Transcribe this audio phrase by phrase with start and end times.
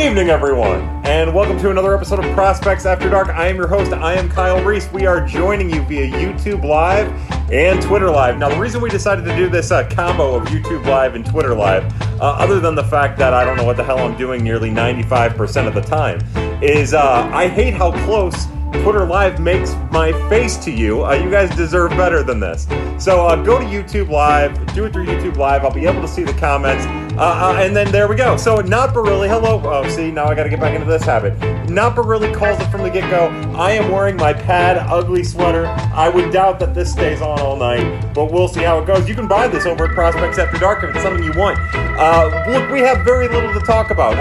[0.00, 3.28] evening, everyone, and welcome to another episode of Prospects After Dark.
[3.28, 3.92] I am your host.
[3.92, 4.90] I am Kyle Reese.
[4.92, 7.12] We are joining you via YouTube Live
[7.52, 8.38] and Twitter Live.
[8.38, 11.54] Now, the reason we decided to do this uh, combo of YouTube Live and Twitter
[11.54, 11.84] Live,
[12.18, 14.70] uh, other than the fact that I don't know what the hell I'm doing nearly
[14.70, 16.18] 95% of the time,
[16.62, 21.04] is uh, I hate how close Twitter Live makes my face to you.
[21.04, 22.66] Uh, you guys deserve better than this.
[22.98, 25.64] So uh, go to YouTube Live, do it through YouTube Live.
[25.64, 26.86] I'll be able to see the comments.
[27.16, 28.36] Uh, uh, and then there we go.
[28.36, 29.28] So not really.
[29.28, 29.60] hello.
[29.64, 31.38] Oh, see, now I got to get back into this habit.
[31.68, 33.28] Not really calls it from the get go.
[33.56, 35.66] I am wearing my pad ugly sweater.
[35.66, 39.08] I would doubt that this stays on all night, but we'll see how it goes.
[39.08, 41.58] You can buy this over at Prospects After Dark if it's something you want.
[41.74, 44.16] Uh, look, we have very little to talk about.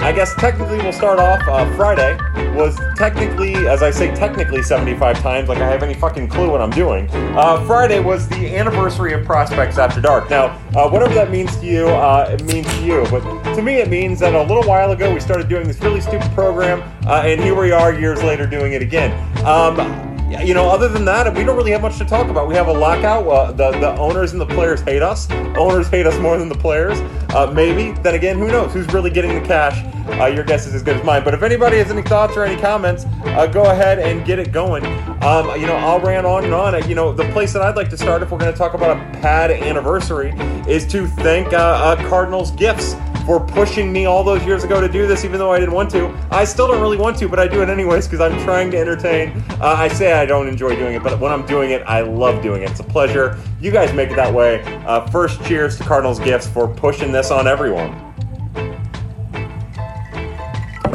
[0.00, 1.46] I guess technically we'll start off.
[1.46, 2.18] Uh, Friday
[2.54, 6.62] was technically, as I say, technically 75 times, like I have any fucking clue what
[6.62, 7.08] I'm doing.
[7.10, 10.30] Uh, Friday was the anniversary of Prospects After Dark.
[10.30, 13.06] Now, uh, whatever that means to you, uh, it means to you.
[13.10, 13.20] But
[13.54, 16.30] to me, it means that a little while ago we started doing this really stupid
[16.32, 19.12] program, uh, and here we are years later doing it again.
[19.44, 22.46] Um, you know, other than that, we don't really have much to talk about.
[22.46, 23.26] We have a lockout.
[23.26, 25.30] Uh, the the owners and the players hate us.
[25.30, 27.00] Owners hate us more than the players.
[27.34, 27.92] Uh, maybe.
[28.00, 28.72] Then again, who knows?
[28.72, 29.84] Who's really getting the cash?
[30.20, 31.24] Uh, your guess is as good as mine.
[31.24, 34.52] But if anybody has any thoughts or any comments, uh, go ahead and get it
[34.52, 34.84] going.
[35.22, 36.88] Um, you know, I'll rant on and on.
[36.88, 38.96] You know, the place that I'd like to start, if we're going to talk about
[38.96, 40.30] a pad anniversary,
[40.68, 42.94] is to thank uh, uh, Cardinals Gifts
[43.26, 45.90] for pushing me all those years ago to do this, even though I didn't want
[45.92, 46.08] to.
[46.30, 48.78] I still don't really want to, but I do it anyways because I'm trying to
[48.78, 49.42] entertain.
[49.60, 52.42] Uh, I say I don't enjoy doing it, but when I'm doing it, I love
[52.42, 52.70] doing it.
[52.70, 53.38] It's a pleasure.
[53.60, 54.62] You guys make it that way.
[54.86, 58.10] Uh, first, cheers to Cardinals Gifts for pushing this on everyone.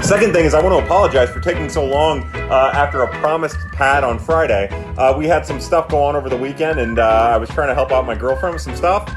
[0.02, 3.58] Second thing is, I want to apologize for taking so long uh, after a promised
[3.72, 4.68] pad on Friday.
[5.00, 7.70] Uh, we had some stuff go on over the weekend, and uh, I was trying
[7.70, 9.12] to help out my girlfriend with some stuff.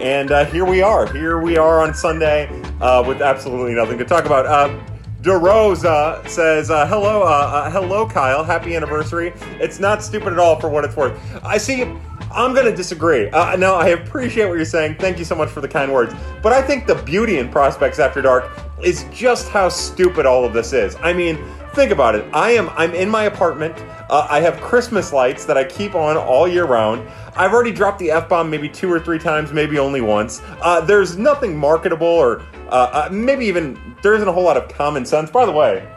[0.00, 1.10] And uh, here we are.
[1.12, 2.48] Here we are on Sunday
[2.80, 4.46] uh, with absolutely nothing to talk about.
[4.46, 4.78] Uh,
[5.22, 8.44] DeRose uh, says, uh, "Hello, uh, uh, hello, Kyle.
[8.44, 9.32] Happy anniversary.
[9.60, 11.84] It's not stupid at all for what it's worth." I see.
[12.30, 13.30] I'm going to disagree.
[13.30, 14.96] Uh, no, I appreciate what you're saying.
[14.96, 16.12] Thank you so much for the kind words.
[16.42, 18.50] But I think the beauty in Prospects After Dark
[18.82, 20.96] is just how stupid all of this is.
[21.00, 21.38] I mean,
[21.74, 22.24] think about it.
[22.32, 23.74] I am I'm in my apartment.
[24.10, 27.08] Uh, I have Christmas lights that I keep on all year round.
[27.36, 30.40] I've already dropped the f bomb maybe two or three times, maybe only once.
[30.62, 34.68] Uh, there's nothing marketable or uh, uh, maybe even there isn't a whole lot of
[34.68, 35.30] common sense.
[35.30, 35.88] By the way,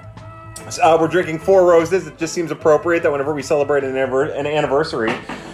[0.81, 2.07] uh, we're drinking four roses.
[2.07, 5.13] It just seems appropriate that whenever we celebrate an, an anniversary,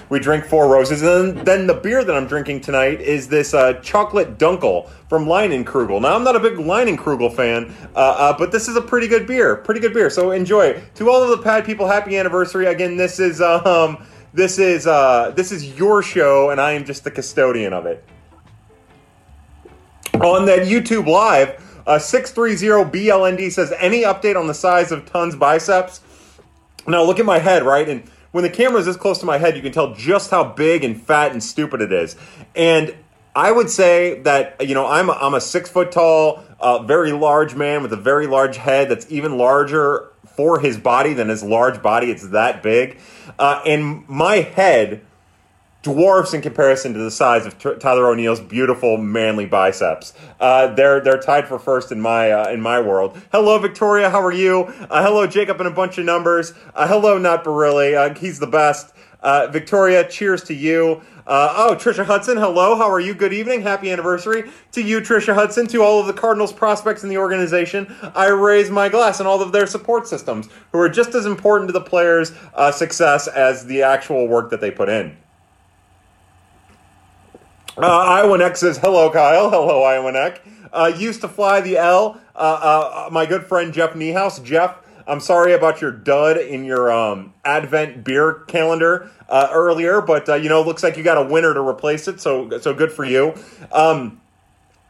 [0.09, 1.01] we drink four roses.
[1.01, 6.01] And then, the beer that I'm drinking tonight is this uh, chocolate dunkel from Leinenkugel.
[6.01, 9.27] Now, I'm not a big Leinenkugel fan, uh, uh, but this is a pretty good
[9.27, 9.55] beer.
[9.55, 10.09] Pretty good beer.
[10.09, 10.81] So enjoy.
[10.95, 12.67] To all of the pad people, happy anniversary.
[12.67, 17.03] Again, this is um, this is uh, this is your show, and I am just
[17.03, 18.03] the custodian of it.
[20.15, 26.01] On that YouTube live, uh, 630BLND says, any update on the size of Ton's biceps?
[26.87, 27.87] Now look at my head, right?
[27.87, 30.43] And when the camera is this close to my head, you can tell just how
[30.43, 32.15] big and fat and stupid it is.
[32.55, 32.95] And
[33.35, 37.11] I would say that you know I'm a, I'm a six foot tall, uh, very
[37.11, 41.43] large man with a very large head that's even larger for his body than his
[41.43, 42.11] large body.
[42.11, 42.99] It's that big.
[43.39, 45.05] Uh, and my head
[45.83, 50.13] dwarfs in comparison to the size of T- Tyler O'Neill's beautiful, manly biceps.
[50.39, 53.19] Uh, they're they're tied for first in my uh, in my world.
[53.31, 54.09] Hello, Victoria.
[54.09, 54.63] How are you?
[54.89, 56.53] Uh, hello, Jacob, and a bunch of numbers.
[56.73, 57.95] Uh, hello, not Barilli.
[57.95, 58.93] Uh, he's the best.
[59.21, 61.01] Uh, Victoria, cheers to you.
[61.27, 62.75] Oh, Trisha Hudson, hello.
[62.75, 63.13] How are you?
[63.13, 63.61] Good evening.
[63.61, 65.67] Happy anniversary to you, Trisha Hudson.
[65.67, 69.41] To all of the Cardinals prospects in the organization, I raise my glass and all
[69.41, 72.33] of their support systems, who are just as important to the players'
[72.73, 75.17] success as the actual work that they put in.
[77.75, 79.49] Uh, Iowa Neck says, hello, Kyle.
[79.49, 80.35] Hello, Iowa.
[80.71, 82.19] Uh, used to fly the L.
[82.35, 84.43] Uh, uh, my good friend Jeff Niehaus.
[84.43, 84.77] Jeff,
[85.07, 90.35] I'm sorry about your dud in your um, Advent beer calendar uh, earlier, but uh,
[90.35, 92.21] you know, looks like you got a winner to replace it.
[92.21, 93.33] So, so good for you.
[93.71, 94.21] Um,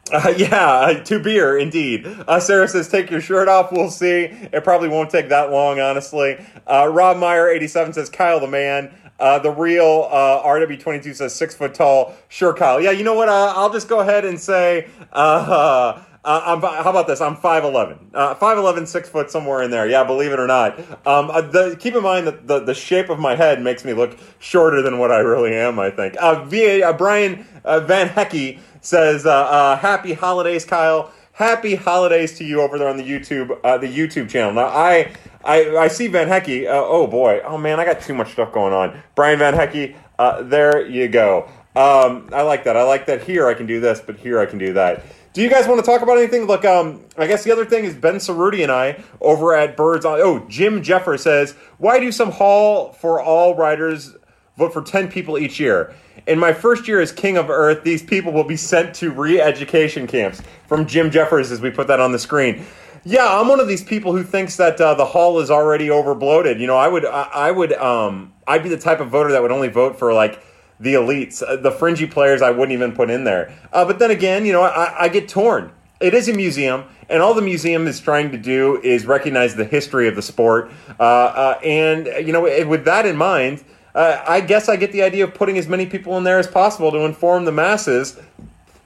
[0.12, 2.06] uh, yeah, to beer, indeed.
[2.06, 3.71] Uh, Sarah says, take your shirt off.
[3.71, 4.25] We'll see.
[4.25, 6.44] It probably won't take that long, honestly.
[6.68, 8.94] Uh, Rob Meyer, 87, says, Kyle the man.
[9.19, 12.15] Uh, the real uh, RW22 says six foot tall.
[12.27, 12.81] Sure, Kyle.
[12.81, 13.30] Yeah, you know what?
[13.30, 17.22] Uh, I'll just go ahead and say, uh, uh, how about this?
[17.22, 17.98] I'm 5'11.
[18.14, 19.88] Uh, 5'11, six foot, somewhere in there.
[19.88, 20.80] Yeah, believe it or not.
[21.06, 23.94] Um, uh, the, keep in mind that the, the shape of my head makes me
[23.94, 26.16] look shorter than what I really am, I think.
[26.20, 31.12] Uh, VA, uh, Brian uh, Van Hecky says, Happy holidays, Kyle.
[31.34, 34.54] Happy holidays to you over there on the YouTube, the YouTube channel.
[34.54, 35.12] Now, I
[35.44, 36.66] I, I see Van Hecky.
[36.66, 37.42] Uh, oh boy.
[37.44, 39.02] Oh man, I got too much stuff going on.
[39.16, 39.96] Brian Van Hecky.
[40.18, 41.50] Uh, there you go.
[41.75, 42.78] Um, I like that.
[42.78, 45.04] I like that here I can do this, but here I can do that.
[45.34, 46.46] Do you guys want to talk about anything?
[46.46, 50.06] Look, um, I guess the other thing is Ben Cerruti and I over at Birds
[50.06, 50.20] on.
[50.20, 54.16] Oh, Jim Jeffer says, "Why do some Hall for All riders
[54.58, 55.94] vote for ten people each year?"
[56.28, 60.08] In my first year as King of Earth, these people will be sent to re-education
[60.08, 60.42] camps.
[60.68, 62.66] From Jim Jeffers, as we put that on the screen.
[63.04, 66.60] Yeah, I'm one of these people who thinks that uh, the hall is already overbloated.
[66.60, 69.42] You know, I would, I, I would, um, I'd be the type of voter that
[69.42, 70.42] would only vote for like
[70.80, 72.42] the elites, uh, the fringy players.
[72.42, 73.54] I wouldn't even put in there.
[73.72, 75.72] Uh, but then again, you know, I, I get torn.
[76.00, 79.64] It is a museum, and all the museum is trying to do is recognize the
[79.64, 80.70] history of the sport.
[81.00, 83.64] Uh, uh, and you know, with that in mind,
[83.96, 86.48] uh, I guess I get the idea of putting as many people in there as
[86.48, 88.20] possible to inform the masses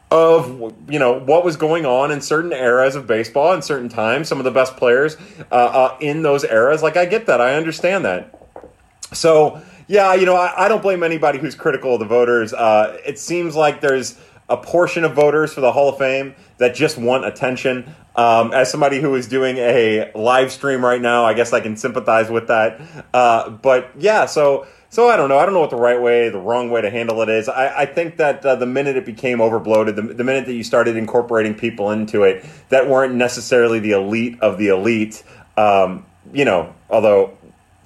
[0.09, 4.29] of you know what was going on in certain eras of baseball and certain times
[4.29, 5.17] some of the best players
[5.51, 8.49] uh, in those eras like i get that i understand that
[9.11, 12.99] so yeah you know i, I don't blame anybody who's critical of the voters uh,
[13.05, 14.19] it seems like there's
[14.49, 18.71] a portion of voters for the hall of fame that just want attention um, as
[18.71, 22.47] somebody who is doing a live stream right now i guess i can sympathize with
[22.47, 22.81] that
[23.13, 25.37] uh, but yeah so so I don't know.
[25.37, 27.49] I don't know what the right way, the wrong way to handle it is.
[27.49, 30.63] I, I think that uh, the minute it became overbloated, the, the minute that you
[30.63, 35.23] started incorporating people into it that weren't necessarily the elite of the elite,
[35.57, 37.37] um, you know, although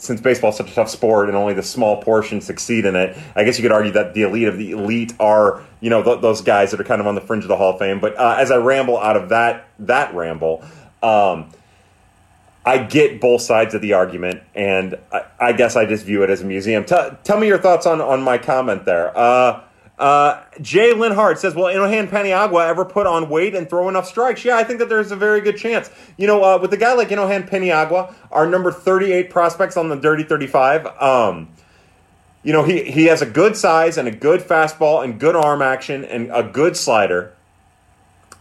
[0.01, 3.15] since baseball is such a tough sport and only the small portion succeed in it,
[3.35, 6.21] I guess you could argue that the elite of the elite are, you know, th-
[6.21, 7.99] those guys that are kind of on the fringe of the Hall of Fame.
[7.99, 10.65] But uh, as I ramble out of that that ramble,
[11.03, 11.51] um,
[12.65, 16.31] I get both sides of the argument, and I, I guess I just view it
[16.31, 16.83] as a museum.
[16.83, 19.15] T- tell me your thoughts on, on my comment there.
[19.15, 19.61] Uh,
[20.01, 24.43] uh, Jay Linhart says, "Will Inohan Paniagua ever put on weight and throw enough strikes?"
[24.43, 25.91] Yeah, I think that there's a very good chance.
[26.17, 29.95] You know, uh, with a guy like Inohan Paniagua, our number 38 prospects on the
[29.95, 30.87] Dirty 35.
[30.99, 31.49] Um,
[32.41, 35.61] you know, he he has a good size and a good fastball and good arm
[35.61, 37.35] action and a good slider,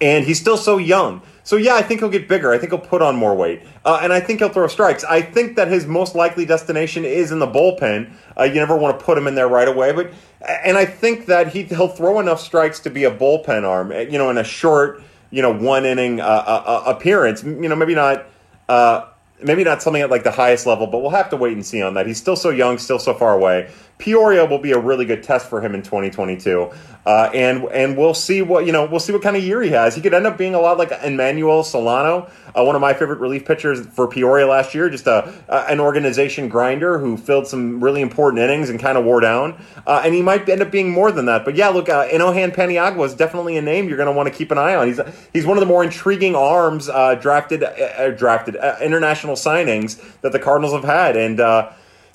[0.01, 1.23] and he's still so young.
[1.43, 2.53] So yeah, I think he'll get bigger.
[2.53, 5.05] I think he'll put on more weight, uh, and I think he'll throw strikes.
[5.05, 8.13] I think that his most likely destination is in the bullpen.
[8.39, 10.13] Uh, you never want to put him in there right away, but
[10.43, 13.91] and I think that he he'll throw enough strikes to be a bullpen arm.
[13.93, 17.43] You know, in a short, you know, one inning uh, uh, uh appearance.
[17.43, 18.27] You know, maybe not.
[18.69, 19.07] Uh,
[19.43, 21.83] maybe not something at like the highest level, but we'll have to wait and see
[21.83, 22.07] on that.
[22.07, 23.71] He's still so young, still so far away.
[24.01, 26.71] Peoria will be a really good test for him in 2022,
[27.07, 28.87] uh, and and we'll see what you know.
[28.87, 29.95] We'll see what kind of year he has.
[29.95, 33.21] He could end up being a lot like Emmanuel Solano, uh, one of my favorite
[33.21, 34.89] relief pitchers for Peoria last year.
[34.89, 39.21] Just a, an organization grinder who filled some really important innings and kind of wore
[39.21, 39.63] down.
[39.87, 41.45] Uh, and he might end up being more than that.
[41.45, 44.35] But yeah, look, uh, Inohan Paniagua is definitely a name you're going to want to
[44.35, 44.89] keep an eye on.
[44.89, 45.01] He's
[45.33, 50.39] he's one of the more intriguing arms uh, drafted uh, drafted international signings that the
[50.39, 51.41] Cardinals have had, and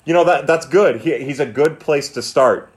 [0.06, 1.02] you know that that's good.
[1.02, 2.72] He, he's a good place to start.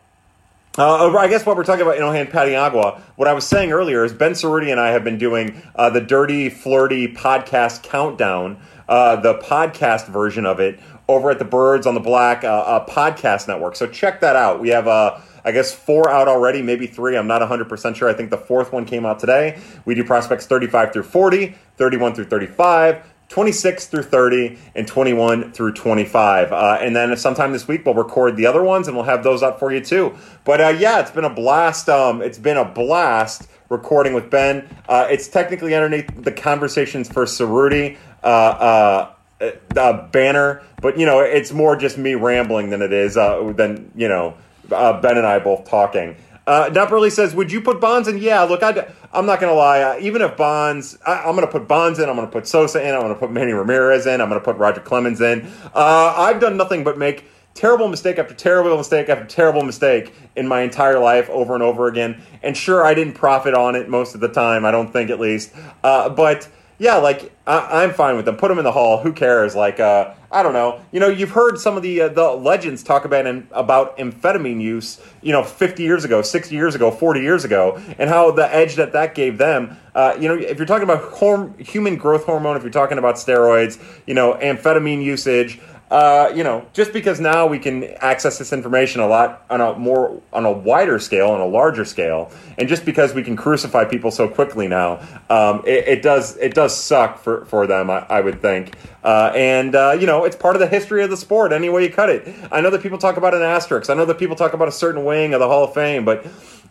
[0.77, 4.13] Uh, I guess what we're talking about, Inohan Paniagua, what I was saying earlier is
[4.13, 9.39] Ben Cerruti and I have been doing uh, the Dirty Flirty podcast countdown, uh, the
[9.39, 10.79] podcast version of it,
[11.09, 13.75] over at the Birds on the Black uh, uh, podcast network.
[13.75, 14.59] So check that out.
[14.61, 17.17] We have, uh, I guess, four out already, maybe three.
[17.17, 18.07] I'm not 100% sure.
[18.07, 19.59] I think the fourth one came out today.
[19.85, 25.73] We do prospects 35 through 40, 31 through 35, 26 through 30 and 21 through
[25.73, 26.51] 25.
[26.51, 29.43] Uh, and then sometime this week we'll record the other ones and we'll have those
[29.43, 30.15] up for you too.
[30.43, 31.87] But uh, yeah, it's been a blast.
[31.89, 34.67] Um, it's been a blast recording with Ben.
[34.87, 41.19] Uh, it's technically underneath the conversations for Cerruti uh, uh, uh, banner, but you know
[41.19, 44.35] it's more just me rambling than it is than you know
[44.67, 46.15] Ben and I both talking.
[46.47, 48.69] Uh, really says, "Would you put Bonds in?" Yeah, look, i
[49.13, 49.81] am not to lie.
[49.81, 52.09] Uh, even if Bonds, I, am to put Bonds in.
[52.09, 52.95] I'm to put Sosa in.
[52.95, 54.21] I'm to put Manny Ramirez in.
[54.21, 55.47] I'm to put Roger Clemens in.
[55.73, 60.47] Uh, I've done nothing but make terrible mistake after terrible mistake after terrible mistake in
[60.47, 62.21] my entire life over and over again.
[62.41, 64.65] And sure, I didn't profit on it most of the time.
[64.65, 65.51] I don't think, at least.
[65.83, 68.37] Uh, but yeah, like I, am fine with them.
[68.37, 68.99] Put them in the hall.
[68.99, 69.55] Who cares?
[69.55, 70.81] Like, uh, I don't know.
[70.91, 75.01] You know, you've heard some of the uh, the legends talk about about amphetamine use.
[75.21, 78.75] You know, 50 years ago, 60 years ago, 40 years ago, and how the edge
[78.75, 79.77] that that gave them.
[79.95, 83.15] Uh, you know, if you're talking about horm- human growth hormone, if you're talking about
[83.15, 85.59] steroids, you know, amphetamine usage
[85.91, 89.73] uh, you know, just because now we can access this information a lot on a
[89.73, 93.85] more on a wider scale, on a larger scale, and just because we can crucify
[93.85, 94.99] people so quickly now,
[95.31, 97.89] um, it, it, does it does suck for for them.
[97.89, 101.09] I, I would think, uh, and uh, you know, it's part of the history of
[101.09, 101.51] the sport.
[101.51, 103.89] Any way you cut it, I know that people talk about an asterisk.
[103.89, 106.23] I know that people talk about a certain wing of the Hall of Fame, but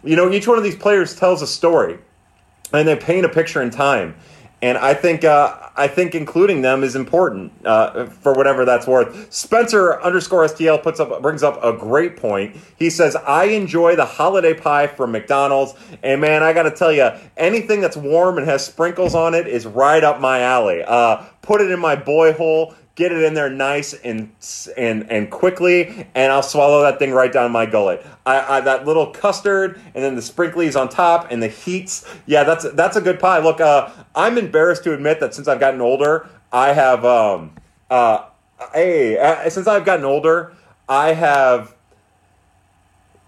[0.05, 1.99] you know, each one of these players tells a story,
[2.73, 4.15] and they paint a picture in time.
[4.61, 9.33] And I think uh, I think including them is important uh, for whatever that's worth.
[9.33, 12.57] Spencer underscore STL puts up brings up a great point.
[12.77, 16.93] He says I enjoy the holiday pie from McDonald's, and man, I got to tell
[16.93, 20.83] you, anything that's warm and has sprinkles on it is right up my alley.
[20.85, 24.28] Uh, put it in my boy hole get it in there nice and
[24.76, 28.05] and and quickly, and I'll swallow that thing right down my gullet.
[28.26, 32.05] I, I, that little custard, and then the sprinklies on top, and the heats.
[32.26, 33.38] Yeah, that's that's a good pie.
[33.38, 37.52] Look, uh, I'm embarrassed to admit that since I've gotten older, I have um
[37.88, 38.26] uh
[38.75, 40.52] hey uh, since I've gotten older,
[40.88, 41.76] I have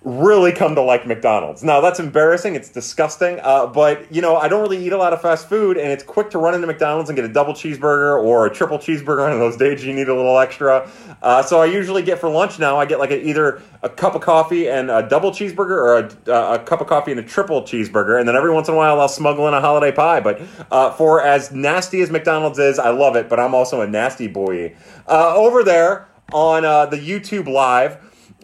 [0.02, 1.62] really come to like McDonald's.
[1.62, 2.54] Now that's embarrassing.
[2.54, 3.38] It's disgusting.
[3.42, 6.02] Uh, but you know, I don't really eat a lot of fast food, and it's
[6.02, 9.38] quick to run into McDonald's and get a double cheeseburger or a triple cheeseburger on
[9.38, 10.90] those days you need a little extra.
[11.20, 12.78] Uh, so I usually get for lunch now.
[12.78, 16.34] I get like a, either a cup of coffee and a double cheeseburger, or a,
[16.34, 18.76] uh, a, cup of coffee and a triple cheeseburger, and then every once in a
[18.76, 20.20] while I'll smuggle in a holiday pie.
[20.20, 20.40] But
[20.70, 23.28] uh, for as nasty as McDonald's is, I love it.
[23.28, 24.74] But I'm also a nasty boy.
[25.06, 27.98] Uh, over there on the YouTube live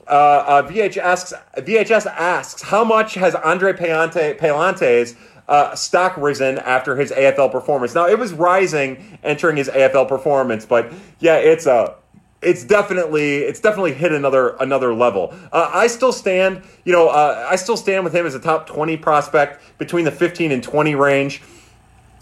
[0.09, 5.17] uh, uh, VH asks, VHS asks, how much has Andre Pallante, Pallante's
[5.49, 7.95] uh, stock risen after his AFL performance?
[7.95, 11.95] Now it was rising entering his AFL performance, but yeah, it's a uh,
[12.43, 15.35] it's definitely it's definitely hit another another level.
[15.53, 18.67] Uh, I still stand, you know, uh, I still stand with him as a top
[18.67, 21.43] twenty prospect between the fifteen and twenty range.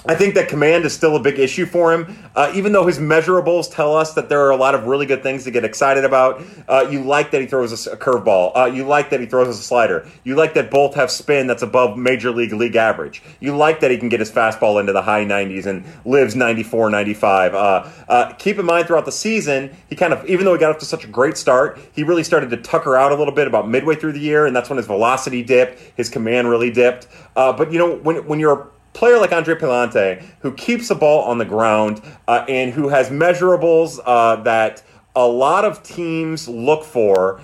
[0.07, 2.99] I think that command is still a big issue for him, uh, even though his
[2.99, 6.05] measurables tell us that there are a lot of really good things to get excited
[6.05, 6.43] about.
[6.69, 8.53] Uh, you like that he throws a, a curveball.
[8.55, 10.07] Uh, you like that he throws a slider.
[10.23, 13.23] You like that both have spin that's above major league league average.
[13.41, 16.91] You like that he can get his fastball into the high 90s and lives 94,
[16.91, 17.55] 95.
[17.55, 20.71] Uh, uh, keep in mind throughout the season, he kind of, even though he got
[20.71, 23.47] off to such a great start, he really started to tucker out a little bit
[23.47, 27.09] about midway through the year, and that's when his velocity dipped, his command really dipped.
[27.37, 31.25] Uh, but you know, when when you're player like Andre Pallante, who keeps the ball
[31.25, 34.83] on the ground uh, and who has measurables uh, that
[35.15, 37.41] a lot of teams look for,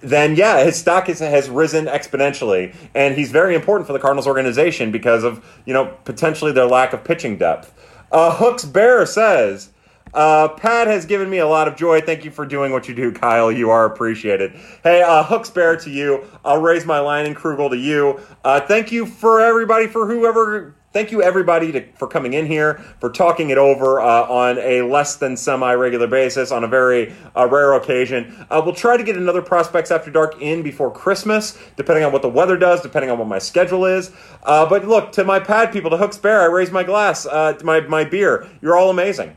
[0.00, 4.26] then yeah, his stock is, has risen exponentially, and he's very important for the Cardinals
[4.26, 7.72] organization because of you know potentially their lack of pitching depth.
[8.10, 9.70] Uh, Hooks Bear says.
[10.16, 12.00] Uh, Pat has given me a lot of joy.
[12.00, 13.52] Thank you for doing what you do, Kyle.
[13.52, 14.52] You are appreciated.
[14.82, 16.24] Hey, uh, Hooks Bear to you.
[16.42, 18.18] I'll raise my line and Krugel to you.
[18.42, 20.74] Uh, thank you for everybody, for whoever.
[20.94, 24.80] Thank you everybody to, for coming in here, for talking it over uh, on a
[24.80, 28.46] less than semi regular basis on a very uh, rare occasion.
[28.48, 32.22] Uh, we'll try to get another Prospects After Dark in before Christmas, depending on what
[32.22, 34.12] the weather does, depending on what my schedule is.
[34.42, 37.26] But look, to my pad people, to Hooks Bear, I raise my glass,
[37.62, 38.48] my, my beer.
[38.62, 39.36] You're all amazing.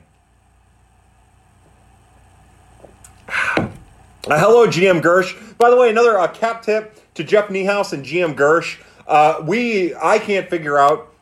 [3.18, 5.57] Uh, hello, GM Gersh.
[5.57, 8.79] By the way, another uh, cap tip to Jeff Niehaus and GM Gersh.
[9.07, 11.13] Uh, we I can't figure out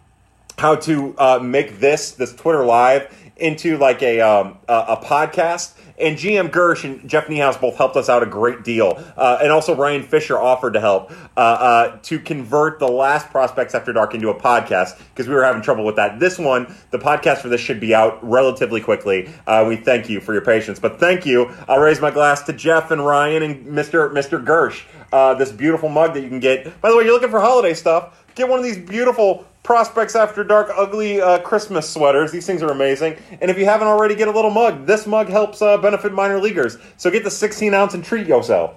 [0.57, 5.73] how to uh, make this this Twitter live into like a um, a, a podcast
[5.97, 9.03] and GM Gersh and Jeff Niehaus both helped us out a great deal.
[9.17, 13.73] Uh, and also Ryan Fisher offered to help uh, uh, to convert the last Prospects
[13.73, 16.19] After Dark into a podcast because we were having trouble with that.
[16.19, 19.29] This one, the podcast for this should be out relatively quickly.
[19.45, 20.79] Uh, we thank you for your patience.
[20.79, 21.51] But thank you.
[21.67, 24.11] I'll raise my glass to Jeff and Ryan and Mr.
[24.11, 24.43] Mr.
[24.43, 24.83] Gersh.
[25.11, 26.81] Uh, this beautiful mug that you can get.
[26.81, 28.25] By the way, you're looking for holiday stuff.
[28.37, 32.31] Get one of these beautiful Prospects After Dark ugly uh, Christmas sweaters.
[32.31, 33.17] These things are amazing.
[33.41, 34.85] And if you haven't already, get a little mug.
[34.85, 36.77] This mug helps uh, benefit minor leaguers.
[36.97, 38.75] So get the 16 ounce and treat yourself.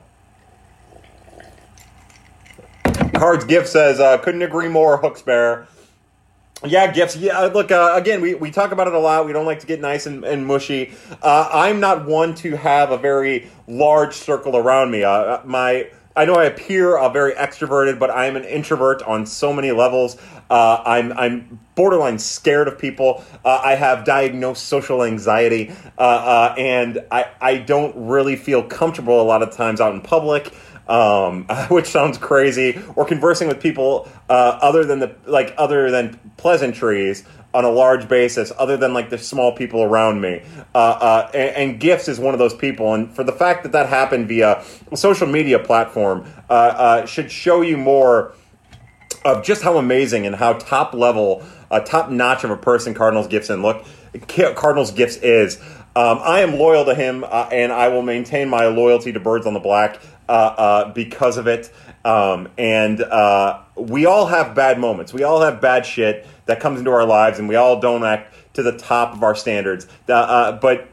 [3.12, 5.68] Cards Gift says, uh, couldn't agree more, Hooks Bear.
[6.64, 7.16] Yeah, gifts.
[7.16, 9.26] Yeah, uh, look, uh, again, we, we talk about it a lot.
[9.26, 10.94] We don't like to get nice and, and mushy.
[11.20, 15.04] Uh, I'm not one to have a very large circle around me.
[15.04, 19.26] Uh, my I know I appear uh, very extroverted, but I am an introvert on
[19.26, 20.16] so many levels.
[20.50, 23.24] Uh, I'm I'm borderline scared of people.
[23.44, 29.20] Uh, I have diagnosed social anxiety, uh, uh, and I I don't really feel comfortable
[29.20, 30.52] a lot of times out in public.
[30.88, 36.18] Um, which sounds crazy, or conversing with people uh, other than the like other than
[36.36, 40.42] pleasantries on a large basis, other than like the small people around me.
[40.74, 42.94] Uh, uh, and, and, Gifts is one of those people.
[42.94, 47.30] And for the fact that that happened via a social media platform, uh, uh should
[47.30, 48.34] show you more
[49.24, 53.26] of just how amazing and how top level, uh, top notch of a person Cardinals
[53.26, 53.84] Gifts and look,
[54.28, 55.60] Cardinals Gifts is.
[55.96, 59.44] Um, I am loyal to him, uh, and I will maintain my loyalty to Birds
[59.44, 60.00] on the Black
[60.94, 61.72] because of it.
[62.04, 63.04] Um, and
[63.76, 65.12] we all have bad moments.
[65.12, 68.34] We all have bad shit that comes into our lives, and we all don't act
[68.54, 69.86] to the top of our standards.
[70.08, 70.88] Uh, but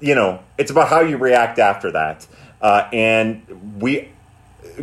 [0.00, 2.26] you know, it's about how you react after that.
[2.60, 4.10] Uh, and we,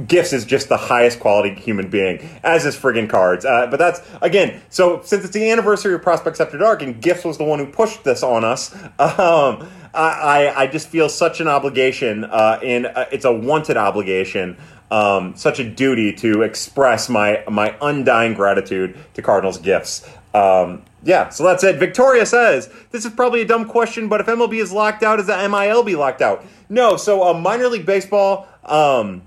[0.07, 3.45] Gifts is just the highest quality human being, as is friggin' cards.
[3.45, 4.61] Uh, but that's again.
[4.69, 7.67] So since it's the anniversary of Prospects After Dark, and Gifts was the one who
[7.67, 13.05] pushed this on us, um, I, I just feel such an obligation, uh, and uh,
[13.11, 14.57] it's a wanted obligation,
[14.93, 20.07] um, such a duty to express my my undying gratitude to Cardinals Gifts.
[20.35, 21.77] Um, yeah, so that's it.
[21.77, 25.25] Victoria says this is probably a dumb question, but if MLB is locked out, is
[25.25, 26.45] the MILB locked out?
[26.69, 26.95] No.
[26.95, 28.47] So uh, minor league baseball.
[28.63, 29.23] Um,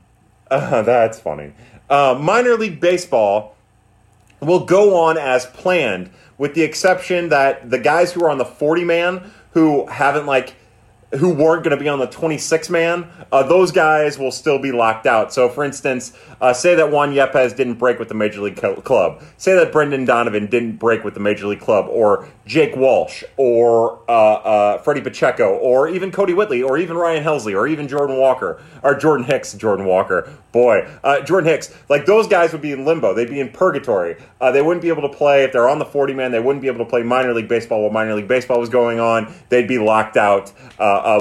[0.48, 1.52] uh, that's funny.
[1.90, 3.56] Uh, minor league baseball
[4.40, 8.44] will go on as planned, with the exception that the guys who are on the
[8.44, 10.54] 40 man who haven't like
[11.16, 14.72] who weren't going to be on the 26 man, uh, those guys will still be
[14.72, 15.32] locked out.
[15.32, 18.80] So, for instance, uh, say that Juan Yepez didn't break with the Major League co-
[18.80, 19.22] Club.
[19.36, 23.98] Say that Brendan Donovan didn't break with the Major League Club, or Jake Walsh, or
[24.08, 28.16] uh, uh Freddy Pacheco, or even Kodi Whitley, or even Ryan Helsley, or even Jordan
[28.18, 30.30] Walker, or Jordan Hicks, Jordan Walker.
[30.52, 33.12] Boy, uh, Jordan Hicks, like those guys would be in limbo.
[33.12, 34.16] They'd be in purgatory.
[34.40, 36.62] Uh, they wouldn't be able to play, if they're on the 40 man, they wouldn't
[36.62, 39.34] be able to play minor league baseball while minor league baseball was going on.
[39.50, 40.52] They'd be locked out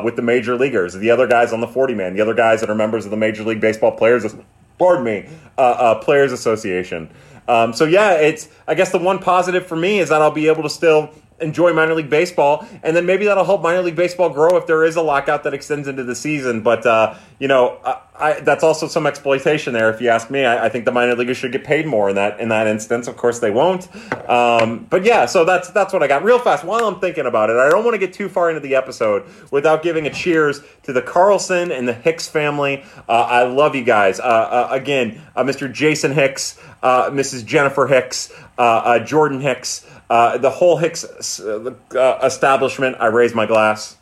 [0.05, 2.69] with the major leaguers, the other guys on the 40 man, the other guys that
[2.69, 4.35] are members of the Major League Baseball Players,
[4.77, 7.09] pardon me, uh, uh, Players Association.
[7.47, 10.47] Um, so yeah, it's I guess the one positive for me is that I'll be
[10.47, 14.29] able to still enjoy minor league baseball, and then maybe that'll help minor league baseball
[14.29, 16.61] grow if there is a lockout that extends into the season.
[16.61, 19.89] But uh, you know, I, I, that's also some exploitation there.
[19.89, 22.15] If you ask me, I, I, think the minor leaguers should get paid more in
[22.15, 23.07] that in that instance.
[23.07, 23.89] Of course, they won't.
[24.29, 26.23] Um, but yeah, so that's that's what I got.
[26.23, 28.61] Real fast, while I'm thinking about it, I don't want to get too far into
[28.61, 32.83] the episode without giving a cheers to the Carlson and the Hicks family.
[33.09, 34.19] Uh, I love you guys.
[34.19, 35.71] Uh, uh again, uh, Mr.
[35.71, 37.45] Jason Hicks, uh, Mrs.
[37.45, 38.31] Jennifer Hicks,
[39.05, 39.85] Jordan Hicks.
[40.09, 43.97] Uh, the whole Hicks uh, establishment, I raise my glass.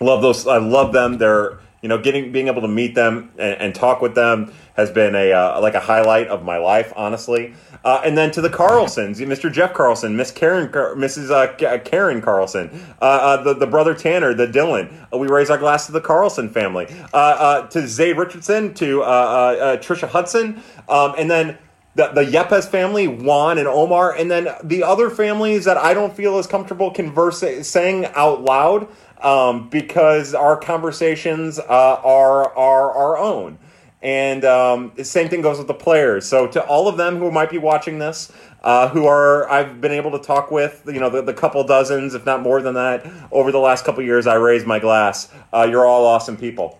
[0.00, 0.46] Love those.
[0.46, 1.18] I love them.
[1.18, 4.90] They're you know getting being able to meet them and, and talk with them has
[4.90, 7.54] been a uh, like a highlight of my life, honestly.
[7.84, 9.50] Uh, and then to the Carlsons, Mr.
[9.50, 11.30] Jeff Carlson, Miss Karen, Mrs.
[11.30, 12.68] Uh, Karen Carlson,
[13.00, 14.92] uh, uh, the, the brother Tanner, the Dylan.
[15.12, 16.86] Uh, we raise our glass to the Carlson family.
[16.86, 21.56] to Zay Richardson, to Trisha Hudson, um, and then
[21.94, 26.14] the, the Yepez family, Juan and Omar, and then the other families that I don't
[26.14, 28.88] feel as comfortable conversing saying out loud
[29.20, 33.58] um, because our conversations uh, are, are our own.
[34.02, 36.26] And um, the same thing goes with the players.
[36.26, 39.92] So to all of them who might be watching this, uh, who are I've been
[39.92, 43.06] able to talk with, you know, the, the, couple dozens, if not more than that,
[43.30, 45.30] over the last couple years, I raised my glass.
[45.52, 46.78] Uh, you're all awesome people.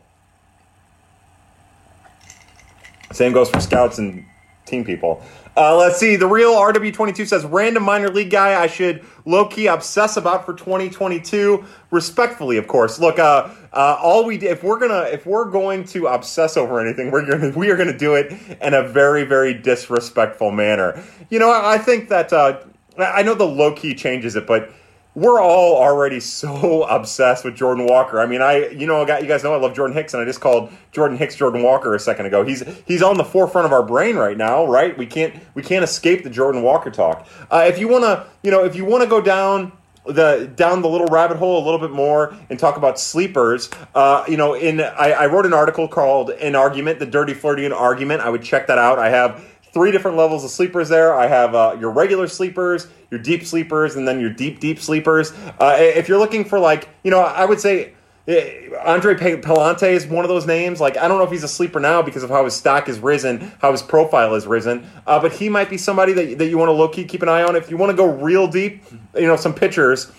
[3.13, 4.25] Same goes for scouts and
[4.71, 5.23] team people.
[5.57, 6.17] Uh, let's see.
[6.17, 10.55] The real RW22 says random minor league guy I should low key obsess about for
[10.55, 11.65] 2022.
[11.91, 12.99] Respectfully, of course.
[12.99, 17.11] Look, uh, uh, all we if we're gonna if we're going to obsess over anything,
[17.11, 21.03] we're gonna we are gonna do it in a very very disrespectful manner.
[21.29, 22.61] You know, I, I think that uh,
[22.99, 24.73] I know the low key changes it, but
[25.15, 28.21] we're all already so obsessed with Jordan Walker.
[28.21, 30.23] I mean, I you know, I got you guys know I love Jordan Hicks, and
[30.23, 32.45] I just called Jordan Hicks Jordan Walker a second ago.
[32.45, 34.97] He's he's on the forefront of our brain right now, right?
[34.97, 37.27] We can't we can't escape the Jordan Walker talk.
[37.51, 39.73] Uh, if you want to, you know, if you want to go down
[40.07, 43.69] the down the little rabbit hole a little bit more and talk about sleepers.
[43.95, 47.71] Uh, you know, in I, I, wrote an article called "An Argument: The Dirty Flirting
[47.73, 48.99] Argument." I would check that out.
[48.99, 51.15] I have three different levels of sleepers there.
[51.15, 55.33] I have uh, your regular sleepers, your deep sleepers, and then your deep, deep sleepers.
[55.61, 57.93] Uh, if you're looking for, like, you know, I would say
[58.27, 60.81] eh, Andre Pallante is one of those names.
[60.81, 62.99] Like, I don't know if he's a sleeper now because of how his stock has
[62.99, 66.59] risen, how his profile has risen, uh, but he might be somebody that, that you
[66.59, 67.57] want to low key keep an eye on.
[67.57, 68.83] If you want to go real deep,
[69.15, 70.11] you know, some pitchers.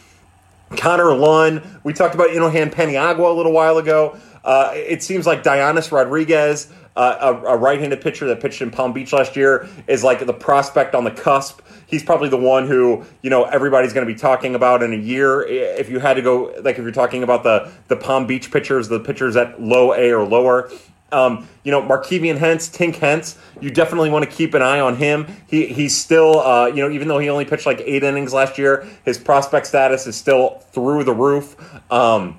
[0.78, 1.80] Connor Lunn.
[1.84, 4.18] We talked about Inohan Paniagua a little while ago.
[4.44, 8.92] Uh, it seems like Dionis Rodriguez uh, a, a, right-handed pitcher that pitched in Palm
[8.92, 11.62] Beach last year is like the prospect on the cusp.
[11.88, 14.98] He's probably the one who you know everybody's going to be talking about in a
[14.98, 15.42] year.
[15.42, 18.90] If you had to go, like if you're talking about the the Palm Beach pitchers,
[18.90, 20.70] the pitchers at low A or lower.
[21.14, 24.96] Um, you know, Markevian Hence, Tink Hence, you definitely want to keep an eye on
[24.96, 25.28] him.
[25.46, 28.58] He he's still, uh, you know, even though he only pitched like eight innings last
[28.58, 31.58] year, his prospect status is still through the roof.
[31.92, 32.38] Um,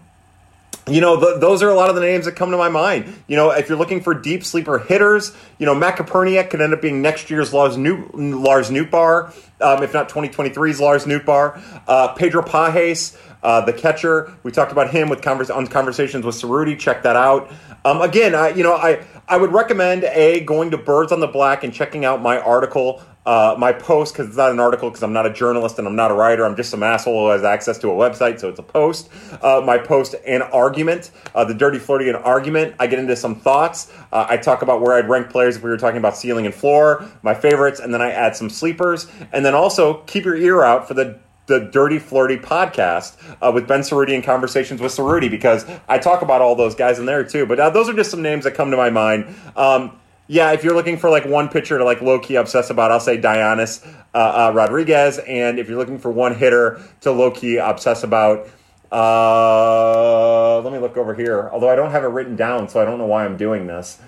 [0.88, 3.23] you know, those are a lot of the names that come to my mind.
[3.29, 6.75] You know, if you're looking for deep sleeper hitters, you know, Matt Koperniak could end
[6.75, 11.62] up being next year's Lars, New, Lars Nootbaar, um, if not 2023's Lars Nootbaar.
[11.87, 16.77] Uh, Pedro Pajes, uh, the catcher, we talked about him with on conversations with Cerruti.
[16.77, 17.53] Check that out.
[17.85, 21.27] Um, again, I, you know, I I would recommend a going to Birds on the
[21.27, 25.02] Black and checking out my article uh, my post because it's not an article because
[25.02, 26.44] I'm not a journalist and I'm not a writer.
[26.44, 29.08] I'm just some asshole who has access to a website, so it's a post.
[29.42, 32.74] Uh, my post and argument, uh, the Dirty Floridian argument.
[32.78, 33.92] I get into some thoughts.
[34.12, 36.54] Uh, I talk about where I'd rank players if we were talking about ceiling and
[36.54, 39.06] floor, my favorites, and then I add some sleepers.
[39.32, 43.66] And then also keep your ear out for the the Dirty Flirty podcast uh, with
[43.66, 47.24] Ben Cerruti and Conversations with Cerruti because I talk about all those guys in there
[47.24, 47.46] too.
[47.46, 49.35] But uh, those are just some names that come to my mind.
[49.56, 52.90] Um, yeah, if you're looking for like one pitcher to like low key obsess about,
[52.90, 55.18] I'll say Dionis uh, uh, Rodriguez.
[55.18, 58.48] And if you're looking for one hitter to low key obsess about,
[58.92, 61.48] uh, let me look over here.
[61.52, 63.98] Although I don't have it written down, so I don't know why I'm doing this.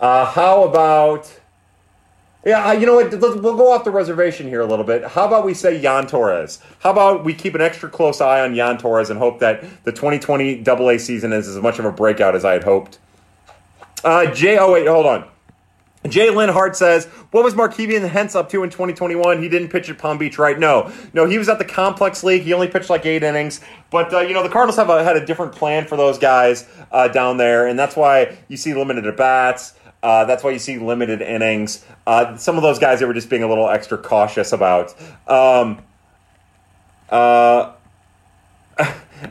[0.00, 1.40] Uh, how about?
[2.44, 3.10] Yeah, you know what?
[3.10, 5.02] We'll go off the reservation here a little bit.
[5.02, 6.60] How about we say Yan Torres?
[6.80, 9.92] How about we keep an extra close eye on Yan Torres and hope that the
[9.92, 12.98] 2020 AA season is as much of a breakout as I had hoped?
[14.04, 14.58] Uh, J.
[14.58, 15.26] Oh wait, hold on.
[16.08, 19.42] Jay Linhart says, What was Markevian Hence up to in 2021?
[19.42, 20.58] He didn't pitch at Palm Beach, right?
[20.58, 20.92] No.
[21.14, 22.42] No, he was at the Complex League.
[22.42, 23.60] He only pitched like eight innings.
[23.90, 26.68] But, uh, you know, the Cardinals have a, had a different plan for those guys
[26.92, 29.74] uh, down there, and that's why you see limited at bats.
[30.02, 31.82] Uh, that's why you see limited innings.
[32.06, 34.94] Uh, some of those guys they were just being a little extra cautious about.
[35.26, 35.80] Um,
[37.08, 37.72] uh,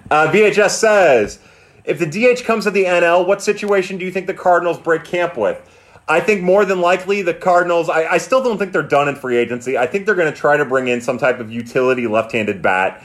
[0.09, 1.39] VHS uh, says,
[1.85, 5.03] If the DH comes to the NL, what situation do you think the Cardinals break
[5.03, 5.61] camp with?
[6.07, 7.89] I think more than likely the Cardinals.
[7.89, 9.77] I, I still don't think they're done in free agency.
[9.77, 13.01] I think they're going to try to bring in some type of utility left-handed bat,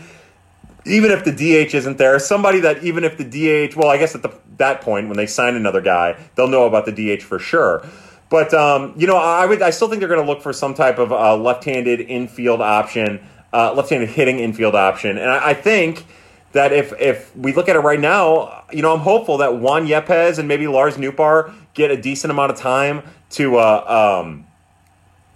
[0.85, 2.19] even if the DH isn't there.
[2.19, 5.27] Somebody that even if the DH, well, I guess at the, that point when they
[5.27, 7.87] sign another guy, they'll know about the DH for sure.
[8.31, 9.63] But um, you know, I would.
[9.63, 13.25] I still think they're going to look for some type of uh, left-handed infield option,
[13.53, 16.05] uh, left-handed hitting infield option, and I, I think
[16.53, 19.87] that if if we look at it right now, you know, I'm hopeful that Juan
[19.87, 24.47] Yepez and maybe Lars Nootbaar get a decent amount of time to, uh, um,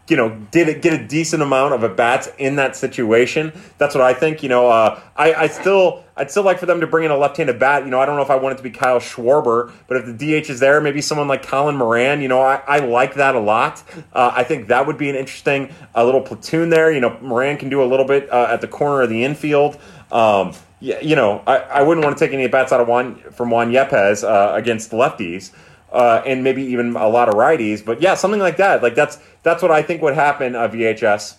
[0.09, 3.53] you know, did get a decent amount of at bats in that situation.
[3.79, 4.42] That's what I think.
[4.42, 7.16] You know, uh, I, I still I'd still like for them to bring in a
[7.16, 7.85] left-handed bat.
[7.85, 10.07] You know, I don't know if I want it to be Kyle Schwarber, but if
[10.07, 12.20] the DH is there, maybe someone like Colin Moran.
[12.20, 13.83] You know, I, I like that a lot.
[14.12, 16.90] Uh, I think that would be an interesting uh, little platoon there.
[16.90, 19.79] You know, Moran can do a little bit uh, at the corner of the infield.
[20.11, 23.51] Um, you know, I, I wouldn't want to take any bats out of Juan from
[23.51, 25.53] Juan Yepez uh, against lefties
[25.92, 27.85] uh, and maybe even a lot of righties.
[27.85, 28.83] But yeah, something like that.
[28.83, 31.37] Like that's that's what I think would happen uh, VHS.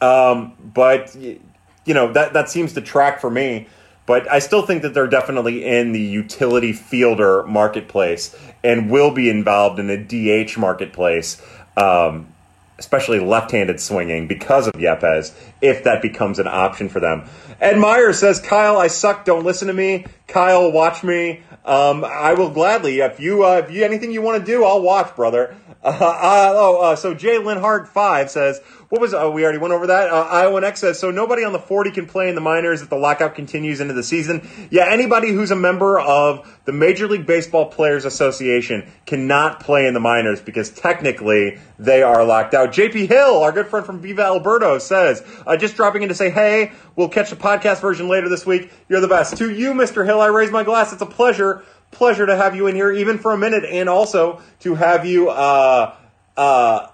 [0.00, 3.66] Um, but you know that that seems to track for me.
[4.06, 9.30] But I still think that they're definitely in the utility fielder marketplace and will be
[9.30, 11.40] involved in the DH marketplace,
[11.78, 12.33] um,
[12.78, 17.24] especially left-handed swinging because of Yepez, if that becomes an option for them.
[17.60, 19.24] Ed Meyer says, "Kyle, I suck.
[19.24, 20.06] Don't listen to me.
[20.26, 21.42] Kyle, watch me.
[21.64, 24.82] Um, I will gladly if you uh, if you anything you want to do, I'll
[24.82, 25.56] watch, brother.
[25.84, 28.60] Uh, uh, oh, uh, so Jay Linhart five says,
[28.94, 29.12] what was?
[29.12, 30.08] Oh, we already went over that.
[30.08, 31.10] Uh, Iowa X says so.
[31.10, 34.04] Nobody on the forty can play in the minors if the lockout continues into the
[34.04, 34.48] season.
[34.70, 39.94] Yeah, anybody who's a member of the Major League Baseball Players Association cannot play in
[39.94, 42.72] the minors because technically they are locked out.
[42.72, 46.14] JP Hill, our good friend from Viva El Birdos, says uh, just dropping in to
[46.14, 48.70] say, hey, we'll catch the podcast version later this week.
[48.88, 49.36] You're the best.
[49.38, 50.06] To you, Mr.
[50.06, 50.92] Hill, I raise my glass.
[50.92, 51.64] It's a pleasure,
[51.94, 55.30] pleasure to have you in here, even for a minute, and also to have you.
[55.30, 55.94] Uh,
[56.36, 56.88] uh,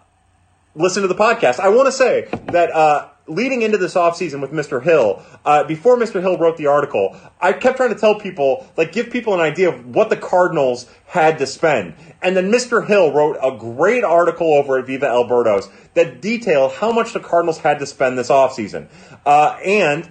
[0.74, 1.60] listen to the podcast.
[1.60, 4.82] I want to say that uh, leading into this offseason with Mr.
[4.82, 6.20] Hill, uh, before Mr.
[6.20, 9.70] Hill wrote the article, I kept trying to tell people, like, give people an idea
[9.70, 11.94] of what the Cardinals had to spend.
[12.22, 12.86] And then Mr.
[12.86, 17.20] Hill wrote a great article over at Viva El Birdos that detailed how much the
[17.20, 18.88] Cardinals had to spend this offseason.
[19.26, 20.08] Uh, and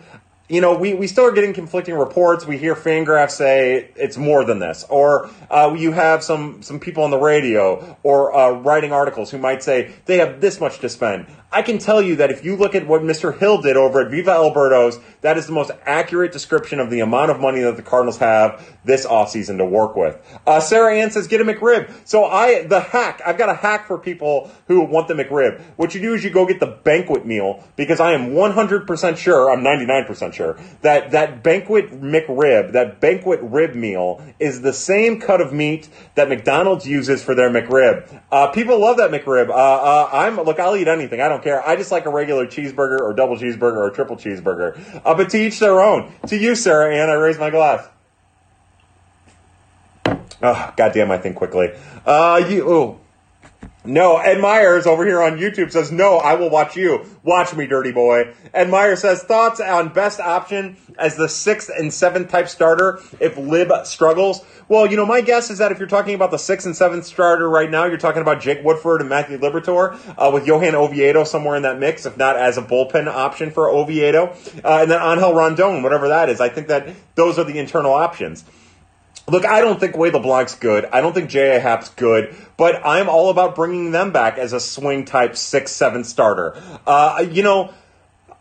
[0.49, 2.45] you know, we, we still are getting conflicting reports.
[2.45, 7.03] We hear Fangraphs say it's more than this, or uh, you have some some people
[7.03, 10.89] on the radio or uh, writing articles who might say they have this much to
[10.89, 11.27] spend.
[11.51, 13.35] I can tell you that if you look at what Mr.
[13.35, 16.99] Hill did over at Viva El Birdos, that is the most accurate description of the
[16.99, 20.15] amount of money that the Cardinals have this offseason to work with.
[20.45, 21.91] Uh, Sarah Ann says, get a McRib.
[22.05, 25.59] So I, the hack, I've got a hack for people who want the McRib.
[25.75, 29.51] What you do is you go get the banquet meal because I am 100% sure,
[29.51, 35.41] I'm 99% sure, that that banquet McRib, that banquet rib meal is the same cut
[35.41, 38.21] of meat that McDonald's uses for their McRib.
[38.31, 39.49] Uh, people love that McRib.
[39.49, 41.21] Uh, uh I'm, look, I'll eat anything.
[41.21, 41.67] I don't don't care.
[41.67, 45.01] I just like a regular cheeseburger or double cheeseburger or triple cheeseburger.
[45.05, 46.11] Uh, but to each their own.
[46.27, 47.87] To you, Sarah Ann, I raise my glass.
[50.41, 51.71] Oh, goddamn, I think quickly.
[52.05, 52.99] Uh, you, oh,
[53.89, 57.05] No, Ed Myers over here on YouTube says, No, I will watch you.
[57.23, 58.35] Watch me, dirty boy.
[58.53, 63.35] Ed Myers says, Thoughts on best option as the sixth and seventh type starter if
[63.35, 64.45] Lib struggles?
[64.67, 67.05] Well, you know, my guess is that if you're talking about the sixth and seventh
[67.05, 71.23] starter right now, you're talking about Jake Woodford and Matthew Liberatore uh, with Johan Oviedo
[71.23, 74.35] somewhere in that mix, if not as a bullpen option for Oviedo.
[74.63, 76.39] Uh, and then Angel Rondon, whatever that is.
[76.39, 78.45] I think that those are the internal options.
[79.29, 80.85] Look, I don't think Wade LeBlanc's good.
[80.85, 81.59] I don't think J.A.
[81.59, 86.03] Happ's good, but I'm all about bringing them back as a swing type six, seven
[86.03, 86.61] starter.
[86.85, 87.73] Uh, you know,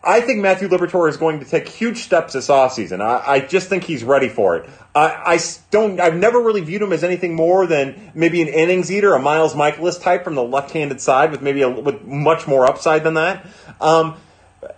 [0.03, 3.01] I think Matthew Liberatore is going to take huge steps this offseason.
[3.01, 4.71] I, I just think he's ready for it.
[4.95, 5.39] I, I
[5.71, 6.01] don't.
[6.01, 9.55] I've never really viewed him as anything more than maybe an innings eater, a Miles
[9.55, 13.47] Mikolas type from the left-handed side with maybe a, with much more upside than that.
[13.81, 14.17] Um,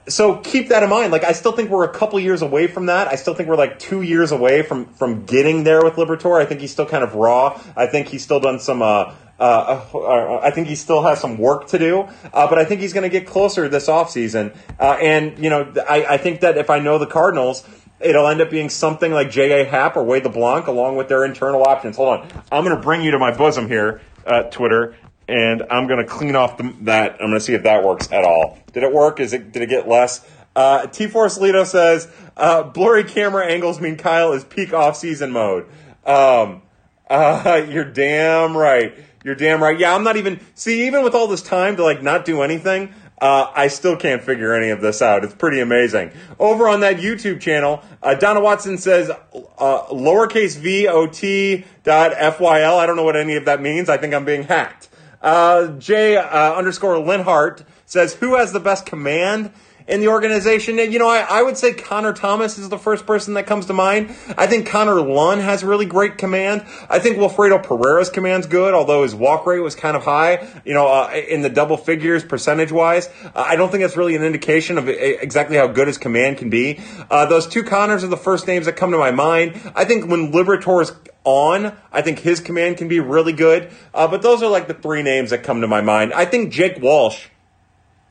[0.09, 1.13] so keep that in mind.
[1.13, 3.09] Like I still think we're a couple years away from that.
[3.09, 6.41] I still think we're like two years away from from getting there with Liberatore.
[6.41, 7.61] I think he's still kind of raw.
[7.77, 8.83] I think he's still done some.
[8.83, 12.67] Uh, uh, uh, I think he still has some work to do, uh, but I
[12.67, 14.55] think he's going to get closer this offseason.
[14.79, 17.67] Uh, and, you know, I, I think that if I know the Cardinals,
[18.01, 19.65] it'll end up being something like J.A.
[19.65, 21.97] Happ or Wade LeBlanc along with their internal options.
[21.97, 22.29] Hold on.
[22.53, 24.95] I'm going to bring you to my bosom here, uh, Twitter,
[25.31, 27.13] and I'm going to clean off the, that.
[27.13, 28.59] I'm going to see if that works at all.
[28.73, 29.21] Did it work?
[29.21, 29.53] Is it?
[29.53, 30.27] Did it get less?
[30.55, 35.31] Uh, T Force Lito says uh, blurry camera angles mean Kyle is peak off season
[35.31, 35.67] mode.
[36.05, 36.63] Um,
[37.11, 38.95] uh, you're damn right.
[39.25, 39.79] You're damn right.
[39.79, 42.95] Yeah, I'm not even see even with all this time to like not do anything.
[43.21, 45.25] Uh, I still can't figure any of this out.
[45.25, 46.11] It's pretty amazing.
[46.39, 52.13] Over on that YouTube channel, uh, Donna Watson says uh, lowercase v o t dot
[52.13, 52.79] fyl.
[52.79, 53.91] I don't know what any of that means.
[53.91, 54.89] I think I'm being hacked.
[55.21, 59.53] Uh, J uh, underscore Linhart says, "Who has the best command?"
[59.87, 60.79] In the organization.
[60.79, 63.73] You know, I, I, would say Connor Thomas is the first person that comes to
[63.73, 64.11] mind.
[64.37, 66.65] I think Connor Lunn has really great command.
[66.89, 70.75] I think Wilfredo Pereira's command's good, although his walk rate was kind of high, you
[70.75, 73.09] know, uh, in the double figures percentage wise.
[73.25, 76.51] Uh, I don't think that's really an indication of exactly how good his command can
[76.51, 76.81] be.
[77.11, 79.61] Uh, those two Connors are the first names that come to my mind.
[79.75, 80.93] I think when Liberatore's
[81.25, 81.77] on.
[81.93, 83.71] I think his command can be really good.
[83.93, 86.13] Uh, but those are like the three names that come to my mind.
[86.13, 87.29] I think Jake Walsh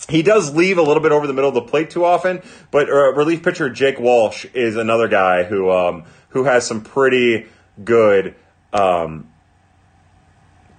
[0.08, 2.90] he does leave a little bit over the middle of the plate too often, but
[2.90, 7.48] uh, relief pitcher Jake Walsh is another guy who um, who has some pretty
[7.84, 8.36] good
[8.72, 9.30] um,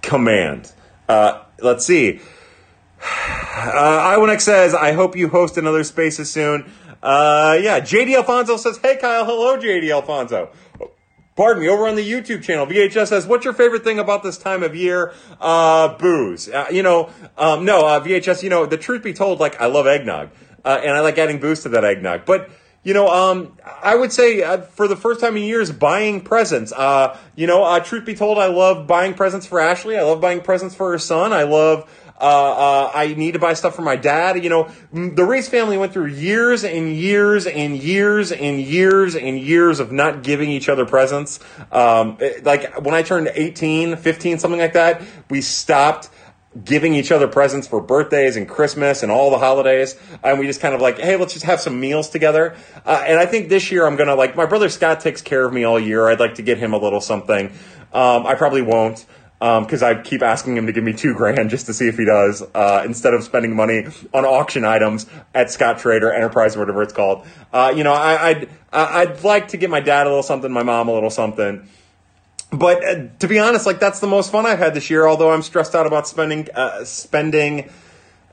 [0.01, 0.71] command.
[1.07, 2.19] Uh, let's see.
[3.03, 6.71] Uh, Iwanek says, "I hope you host another Spaces soon."
[7.03, 10.49] Uh, yeah, JD Alfonso says, "Hey Kyle, hello JD Alfonso."
[11.35, 14.37] Pardon me, over on the YouTube channel, VHS says, what's your favorite thing about this
[14.37, 15.13] time of year?
[15.39, 16.49] Uh, booze.
[16.49, 19.67] Uh, you know, um, no, uh, VHS, you know, the truth be told, like, I
[19.67, 20.29] love eggnog.
[20.63, 22.25] Uh, and I like adding booze to that eggnog.
[22.25, 22.49] But,
[22.83, 26.71] you know, um, I would say uh, for the first time in years, buying presents.
[26.71, 29.97] Uh, you know, uh, truth be told, I love buying presents for Ashley.
[29.97, 31.33] I love buying presents for her son.
[31.33, 31.89] I love
[32.21, 34.43] uh, uh, I need to buy stuff for my dad.
[34.43, 39.39] You know, the Reese family went through years and years and years and years and
[39.39, 41.39] years of not giving each other presents.
[41.71, 46.09] Um, it, like when I turned 18, 15, something like that, we stopped
[46.65, 49.97] giving each other presents for birthdays and Christmas and all the holidays.
[50.23, 52.55] And we just kind of like, hey, let's just have some meals together.
[52.85, 55.45] Uh, and I think this year I'm going to like, my brother Scott takes care
[55.45, 56.09] of me all year.
[56.09, 57.47] I'd like to get him a little something.
[57.93, 59.05] Um, I probably won't
[59.41, 61.97] because um, I keep asking him to give me two grand just to see if
[61.97, 66.59] he does, uh, instead of spending money on auction items at Scott Trader Enterprise or
[66.59, 67.25] whatever it's called.
[67.51, 70.61] Uh, you know, I, I'd I'd like to get my dad a little something, my
[70.61, 71.67] mom a little something.
[72.51, 75.07] But uh, to be honest, like that's the most fun I've had this year.
[75.07, 77.71] Although I'm stressed out about spending uh, spending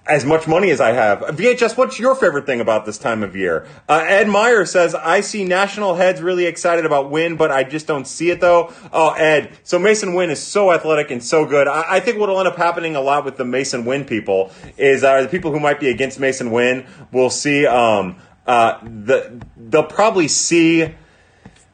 [0.09, 1.21] as much money as I have.
[1.21, 3.66] VHS, what's your favorite thing about this time of year?
[3.88, 7.87] Uh, Ed Meyer says, I see national heads really excited about Winn, but I just
[7.87, 8.73] don't see it though.
[8.92, 9.57] Oh, Ed.
[9.64, 11.68] So Masyn Winn is so athletic and so good.
[11.68, 14.51] I, I think what will end up happening a lot with the Masyn Winn people
[14.79, 18.16] is uh, the people who might be against Masyn Winn will see, um,
[18.47, 20.94] uh, the, they'll probably see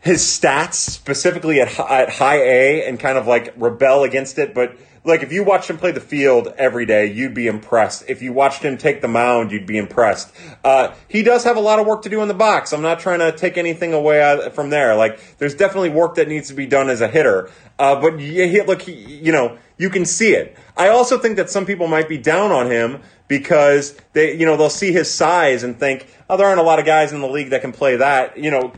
[0.01, 4.77] his stats specifically at, at high A and kind of like rebel against it, but
[5.05, 8.05] like if you watched him play the field every day, you'd be impressed.
[8.09, 10.35] If you watched him take the mound, you'd be impressed.
[10.65, 12.73] Uh, he does have a lot of work to do in the box.
[12.73, 14.97] I'm not trying to take anything away from there.
[14.97, 17.51] Like there's definitely work that needs to be done as a hitter.
[17.79, 20.57] Uh, but he, look, he, you know, you can see it.
[20.77, 24.57] I also think that some people might be down on him because they, you know,
[24.57, 27.29] they'll see his size and think, oh, there aren't a lot of guys in the
[27.29, 28.73] league that can play that, you know,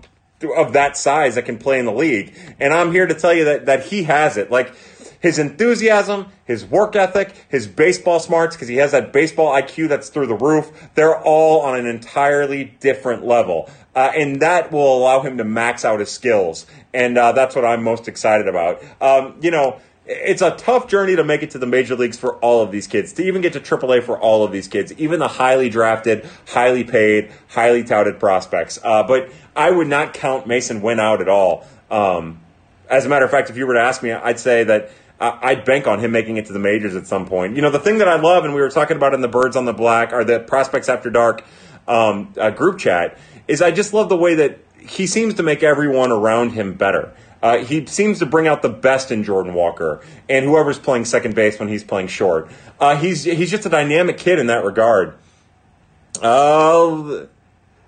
[0.56, 2.34] of that size that can play in the league.
[2.58, 4.50] And I'm here to tell you that that he has it.
[4.50, 4.74] Like
[5.26, 10.08] his enthusiasm, his work ethic, his baseball smarts, because he has that baseball IQ that's
[10.08, 13.68] through the roof, they're all on an entirely different level.
[13.96, 16.64] Uh, and that will allow him to max out his skills.
[16.94, 18.80] And uh, that's what I'm most excited about.
[19.00, 22.36] Um, you know, it's a tough journey to make it to the major leagues for
[22.36, 25.18] all of these kids, to even get to AAA for all of these kids, even
[25.18, 28.78] the highly drafted, highly paid, highly touted prospects.
[28.84, 31.66] Uh, but I would not count Masyn Winn out at all.
[31.90, 32.40] Um,
[32.88, 35.64] as a matter of fact, if you were to ask me, I'd say that I'd
[35.64, 37.56] bank on him making it to the majors at some point.
[37.56, 39.56] You know, the thing that I love, and we were talking about in the Birds
[39.56, 41.42] on the Black, or the Prospects After Dark
[41.88, 43.16] um, uh, group chat,
[43.48, 47.14] is I just love the way that he seems to make everyone around him better.
[47.42, 51.34] Uh, he seems to bring out the best in Jordan Walker and whoever's playing second
[51.34, 52.50] base when he's playing short.
[52.80, 55.14] Uh, he's he's just a dynamic kid in that regard.
[56.20, 57.26] Uh,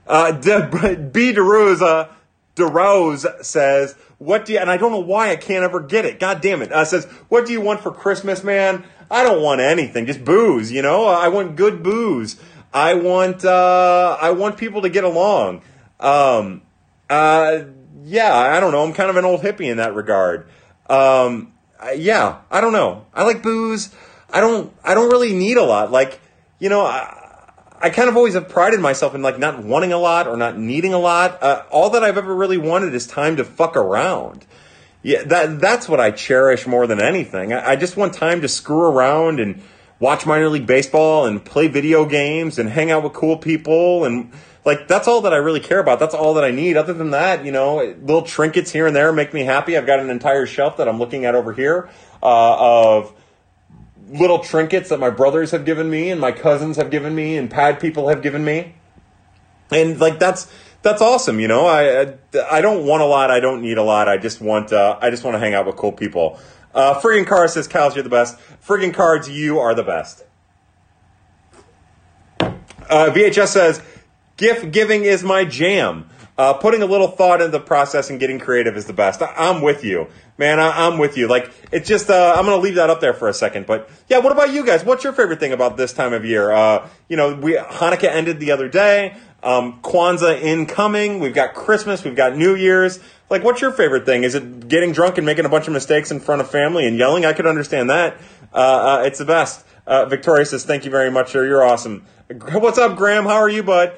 [0.07, 1.33] uh, De, B.
[1.33, 2.11] DeRosa,
[2.59, 6.21] DeRose says, "What do you?" And I don't know why I can't ever get it.
[6.21, 6.73] God damn it!
[6.73, 10.71] Uh, says, "What do you want for Christmas, man?" I don't want anything, just booze.
[10.71, 12.37] You know, I want good booze.
[12.73, 15.63] I want uh, I want people to get along.
[16.01, 16.63] Um,
[17.09, 17.61] uh,
[18.05, 18.83] yeah, I don't know.
[18.85, 20.49] I'm kind of an old hippie in that regard.
[20.89, 21.53] Um,
[21.97, 23.07] yeah, I don't know.
[23.15, 23.95] I like booze.
[24.31, 24.73] I don't.
[24.85, 25.91] I don't really need a lot.
[25.91, 26.21] Like,
[26.59, 27.18] you know, I,
[27.81, 30.59] I kind of always have prided myself in like not wanting a lot or not
[30.59, 31.43] needing a lot.
[31.43, 34.45] Uh, all that I've ever really wanted is time to fuck around.
[35.03, 37.53] Yeah, that that's what I cherish more than anything.
[37.53, 39.63] I, I just want time to screw around and
[40.01, 44.33] watch minor league baseball and play video games and hang out with cool people and
[44.65, 45.99] like that's all that I really care about.
[45.99, 46.77] That's all that I need.
[46.77, 49.77] Other than that, you know, little trinkets here and there make me happy.
[49.77, 51.89] I've got an entire shelf that I'm looking at over here
[52.23, 53.15] uh, of
[54.11, 57.51] little trinkets that my brothers have given me and my cousins have given me and
[57.51, 58.75] pad people have given me,
[59.71, 60.51] and like that's
[60.83, 61.41] that's awesome.
[61.41, 62.15] You know, I
[62.51, 63.31] I don't want a lot.
[63.31, 64.09] I don't need a lot.
[64.09, 66.39] I just want uh, I just want to hang out with cool people.
[66.75, 68.39] Uh, Friggin' Car says, Cows, you're the best.
[68.65, 70.25] Friggin' Cards, you are the best.
[72.41, 73.83] Uh, VHS says,
[74.37, 76.09] Gift giving is my jam.
[76.39, 79.21] Uh, putting a little thought into the process and getting creative is the best.
[79.21, 80.07] I- am with you,
[80.39, 80.61] man.
[80.61, 81.27] I- am with you.
[81.27, 83.67] Like it's just uh, I'm gonna leave that up there for a second.
[83.67, 84.85] But yeah, what about you guys?
[84.85, 86.53] What's your favorite thing about this time of year?
[86.53, 89.17] Uh, you know, we Hanukkah ended the other day.
[89.43, 91.19] Um, Kwanzaa incoming.
[91.19, 92.05] We've got Christmas.
[92.05, 93.01] We've got New Year's.
[93.31, 94.23] Like, what's your favorite thing?
[94.23, 96.97] Is it getting drunk and making a bunch of mistakes in front of family and
[96.97, 97.27] yelling?
[97.27, 98.17] I could understand that.
[98.55, 99.65] Uh, uh, it's the best.
[99.89, 101.45] Uh, Victoria says, "Thank you very much, sir.
[101.45, 102.07] You're awesome."
[102.53, 103.25] What's up, Graham?
[103.25, 103.93] How are you, bud?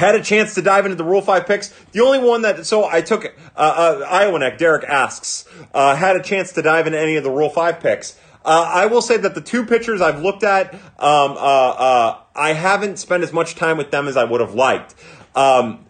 [0.00, 1.68] Had a chance to dive into the Rule 5 picks.
[1.92, 6.16] The only one that, so I took, uh, uh, Iowa Neck, Derek asks, uh, had
[6.16, 8.18] a chance to dive into any of the Rule 5 picks.
[8.42, 12.54] Uh, I will say that the two pitchers I've looked at, um, uh, uh, I
[12.54, 14.94] haven't spent as much time with them as I would have liked.
[15.34, 15.84] Um,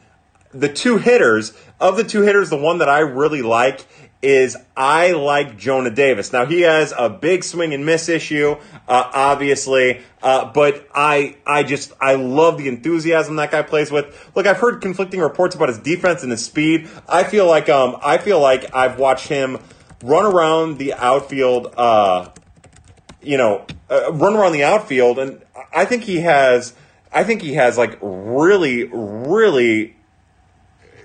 [0.52, 3.86] the two hitters, of the two hitters, the one that I really like
[4.22, 6.32] is I like Jonah Davis.
[6.32, 8.56] Now he has a big swing and miss issue,
[8.86, 14.30] uh, obviously, uh, but I I just I love the enthusiasm that guy plays with.
[14.34, 16.88] Look, I've heard conflicting reports about his defense and his speed.
[17.08, 19.58] I feel like um I feel like I've watched him
[20.02, 22.30] run around the outfield, uh,
[23.22, 26.74] you know, uh, run around the outfield, and I think he has.
[27.12, 29.96] I think he has like really, really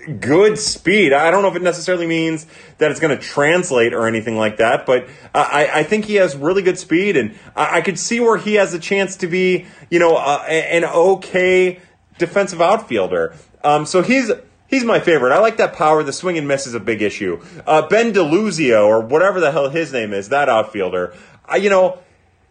[0.06, 1.12] good speed.
[1.12, 2.46] I don't know if it necessarily means
[2.78, 6.36] that it's going to translate or anything like that, but I, I think he has
[6.36, 9.66] really good speed, and I, I could see where he has a chance to be,
[9.90, 11.80] you know, uh, an okay
[12.18, 13.34] defensive outfielder.
[13.62, 14.30] Um, so he's
[14.68, 15.32] he's my favorite.
[15.32, 16.02] I like that power.
[16.02, 17.42] The swing and miss is a big issue.
[17.66, 21.14] Uh, ben DeLuzio or whatever the hell his name is, that outfielder.
[21.44, 21.98] I, you know,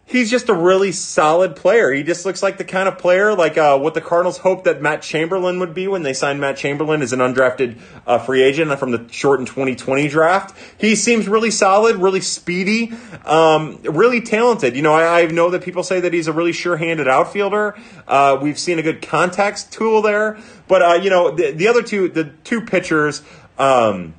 [0.06, 1.92] he's just a really solid player.
[1.92, 4.80] He just looks like the kind of player like uh, what the Cardinals hoped that
[4.80, 8.78] Matt Chamberlain would be when they signed Matt Chamberlain as an undrafted uh, free agent
[8.78, 10.56] from the shortened 2020 draft.
[10.78, 12.92] He seems really solid, really speedy,
[13.24, 14.76] um, really talented.
[14.76, 17.76] You know, I, I, know that people say that he's a really sure-handed outfielder.
[18.06, 20.38] Uh, we've seen a good contact tool there,
[20.68, 23.22] but uh, you know, the, the, other two, the two pitchers.
[23.58, 24.14] Um,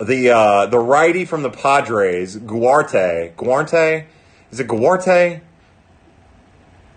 [0.00, 4.06] the uh, the righty from the Padres, Guarte, Guarte,
[4.50, 5.40] is it Guarte?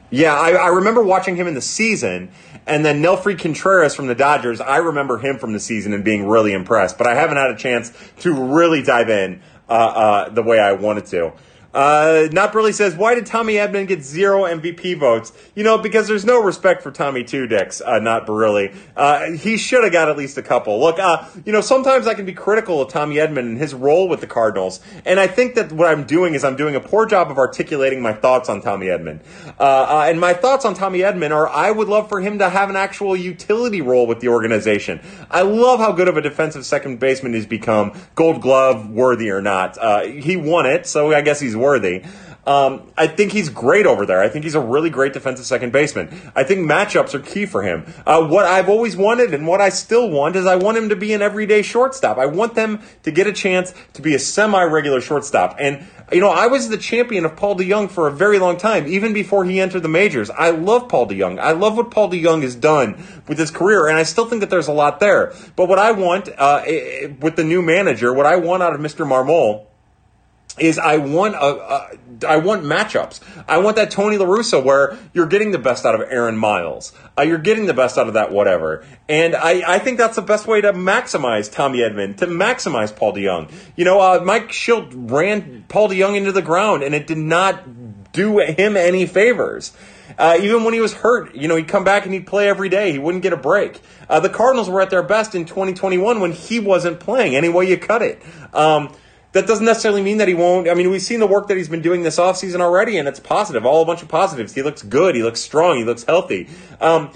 [0.10, 2.30] Yeah, I, I, remember watching him in the season,
[2.68, 4.62] and then Nelfrey Contreras from the Dodgers.
[4.62, 7.58] I remember him from the season and being really impressed, but I haven't had a
[7.58, 11.34] chance to really dive in uh, uh, the way I wanted to.
[11.74, 15.34] Uh, Not Burley says, why did Tommy Edman get zero MVP votes?
[15.56, 18.72] You know, because there's no respect for Tommy Two Dicks, uh, Not Burley.
[18.96, 20.80] Uh, he should have got at least a couple.
[20.80, 24.08] Look, uh, you know, sometimes I can be critical of Tommy Edman and his role
[24.08, 27.06] with the Cardinals, and I think that what I'm doing is I'm doing a poor
[27.06, 29.22] job of articulating my thoughts on Tommy Edman.
[29.60, 32.50] Uh, uh, and my thoughts on Tommy Edman are I would love for him to
[32.50, 35.02] have an actual utility role with the organization.
[35.32, 39.42] I love how good of a defensive second baseman he's become, gold glove worthy or
[39.42, 39.78] not.
[39.78, 42.04] Uh, he won it, so I guess he's worthy.
[42.46, 44.22] Um, I think he's great over there.
[44.22, 46.10] I think he's a really great defensive second baseman.
[46.36, 47.86] I think matchups are key for him.
[48.06, 50.96] Uh, what I've always wanted and what I still want is I want him to
[50.98, 52.18] be an everyday shortstop.
[52.18, 55.56] I want them to get a chance to be a semi-regular shortstop.
[55.58, 58.88] And you know, I was the champion of Paul DeJong for a very long time,
[58.88, 60.30] even before he entered the majors.
[60.30, 61.40] I love Paul DeJong.
[61.40, 64.50] I love what Paul DeJong has done with his career, and I still think that
[64.50, 65.34] there's a lot there.
[65.56, 66.64] But what I want uh,
[67.22, 69.08] with the new manager, what I want out of Mr.
[69.08, 69.68] Marmol
[70.60, 71.98] is I want a, a
[72.28, 73.20] I want matchups.
[73.48, 76.94] I want that Tony La Russa where you're getting the best out of Aaron Miles.
[77.18, 78.86] Uh, you're getting the best out of that whatever.
[79.10, 83.14] And I, I think that's the best way to maximize Tommy Edman, to maximize Paul
[83.14, 83.52] DeJong.
[83.76, 88.12] You know, uh, Mike Shildt ran Paul DeJong into the ground, and it did not
[88.14, 89.74] do him any favors.
[90.18, 92.70] Uh, even when he was hurt, you know, he'd come back and he'd play every
[92.70, 92.92] day.
[92.92, 93.82] He wouldn't get a break.
[94.08, 97.36] Uh, the Cardinals were at their best in 2021 when he wasn't playing.
[97.36, 98.22] Any way you cut it.
[98.54, 98.94] Um,
[99.34, 100.70] that doesn't necessarily mean that he won't.
[100.70, 103.20] I mean, we've seen the work that he's been doing this offseason already, and it's
[103.20, 103.66] positive.
[103.66, 104.54] All a bunch of positives.
[104.54, 105.16] He looks good.
[105.16, 105.78] He looks strong.
[105.78, 106.48] He looks healthy.
[106.80, 107.12] Um,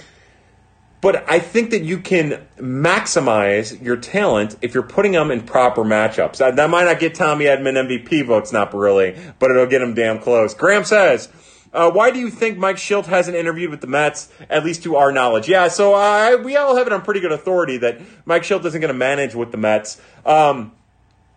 [0.99, 5.83] but I think that you can maximize your talent if you're putting them in proper
[5.83, 6.37] matchups.
[6.37, 9.93] That, that might not get Tommy Edman MVP votes, not really, but it'll get him
[9.93, 10.55] damn close.
[10.55, 11.29] Graham says,
[11.71, 14.95] uh, why do you think Mike Shildt hasn't interviewed with the Mets, at least to
[14.95, 15.47] our knowledge?
[15.47, 18.81] Yeah, so uh, we all have it on pretty good authority that Mike Shildt isn't
[18.81, 20.01] going to manage with the Mets.
[20.25, 20.71] Um,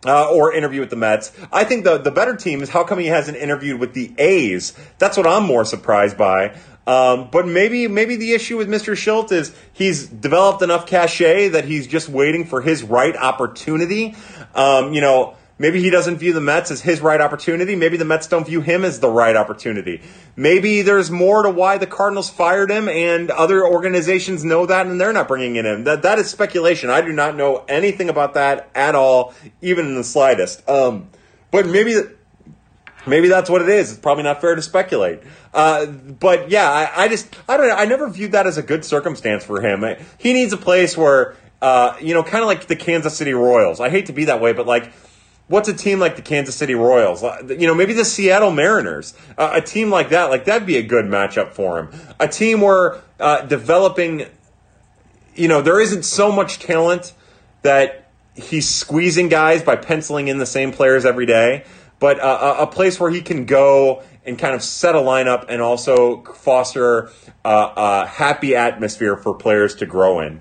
[0.05, 1.31] uh, or interview with the Mets.
[1.51, 4.73] I think the the better team is how come he hasn't interviewed with the A's.
[4.97, 6.57] That's what I'm more surprised by.
[6.87, 8.93] Um, but maybe maybe the issue with Mr.
[8.93, 14.15] Shildt is he's developed enough cachet that he's just waiting for his right opportunity.
[14.55, 17.75] Um, you know, Maybe he doesn't view the Mets as his right opportunity.
[17.75, 20.01] Maybe the Mets don't view him as the right opportunity.
[20.35, 24.99] Maybe there's more to why the Cardinals fired him, and other organizations know that, and
[24.99, 25.83] they're not bringing in him.
[25.83, 26.89] That that is speculation.
[26.89, 30.67] I do not know anything about that at all, even in the slightest.
[30.67, 31.09] Um,
[31.51, 31.95] but maybe.
[33.07, 33.89] Maybe that's what it is.
[33.89, 35.21] It's probably not fair to speculate.
[35.55, 37.73] Uh, but yeah, I, I, just I don't know.
[37.73, 39.83] I never viewed that as a good circumstance for him.
[40.19, 43.79] He needs a place where uh, you know, kind of like the Kansas City Royals.
[43.79, 44.91] I hate to be that way, but like
[45.51, 47.23] what's a team like the Kansas City Royals?
[47.23, 49.13] Uh, you know, maybe the Seattle Mariners.
[49.37, 51.89] Uh, a team like that, like that'd be a good matchup for him.
[52.19, 54.25] A team where uh, developing,
[55.35, 57.13] you know, there isn't so much talent
[57.61, 61.65] that he's squeezing guys by penciling in the same players every day,
[61.99, 65.61] but uh, a place where he can go and kind of set a lineup and
[65.61, 67.11] also foster
[67.43, 70.39] a happy atmosphere for players to grow in.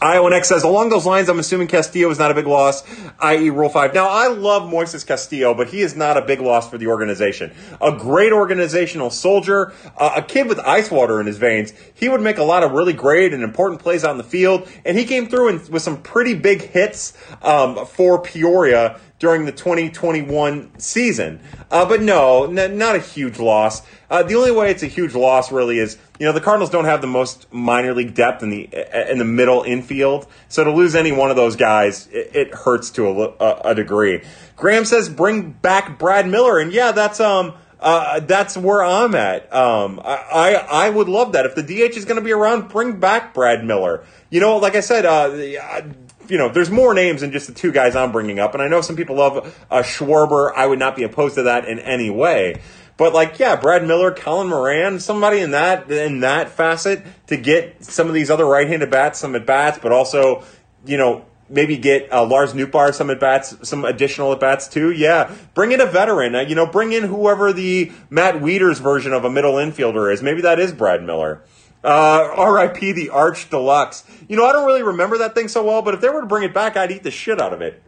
[0.00, 2.84] Iowa X says, along those lines, I'm assuming Castillo is not a big loss,
[3.18, 3.94] i.e., Rule 5.
[3.94, 7.52] Now, I love Moises Castillo, but he is not a big loss for the organization.
[7.80, 11.72] A great organizational soldier, uh, a kid with ice water in his veins.
[11.94, 14.96] He would make a lot of really great and important plays on the field, and
[14.96, 20.78] he came through in, with some pretty big hits um, for Peoria during the 2021
[20.78, 21.40] season.
[21.70, 23.82] Uh, but no, n- not a huge loss.
[24.10, 26.84] Uh, the only way it's a huge loss really is, you know, the Cardinals don't
[26.84, 30.94] have the most minor league depth in the in the middle infield, so to lose
[30.94, 34.22] any one of those guys, it, it hurts to a, a, degree.
[34.56, 37.54] Graham says bring back Brad Miller, and yeah, that's um.
[37.80, 39.54] Uh, that's where I'm at.
[39.54, 42.70] Um, I, I, I would love that if the DH is going to be around.
[42.70, 44.04] Bring back Brad Miller.
[44.30, 45.82] You know, like I said, uh,
[46.28, 48.54] you know, there's more names than just the two guys I'm bringing up.
[48.54, 50.52] And I know some people love uh, Schwarber.
[50.54, 52.60] I would not be opposed to that in any way.
[52.96, 57.84] But like, yeah, Brad Miller, Colin Moran, somebody in that in that facet to get
[57.84, 60.42] some of these other right-handed bats some at bats, but also,
[60.84, 64.90] you know, maybe get uh, Lars Nootbaar some at bats, some additional at bats too.
[64.90, 66.34] Yeah, bring in a veteran.
[66.34, 70.20] Uh, you know, bring in whoever the Matt Wieters version of a middle infielder is.
[70.20, 71.42] Maybe that is Brad Miller.
[71.88, 72.92] Uh, R.I.P.
[72.92, 74.04] the Arch Deluxe.
[74.28, 76.26] You know, I don't really remember that thing so well, but if they were to
[76.26, 77.82] bring it back, I'd eat the shit out of it.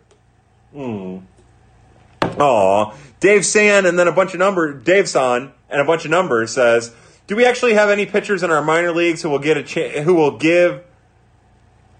[0.73, 1.19] Hmm.
[2.23, 2.95] Aw.
[3.21, 4.83] Dave San and then a bunch of numbers.
[4.85, 6.95] Dave San and a bunch of numbers says,
[7.27, 10.01] "Do we actually have any pitchers in our minor leagues who will get a cha-
[10.01, 10.83] who will give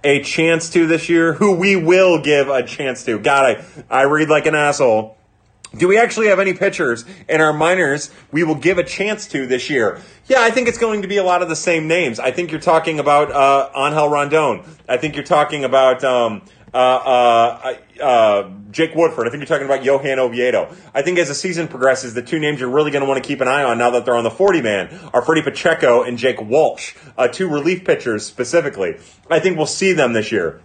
[0.03, 1.35] a chance to this year?
[1.35, 3.59] Who we will give a chance to?" God,
[3.91, 5.19] I I read like an asshole.
[5.77, 9.47] Do we actually have any pitchers in our minors we will give a chance to
[9.47, 10.01] this year?
[10.27, 12.19] Yeah, I think it's going to be a lot of the same names.
[12.19, 14.65] I think you're talking about uh, Angel Rondon.
[14.89, 16.43] I think you're talking about um,
[16.75, 19.29] uh, uh, uh, Jake Woodford.
[19.29, 20.75] I think you're talking about Johan Oviedo.
[20.93, 23.27] I think as the season progresses, the two names you're really going to want to
[23.27, 26.19] keep an eye on now that they're on the 40 man are Freddy Pacheco and
[26.19, 28.97] Jake Walsh, uh, two relief pitchers specifically.
[29.31, 30.61] I think we'll see them this year.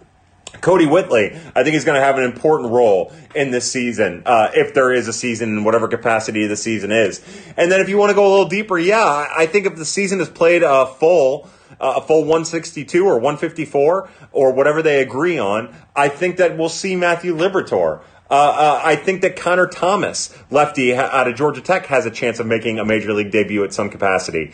[0.60, 4.50] Kodi Whitley, I think he's going to have an important role in this season, uh,
[4.54, 7.22] if there is a season in whatever capacity the season is.
[7.56, 9.84] And then if you want to go a little deeper, yeah, I think if the
[9.84, 11.48] season is played uh, full,
[11.80, 16.68] uh, a full 162 or 154 or whatever they agree on, I think that we'll
[16.68, 18.02] see Matthew Liberatore.
[18.28, 22.40] Uh, uh, I think that Connor Thomas, lefty out of Georgia Tech, has a chance
[22.40, 24.52] of making a major league debut at some capacity.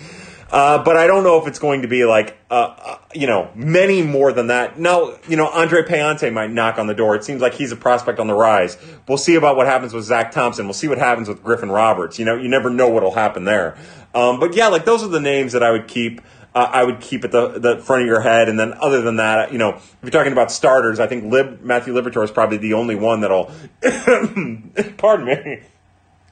[0.52, 3.50] Uh, but I don't know if it's going to be like, uh, uh, you know,
[3.54, 4.78] many more than that.
[4.78, 7.16] Now, you know, Andre Pallante might knock on the door.
[7.16, 8.76] It seems like he's a prospect on the rise.
[9.08, 10.66] We'll see about what happens with Zach Thompson.
[10.66, 12.18] We'll see what happens with Griffin Roberts.
[12.18, 13.78] You know, you never know what'll happen there.
[14.14, 16.20] Um, but yeah, like those are the names that I would keep.
[16.54, 18.50] Uh, I would keep at the, the front of your head.
[18.50, 21.62] And then other than that, you know, if you're talking about starters, I think Lib,
[21.62, 23.50] Matthew Liberatore is probably the only one that'll,
[24.98, 25.62] pardon me.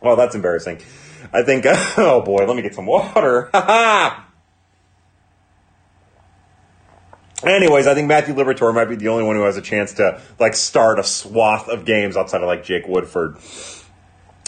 [0.03, 0.81] Well, that's embarrassing.
[1.33, 3.51] I think, oh boy, let me get some water.
[7.43, 10.21] Anyways, I think Matthew Liberatore might be the only one who has a chance to
[10.39, 13.39] like start a swath of games outside of like Jake Woodford.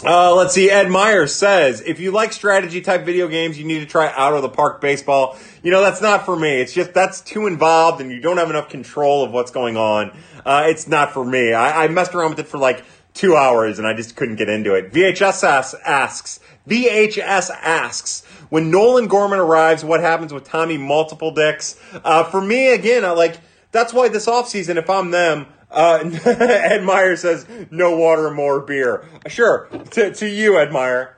[0.05, 0.69] Uh, let's see.
[0.69, 4.33] Ed Meyer says, if you like strategy type video games, you need to try out
[4.33, 5.37] of the park baseball.
[5.63, 6.59] You know, that's not for me.
[6.59, 10.15] It's just, that's too involved and you don't have enough control of what's going on.
[10.45, 11.53] Uh, it's not for me.
[11.53, 14.49] I, I messed around with it for like two hours and I just couldn't get
[14.49, 14.91] into it.
[14.91, 21.79] VHS asks, VHS asks, when Nolan Gorman arrives, what happens with Tommy Multiple Dicks?
[22.03, 23.39] Uh, for me, again, I like,
[23.71, 29.05] that's why this offseason, if I'm them, uh, Ed Meyer says, no water, more beer.
[29.27, 31.17] Sure, to, to you, Ed Meyer.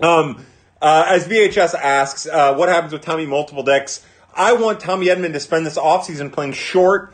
[0.00, 0.44] Um,
[0.80, 4.04] uh, as VHS asks, uh, what happens with Tommy Multiple Dicks?
[4.34, 7.12] I want Tommy Edman to spend this offseason playing short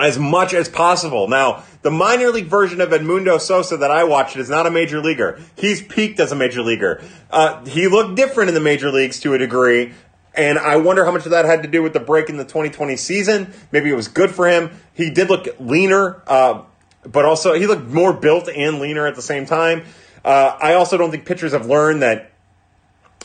[0.00, 1.28] as much as possible.
[1.28, 5.00] Now, the minor league version of Edmundo Sosa that I watched is not a major
[5.00, 5.40] leaguer.
[5.56, 7.02] He's peaked as a major leaguer.
[7.30, 9.92] Uh, he looked different in the major leagues to a degree.
[10.34, 12.44] And I wonder how much of that had to do with the break in the
[12.44, 13.52] 2020 season.
[13.72, 14.70] Maybe it was good for him.
[14.94, 16.62] He did look leaner, uh,
[17.02, 19.84] but also he looked more built and leaner at the same time.
[20.24, 22.32] Uh, I also don't think pitchers have learned that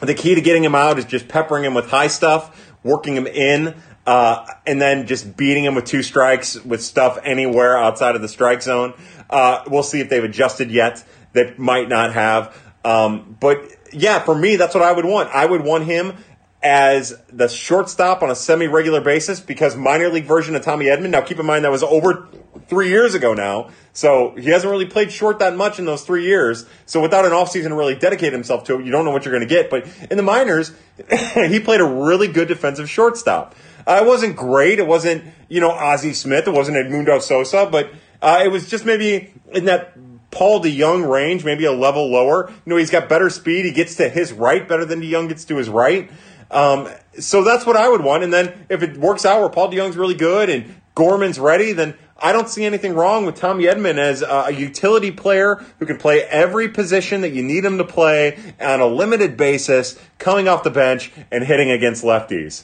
[0.01, 3.27] the key to getting him out is just peppering him with high stuff, working him
[3.27, 3.75] in,
[4.05, 8.27] uh, and then just beating him with two strikes with stuff anywhere outside of the
[8.27, 8.93] strike zone.
[9.29, 11.03] Uh, we'll see if they've adjusted yet.
[11.33, 12.55] They might not have.
[12.83, 15.29] Um, but yeah, for me, that's what I would want.
[15.29, 16.13] I would want him
[16.61, 21.09] as the shortstop on a semi regular basis because minor league version of Tommy Edman.
[21.09, 22.27] Now, keep in mind that was over
[22.67, 23.69] three years ago now.
[23.93, 26.65] So he hasn't really played short that much in those three years.
[26.85, 29.33] So without an offseason to really dedicate himself to it, you don't know what you're
[29.33, 29.69] going to get.
[29.69, 30.71] But in the minors,
[31.35, 33.55] he played a really good defensive shortstop.
[33.87, 34.79] Uh, it wasn't great.
[34.79, 36.47] It wasn't, you know, Ozzie Smith.
[36.47, 39.95] It wasn't Edmundo Sosa, but uh, it was just maybe in that
[40.31, 42.49] Paul DeJong range, maybe a level lower.
[42.49, 43.65] You know, he's got better speed.
[43.65, 46.09] He gets to his right better than DeJong gets to his right.
[46.51, 48.23] Um, so that's what I would want.
[48.23, 51.95] And then if it works out where Paul DeJong's really good and Gorman's ready, then
[52.17, 56.23] I don't see anything wrong with Tommy Edman as a utility player who can play
[56.23, 60.69] every position that you need him to play on a limited basis, coming off the
[60.69, 62.63] bench and hitting against lefties.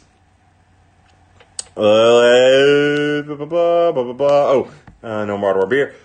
[1.76, 4.72] Uh, oh,
[5.04, 5.96] uh, no more beer.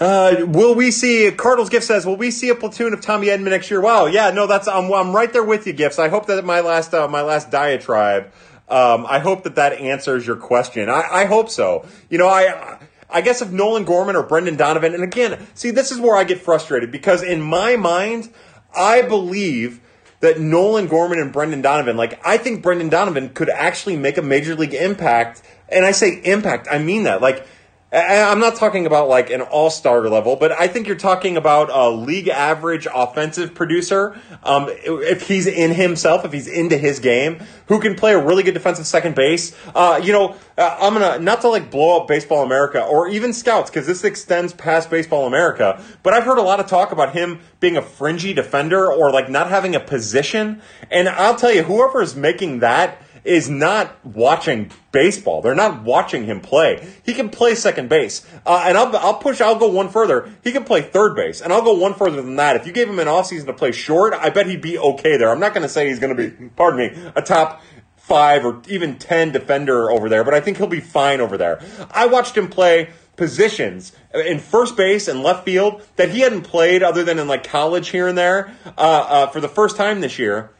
[0.00, 3.50] Uh, will we see Cardinals gift says will we see a platoon of Tommy Edman
[3.50, 3.82] next year?
[3.82, 5.98] Wow, yeah, no, that's I'm, I'm right there with you, gifts.
[5.98, 8.32] I hope that my last uh, my last diatribe.
[8.70, 10.88] Um, I hope that that answers your question.
[10.88, 11.86] I, I hope so.
[12.08, 12.78] You know, I
[13.10, 16.24] I guess if Nolan Gorman or Brendan Donovan, and again, see, this is where I
[16.24, 18.30] get frustrated because in my mind,
[18.74, 19.80] I believe
[20.20, 24.22] that Nolan Gorman and Brendan Donovan, like I think Brendan Donovan could actually make a
[24.22, 25.42] major league impact.
[25.68, 27.20] And I say impact, I mean that.
[27.22, 27.46] Like
[27.92, 31.70] I'm not talking about like an all star level, but I think you're talking about
[31.70, 34.16] a league average offensive producer.
[34.44, 38.44] Um, if he's in himself, if he's into his game, who can play a really
[38.44, 39.56] good defensive second base.
[39.74, 43.32] Uh, you know, uh, I'm gonna not to like blow up Baseball America or even
[43.32, 45.82] Scouts because this extends past Baseball America.
[46.04, 49.28] But I've heard a lot of talk about him being a fringy defender or like
[49.28, 50.62] not having a position.
[50.92, 55.42] And I'll tell you, whoever is making that is not watching baseball.
[55.42, 56.86] They're not watching him play.
[57.04, 58.26] He can play second base.
[58.44, 60.32] Uh, and I'll, I'll push, I'll go one further.
[60.42, 61.40] He can play third base.
[61.40, 62.56] And I'll go one further than that.
[62.56, 65.30] If you gave him an offseason to play short, I bet he'd be okay there.
[65.30, 67.62] I'm not going to say he's going to be, pardon me, a top
[67.96, 71.62] five or even 10 defender over there, but I think he'll be fine over there.
[71.92, 76.82] I watched him play positions in first base and left field that he hadn't played
[76.82, 80.18] other than in like college here and there uh, uh, for the first time this
[80.18, 80.50] year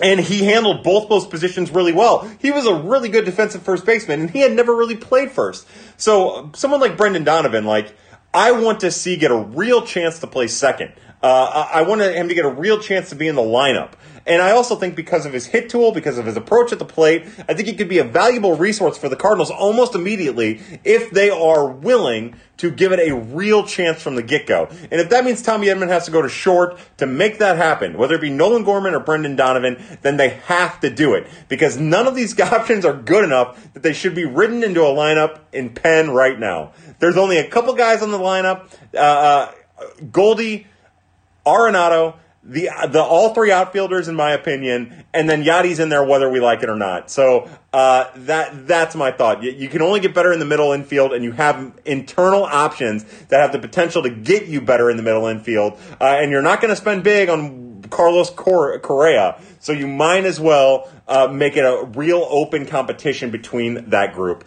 [0.00, 2.28] and he handled both those positions really well.
[2.38, 5.66] He was a really good defensive first baseman, and he had never really played first.
[5.96, 7.94] So, someone like Brendan Donovan, like,
[8.34, 10.92] I want to see get a real chance to play second.
[11.22, 13.92] Uh, I wanted him to get a real chance to be in the lineup.
[14.26, 16.84] And I also think because of his hit tool, because of his approach at the
[16.84, 21.12] plate, I think he could be a valuable resource for the Cardinals almost immediately if
[21.12, 24.66] they are willing to give it a real chance from the get go.
[24.90, 27.96] And if that means Tommy Edman has to go to short to make that happen,
[27.96, 31.76] whether it be Nolan Gorman or Brendan Donovan, then they have to do it because
[31.78, 35.40] none of these options are good enough that they should be written into a lineup
[35.52, 36.72] in pen right now.
[36.98, 38.68] There's only a couple guys on the lineup.
[38.92, 39.52] Uh, uh
[40.10, 40.66] Goldie,
[41.46, 42.16] Arenado,
[42.48, 46.40] the the all three outfielders in my opinion, and then Yadi's in there whether we
[46.40, 47.10] like it or not.
[47.10, 49.42] So uh, that that's my thought.
[49.42, 53.04] You, you, can only get better in the middle infield, and you have internal options
[53.28, 55.78] that have the potential to get you better in the middle infield.
[56.00, 60.38] Uh, and you're not going to spend big on Carlos Correa, so you might as
[60.38, 64.44] well uh, make it a real open competition between that group.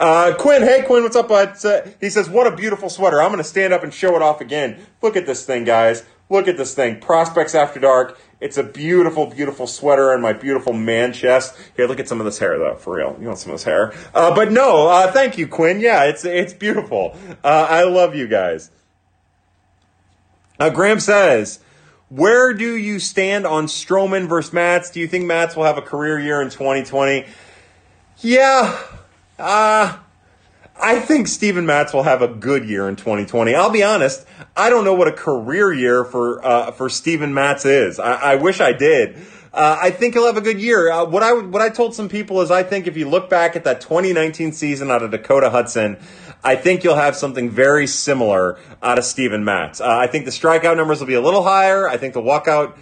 [0.00, 1.56] Uh, Quinn, hey Quinn, what's up, bud?
[2.00, 3.20] he says, "What a beautiful sweater!
[3.20, 4.78] I'm going to stand up and show it off again.
[5.02, 6.04] Look at this thing, guys.
[6.30, 7.00] Look at this thing.
[7.00, 8.18] Prospects After Dark.
[8.40, 11.56] It's a beautiful, beautiful sweater and my beautiful man chest.
[11.76, 13.16] Here, look at some of this hair, though, for real.
[13.20, 13.94] You want some of this hair?
[14.14, 15.80] Uh, but no, uh, thank you, Quinn.
[15.80, 17.16] Yeah, it's it's beautiful.
[17.42, 18.70] Uh, I love you guys.
[20.60, 21.60] Uh, Graham says,
[22.08, 24.90] where do you stand on Stroman versus Matz?
[24.90, 27.26] Do you think Matz will have a career year in 2020?
[28.18, 28.80] Yeah,
[29.38, 29.98] uh,
[30.80, 33.54] I think Steven Matz will have a good year in 2020.
[33.54, 34.26] I'll be honest,
[34.56, 37.98] I don't know what a career year for uh, for Steven Matz is.
[37.98, 39.16] I, I wish I did.
[39.52, 40.90] Uh, I think he'll have a good year.
[40.90, 43.56] Uh, what I what I told some people is I think if you look back
[43.56, 45.98] at that 2019 season out of Dakota Hudson,
[46.44, 49.80] I think you'll have something very similar out of Steven Matz.
[49.80, 51.88] Uh, I think the strikeout numbers will be a little higher.
[51.88, 52.76] I think the walkout,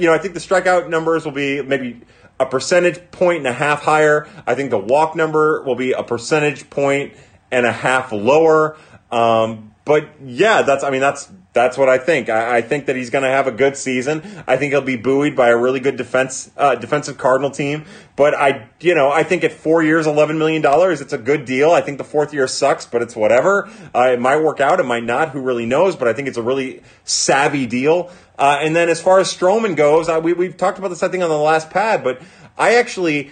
[0.00, 2.02] you know, I think the strikeout numbers will be maybe
[2.38, 4.28] a percentage point and a half higher.
[4.46, 7.14] I think the walk number will be a percentage point
[7.50, 8.76] and a half lower.
[9.10, 12.28] Um, but yeah, that's I mean that's that's what I think.
[12.28, 14.20] I, I think that he's going to have a good season.
[14.46, 17.84] I think he'll be buoyed by a really good defense uh, defensive Cardinal team.
[18.16, 21.44] But I you know I think at four years, eleven million dollars, it's a good
[21.44, 21.70] deal.
[21.70, 23.70] I think the fourth year sucks, but it's whatever.
[23.94, 25.30] Uh, it might work out, it might not.
[25.30, 25.94] Who really knows?
[25.94, 28.10] But I think it's a really savvy deal.
[28.36, 31.22] Uh, and then as far as Stroman goes, we we've talked about this I think
[31.22, 32.20] on the last pad, but
[32.58, 33.30] I actually,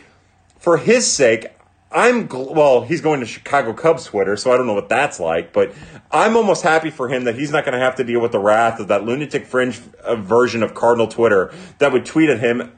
[0.60, 1.48] for his sake,
[1.94, 2.82] I'm well.
[2.82, 5.52] He's going to Chicago Cubs Twitter, so I don't know what that's like.
[5.52, 5.72] But
[6.10, 8.40] I'm almost happy for him that he's not going to have to deal with the
[8.40, 12.76] wrath of that lunatic fringe uh, version of Cardinal Twitter that would tweet at him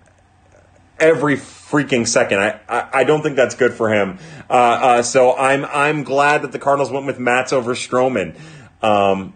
[1.00, 2.40] every freaking second.
[2.40, 4.18] I, I, I don't think that's good for him.
[4.50, 8.38] Uh, uh, so I'm I'm glad that the Cardinals went with Matz over Stroman.
[8.82, 9.32] Um,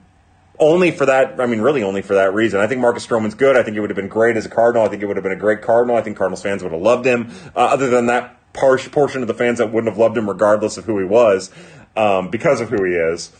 [0.58, 2.60] only for that, I mean, really only for that reason.
[2.60, 3.56] I think Marcus Stroman's good.
[3.56, 4.84] I think it would have been great as a Cardinal.
[4.84, 5.96] I think it would have been a great Cardinal.
[5.96, 7.30] I think Cardinals fans would have loved him.
[7.56, 10.84] Uh, other than that, portion of the fans that wouldn't have loved him regardless of
[10.84, 11.50] who he was
[11.96, 13.32] um, because of who he is.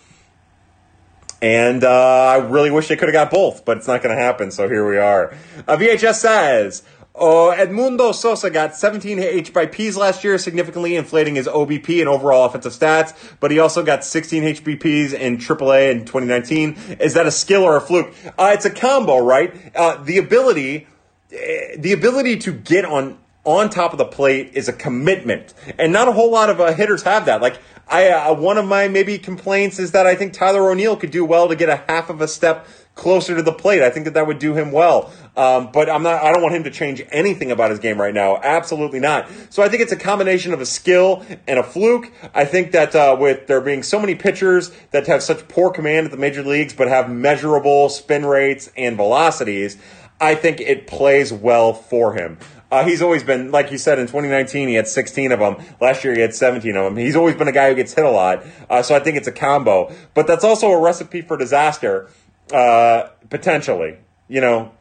[1.42, 4.22] And uh, I really wish they could have got both, but it's not going to
[4.22, 4.50] happen.
[4.50, 5.34] So here we are.
[5.66, 6.82] Uh, VHS says.
[7.12, 12.08] Oh, Edmundo Sosa got 17 H by Ps last year, significantly inflating his OBP and
[12.08, 16.96] overall offensive stats, but he also got 16 HBPs in AAA in 2019.
[17.00, 18.14] Is that a skill or a fluke?
[18.38, 19.52] Uh, it's a combo, right?
[19.74, 20.86] Uh, the ability,
[21.32, 25.92] eh, the ability to get on on top of the plate is a commitment, and
[25.92, 27.40] not a whole lot of uh, hitters have that.
[27.40, 31.10] Like I, uh, one of my maybe complaints is that I think Tyler O'Neill could
[31.10, 33.82] do well to get a half of a step closer to the plate.
[33.82, 35.10] I think that that would do him well.
[35.36, 36.22] Um, but I'm not.
[36.22, 38.36] I don't want him to change anything about his game right now.
[38.36, 39.28] Absolutely not.
[39.48, 42.12] So I think it's a combination of a skill and a fluke.
[42.34, 46.06] I think that uh, with there being so many pitchers that have such poor command
[46.06, 49.78] at the major leagues, but have measurable spin rates and velocities.
[50.20, 52.36] I think it plays well for him.
[52.70, 55.56] Uh, he's always been, like you said, in 2019, he had 16 of them.
[55.80, 56.96] Last year, he had 17 of them.
[56.96, 58.44] He's always been a guy who gets hit a lot.
[58.68, 59.92] Uh, so I think it's a combo.
[60.14, 62.08] But that's also a recipe for disaster,
[62.52, 63.98] uh, potentially.
[64.28, 64.72] You know,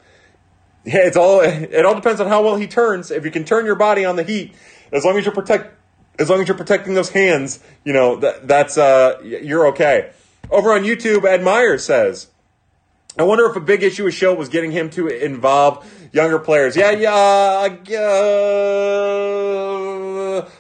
[0.86, 3.10] it's all, it all depends on how well he turns.
[3.10, 4.54] If you can turn your body on the heat,
[4.92, 5.74] as long as you're protect,
[6.20, 10.12] as long as you're protecting those hands, you know, that, that's, uh, you're okay.
[10.52, 12.28] Over on YouTube, Ed Myers says,
[13.20, 16.78] I wonder if a big issue with Shildt was getting him to involve younger players.
[16.78, 17.12] Yeah, yeah.
[17.12, 17.70] Uh,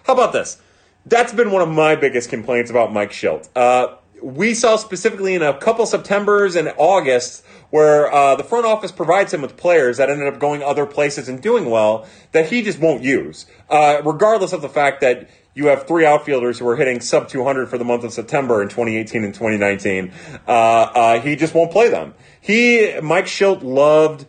[0.03, 0.61] how about this?
[1.05, 3.47] That's been one of my biggest complaints about Mike Shildt.
[3.55, 8.91] Uh, we saw specifically in a couple Septembers and August where uh, the front office
[8.91, 12.61] provides him with players that ended up going other places and doing well that he
[12.61, 15.29] just won't use, uh, regardless of the fact that
[15.59, 18.69] you have three outfielders who are hitting sub 200 for the month of September in
[18.69, 20.13] 2018 and 2019.
[20.47, 22.13] Uh, uh, he just won't play them.
[22.39, 24.25] He, Mike Shildt loved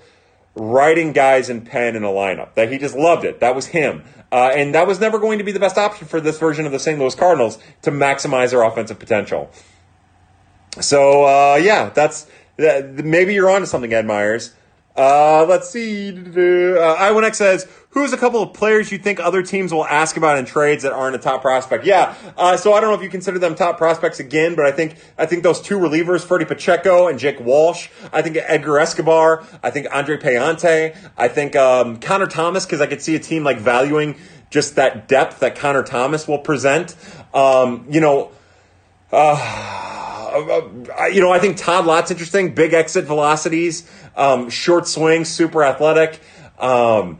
[0.57, 2.55] writing guys in pen in a lineup.
[2.55, 3.39] That he just loved it.
[3.39, 4.03] That was him.
[4.33, 6.73] Uh, and that was never going to be the best option for this version of
[6.73, 6.99] the St.
[6.99, 9.53] Louis Cardinals to maximize their offensive potential.
[10.81, 12.27] So uh, yeah, that's
[12.59, 14.53] maybe you're onto something, Ed Myers.
[14.97, 16.11] Uh, let's see.
[16.11, 20.37] Uh, I1X says, who's a couple of players you think other teams will ask about
[20.37, 21.85] in trades that aren't a top prospect?
[21.85, 22.15] Yeah.
[22.37, 24.97] Uh, so I don't know if you consider them top prospects again, but I think,
[25.17, 29.71] I think those two relievers, Freddy Pacheco and Jake Walsh, I think Edgar Escobar, I
[29.71, 33.59] think Andre Pallante, I think, um, Connor Thomas, cause I could see a team like
[33.59, 34.17] valuing
[34.51, 36.97] just that depth that Connor Thomas will present.
[37.33, 38.33] Um, you know,
[39.13, 40.00] uh,
[41.13, 42.55] you know, I think Todd Lott's interesting.
[42.55, 46.21] Big exit velocities, um, short swing, super athletic.
[46.59, 47.19] Um,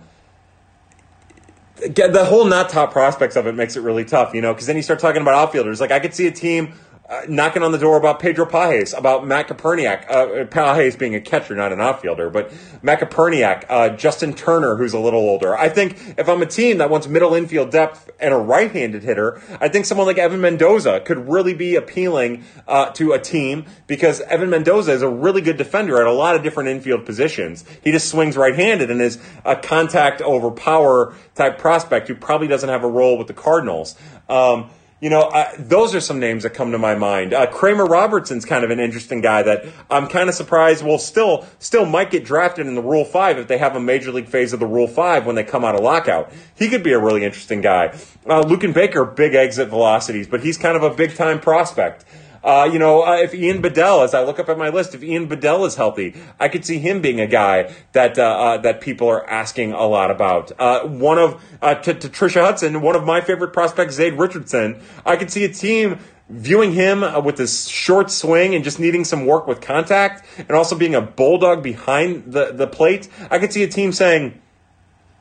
[1.81, 4.77] the whole not top prospects of it makes it really tough, you know, because then
[4.77, 5.81] you start talking about outfielders.
[5.81, 6.75] Like I could see a team
[7.11, 11.21] uh, knocking on the door about Pedro Pages, about Matt Koperniak, uh, Pages being a
[11.21, 12.53] catcher, not an outfielder, but
[12.83, 15.57] Matt Koperniak, uh, Justin Toerner, who's a little older.
[15.57, 19.43] I think if I'm a team that wants middle infield depth and a right-handed hitter,
[19.61, 24.21] I think someone like Evan Mendoza could really be appealing uh, to a team because
[24.21, 27.65] Evan Mendoza is a really good defender at a lot of different infield positions.
[27.83, 32.69] He just swings right-handed and is a contact over power type prospect who probably doesn't
[32.69, 33.97] have a role with the Cardinals.
[34.29, 34.71] Um,
[35.01, 37.33] you know, uh, those are some names that come to my mind.
[37.33, 41.47] Uh, Kramer Robertson's kind of an interesting guy that I'm kind of surprised will still
[41.59, 44.53] still might get drafted in the Rule Five if they have a major league phase
[44.53, 46.31] of the Rule Five when they come out of lockout.
[46.55, 47.99] He could be a really interesting guy.
[48.27, 52.05] Uh, and Baker, big exit velocities, but he's kind of a big time prospect.
[52.43, 55.03] Uh, you know, uh, if Ian Bedell, as I look up at my list, if
[55.03, 58.81] Ian Bedell is healthy, I could see him being a guy that uh, uh that
[58.81, 60.53] people are asking a lot about.
[60.59, 64.81] Uh, one of uh, to, to Trisha Hudson, one of my favorite prospects, Zade Richardson.
[65.05, 69.27] I could see a team viewing him with this short swing and just needing some
[69.27, 73.09] work with contact, and also being a bulldog behind the the plate.
[73.31, 74.41] I could see a team saying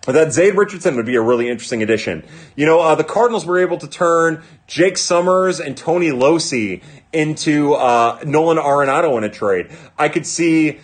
[0.06, 2.24] that Zade Richardson would be a really interesting addition.
[2.56, 6.82] You know, uh, the Cardinals were able to turn Jake Sommers and Tony Locey
[7.12, 9.70] into uh, Nolan Arenado in a trade.
[9.98, 10.80] I could see,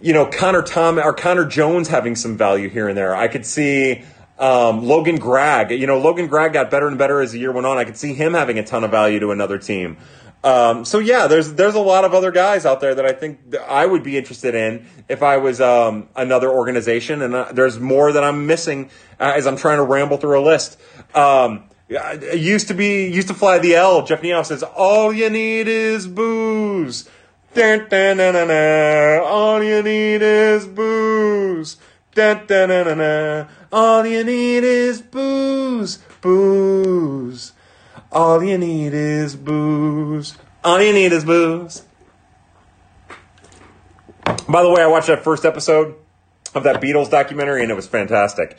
[0.00, 3.14] you know, Connor Tom or Connor Jones having some value here and there.
[3.14, 4.04] I could see
[4.38, 5.70] um, Logan Gregg.
[5.70, 7.76] You know, Logan Gregg got better and better as the year went on.
[7.76, 9.98] I could see him having a ton of value to another team.
[10.44, 13.56] Um, so yeah, there's there's a lot of other guys out there that I think
[13.66, 18.12] I would be interested in if I was um, another organization, and uh, there's more
[18.12, 20.80] that I'm missing uh, as I'm trying to ramble through a list.
[21.14, 24.04] Um, used to be used to fly the L.
[24.04, 27.08] Jeff Neal says all you need is booze.
[27.54, 29.22] Dun, dun, dun, dun, dun.
[29.24, 31.78] All you need is booze.
[32.14, 33.48] Dun, dun, dun, dun, dun.
[33.72, 37.52] All you need is booze, booze.
[38.10, 40.36] All you need is booze.
[40.64, 41.82] All you need is booze.
[44.48, 45.94] By the way, I watched that first episode
[46.54, 48.56] of that Beatles documentary and it was fantastic.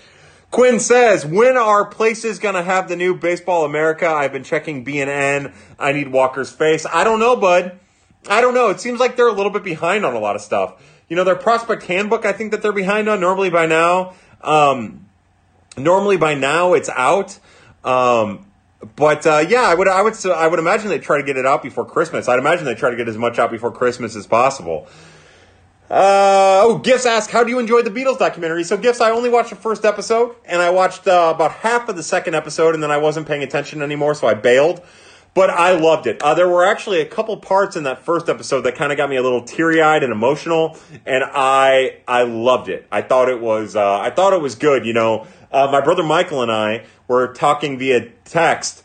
[0.51, 4.07] Quinn says, when are places going to have the new Baseball America?
[4.07, 5.53] I've been checking BNN.
[5.77, 6.85] I need Walker's face.
[6.85, 7.79] I don't know, bud.
[8.27, 8.69] I don't know.
[8.69, 10.81] It seems like they're a little bit behind on a lot of stuff.
[11.07, 14.13] You know, their prospect handbook, I think that they're behind on normally by now.
[14.41, 15.07] Um,
[15.77, 17.39] normally by now it's out.
[17.83, 18.45] Um,
[18.95, 21.45] but uh, yeah, I would I would I would imagine they try to get it
[21.45, 22.27] out before Christmas.
[22.27, 24.87] I'd imagine they try to get as much out before Christmas as possible.
[25.89, 28.63] Uh, oh, Gifts asked, how do you enjoy the Beatles documentary?
[28.63, 31.95] So, Gifts, I only watched the first episode, and I watched uh, about half of
[31.95, 34.83] the second episode, and then I wasn't paying attention anymore, so I bailed.
[35.39, 36.21] But I loved it.
[36.21, 39.09] Uh, there were actually a couple parts in that first episode that kind of got
[39.09, 42.85] me a little teary eyed and emotional, and I I loved it.
[42.91, 44.85] I thought it was uh, I thought it was good.
[44.85, 48.83] You know, uh, my brother Michael and I were talking via text.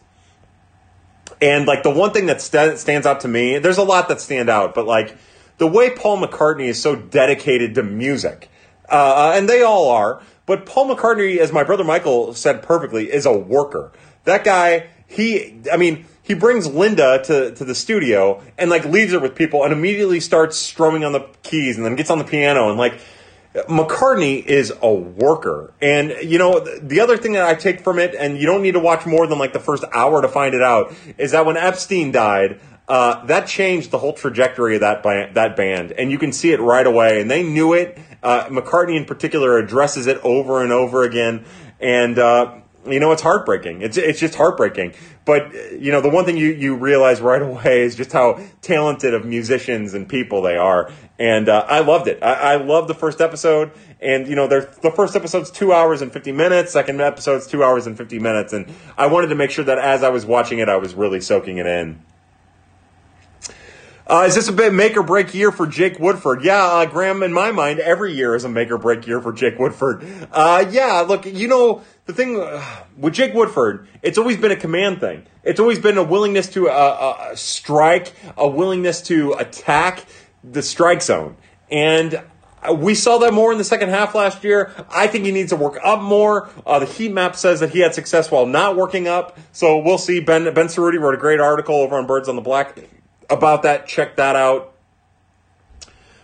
[1.43, 4.21] And like the one thing that st- stands out to me, there's a lot that
[4.21, 5.17] stand out, but like
[5.59, 8.49] the way Paul McCartney is so dedicated to music,
[8.89, 13.13] uh, uh, and they all are, but Paul McCartney, as my brother Michael said perfectly,
[13.13, 13.91] is a worker.
[14.23, 19.13] That guy, he, I mean, he brings Linda to, to the studio and like leaves
[19.13, 22.25] her with people and immediately starts strumming on the keys and then gets on the
[22.25, 22.99] piano and like
[23.55, 25.73] McCartney is a worker.
[25.81, 28.73] And, you know, the other thing that I take from it, and you don't need
[28.73, 31.57] to watch more than like the first hour to find it out, is that when
[31.57, 36.19] Epstein died, uh, that changed the whole trajectory of that band, that band, and you
[36.19, 37.21] can see it right away.
[37.21, 37.97] And they knew it.
[38.23, 41.45] Uh, McCartney, in particular, addresses it over and over again,
[41.79, 42.57] and uh,
[42.87, 43.83] you know it's heartbreaking.
[43.83, 44.95] It's it's just heartbreaking.
[45.25, 49.15] But you know the one thing you you realize right away is just how talented
[49.15, 52.23] of musicians and people they are, and uh, I loved it.
[52.23, 56.13] I, I loved the first episode, and you know the first episode's two hours and
[56.13, 59.65] fifty minutes, second episode's two hours and fifty minutes, and I wanted to make sure
[59.65, 62.01] that as I was watching it, I was really soaking it in.
[64.07, 66.45] Uh, is this a bit make or break year for Jake Woodford?
[66.45, 69.33] Yeah, uh, Graham, in my mind, every year is a make or break year for
[69.33, 70.05] Jake Woodford.
[70.31, 72.63] Uh, yeah, look, you know, the thing uh,
[72.97, 75.27] with Jake Woodford, it's always been a command thing.
[75.43, 80.05] It's always been a willingness to uh, uh, strike, a willingness to attack,
[80.43, 81.37] the strike zone.
[81.71, 82.23] And
[82.73, 84.73] we saw that more in the second half last year.
[84.89, 86.51] I think he needs to work up more.
[86.67, 89.39] Uh, the heat map says that he had success while not working up.
[89.53, 90.21] So we'll see.
[90.21, 92.79] Ben Ben Cerruti wrote a great article over on Birds on the Black
[93.29, 93.87] about that.
[93.87, 94.75] Check that out.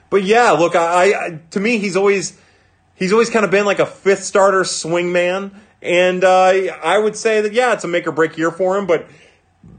[0.08, 2.38] But yeah, look, I, I to me he's always
[2.94, 6.52] he's always kind of been like a fifth starter swing man, and uh,
[6.82, 8.86] I would say that yeah, it's a make or break year for him.
[8.86, 9.08] But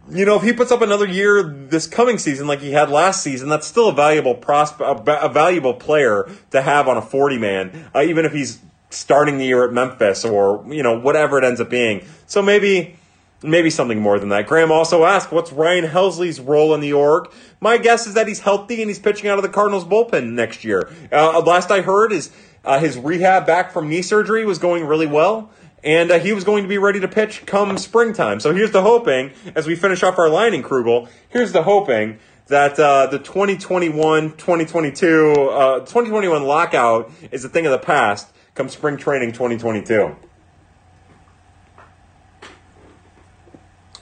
[0.10, 3.24] you know, if he puts up another year this coming season like he had last
[3.24, 7.90] season, that's still a valuable prospect, a, valuable player to have on a 40 man,
[7.96, 11.62] uh, even if he's starting the year at Memphis or, you know, whatever it ends
[11.62, 12.06] up being.
[12.28, 12.98] So maybe,
[13.42, 14.48] maybe something more than that.
[14.48, 17.32] Graham also asked, what's Ryan Helsley's role in the org?
[17.62, 20.66] My guess is that he's healthy and he's pitching out of the Cardinals bullpen next
[20.66, 20.92] year.
[21.10, 22.32] Uh, last I heard is
[22.66, 25.50] uh, his rehab back from knee surgery was going really well
[25.84, 28.40] and uh, he was going to be ready to pitch come springtime.
[28.40, 33.08] So here's the hoping, as we finish off our Leinenkugel, here's the hoping that uh,
[33.08, 39.32] the 2021 2022 uh, 2021 lockout is a thing of the past come spring training
[39.32, 40.16] 2022.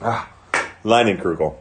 [0.02, 0.30] Ah,
[0.82, 1.56] Leinenkugel.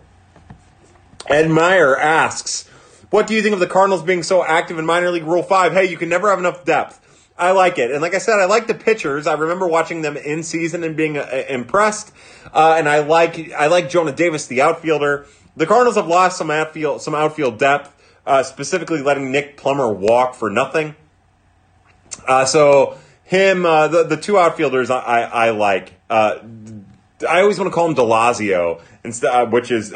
[1.28, 2.68] Ed Meyer asks,
[3.10, 5.74] What do you think of the Cardinals being so active in minor league Rule 5?
[5.74, 7.06] Hey, you can never have enough depth.
[7.40, 7.90] I like it.
[7.90, 9.26] And like I said, I like the pitchers.
[9.26, 12.12] I remember watching them in season and being uh, impressed.
[12.54, 15.26] Uh, and I like I like Jonah Davis, the outfielder.
[15.56, 20.36] The Cardinals have lost some outfield some outfield depth, uh, specifically letting Nick Plummer walk
[20.36, 20.96] for nothing.
[22.28, 25.94] Uh, so him, uh, the the two outfielders I I, I like.
[26.10, 26.40] Uh,
[27.28, 29.92] I always want to call him Delazio, instead, which is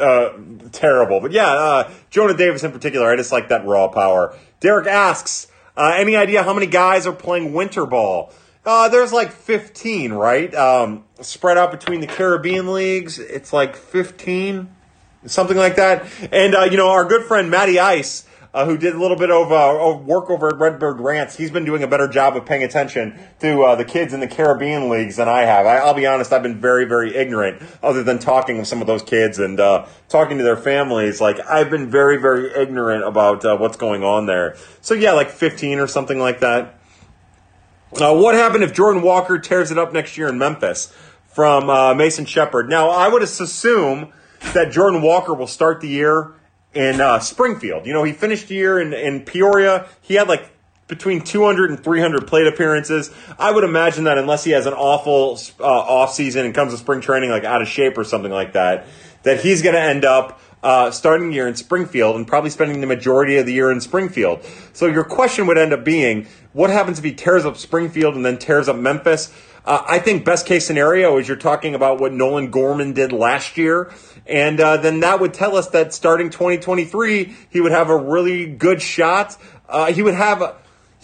[0.72, 1.20] terrible.
[1.20, 4.34] But yeah, Jonah Davis in particular, I just like that raw power.
[4.60, 5.48] Derek asks.
[5.76, 8.32] Uh, any idea how many guys are playing winter ball?
[8.64, 10.54] Uh, there's like 15, right?
[10.54, 14.74] Um, spread out between the Caribbean leagues, it's like 15,
[15.26, 16.06] something like that.
[16.32, 19.32] And, uh, you know, our good friend Matty Ice uh, who did a little bit
[19.32, 21.36] of, uh, work over at Redbird Rants.
[21.36, 24.28] He's been doing a better job of paying attention to uh, the kids in the
[24.28, 25.66] Caribbean leagues than I have.
[25.66, 28.86] I, will be honest, I've been very, very ignorant, other than talking with some of
[28.86, 31.20] those kids and uh, talking to their families.
[31.20, 34.56] Like I've been very, very ignorant about uh, what's going on there.
[34.80, 36.78] So yeah, like 15 or something like that.
[38.00, 40.94] Uh, what happened if Jordan Walker tears it up next year in Memphis?
[41.26, 42.68] From Mason Shepard.
[42.68, 44.12] Now, I would assume
[44.52, 46.36] that Jordan Walker will start the year
[46.74, 47.86] in uh, Springfield.
[47.86, 49.88] You know, he finished year in, in Peoria.
[50.02, 50.50] He had like
[50.86, 53.10] between 200 and 300 plate appearances.
[53.38, 56.78] I would imagine that unless he has an awful uh, off season and comes to
[56.78, 58.86] spring training like out of shape or something like that,
[59.22, 62.86] that he's going to end up uh, starting year in Springfield and probably spending the
[62.86, 64.42] majority of the year in Springfield.
[64.72, 68.24] So your question would end up being, what happens if he tears up Springfield and
[68.24, 69.32] then tears up Memphis?
[69.66, 73.58] Uh, I think best case scenario is you're talking about what Nolan Gorman did last
[73.58, 73.92] year.
[74.26, 78.46] And uh, then that would tell us that starting 2023, he would have a really
[78.46, 79.36] good shot.
[79.68, 80.56] Uh, he would have a,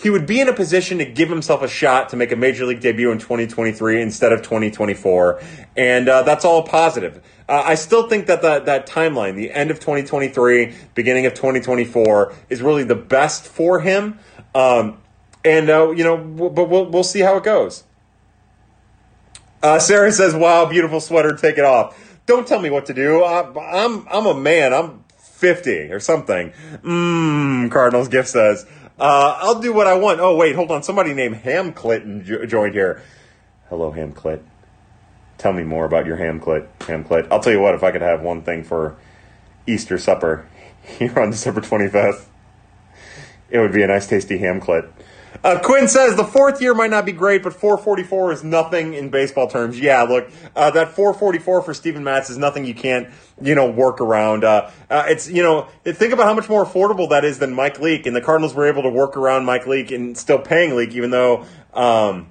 [0.03, 2.65] he would be in a position to give himself a shot to make a major
[2.65, 5.43] league debut in 2023 instead of 2024,
[5.77, 7.23] and uh, that's all positive.
[7.49, 12.35] Uh, I still think that the, that timeline, the end of 2023, beginning of 2024,
[12.49, 14.19] is really the best for him.
[14.55, 14.99] Um,
[15.45, 17.85] and uh, you know, but we'll we'll see how it goes.
[19.63, 21.35] Uh, Sarah says, "Wow, beautiful sweater.
[21.35, 23.23] Take it off." Don't tell me what to do.
[23.23, 24.73] I, I'm I'm a man.
[24.73, 25.05] I'm
[25.41, 26.53] 50 or something.
[26.83, 27.71] Mmm.
[27.71, 28.67] Cardinals gift says,
[29.01, 30.83] uh, "I'll do what I want." Oh wait, hold on.
[30.83, 33.03] Somebody named Ham Clinton jo- joined here.
[33.69, 34.43] Hello, Ham Clit.
[35.41, 37.27] Tell me more about your ham clit, ham clit.
[37.31, 37.75] I'll tell you what.
[37.75, 38.99] If I could have one thing for
[39.67, 40.47] Easter supper
[40.83, 42.27] here on December 25th,
[43.49, 44.91] it would be a nice, tasty ham clit.
[45.43, 49.09] Uh, Quinn says the fourth year might not be great, but 444 is nothing in
[49.09, 49.81] baseball terms.
[49.81, 53.09] Yeah, look, uh, that 444 for Steven Matz is nothing you can't,
[53.41, 54.45] you know, work around.
[54.45, 57.81] Uh, uh it's, you know, think about how much more affordable that is than Mike
[57.81, 60.95] Leake, and the Cardinals were able to work around Mike Leake and still paying Leake,
[60.95, 62.31] even though, um,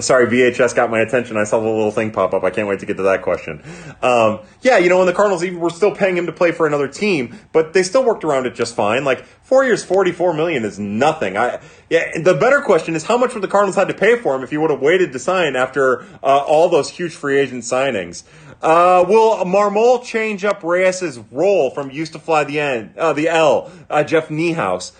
[0.00, 1.36] Sorry, VHS got my attention.
[1.36, 2.42] I saw the little thing pop up.
[2.44, 3.62] I can't wait to get to that question.
[4.02, 6.66] Um, yeah, you know, when the Cardinals even were still paying him to play for
[6.66, 9.04] another team, but they still worked around it just fine.
[9.04, 11.36] Like four years, forty-four million is nothing.
[11.36, 12.18] I yeah.
[12.20, 14.50] The better question is how much would the Cardinals had to pay for him if
[14.50, 18.24] he would have waited to sign after uh, all those huge free agent signings?
[18.62, 23.28] Uh, will Marmol change up Reyes's role from used to fly the N, uh, the
[23.28, 24.92] L, uh, Jeff Niehaus?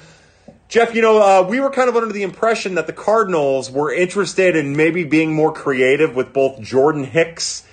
[0.68, 3.92] Jeff, you know, uh, we were kind of under the impression that the Cardinals were
[3.92, 7.64] interested in maybe being more creative with both Jordan Hicks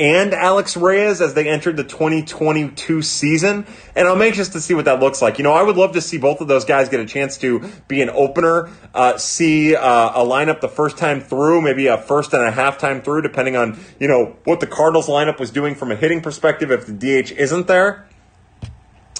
[0.00, 3.66] and Alex Reyes as they entered the 2022 season.
[3.94, 5.36] And I'm anxious to see what that looks like.
[5.36, 7.70] You know, I would love to see both of those guys get a chance to
[7.86, 12.32] be an opener, uh, see uh, a lineup the first time through, maybe a first
[12.32, 15.74] and a half time through, depending on, you know, what the Cardinals lineup was doing
[15.74, 18.06] from a hitting perspective if the DH isn't there.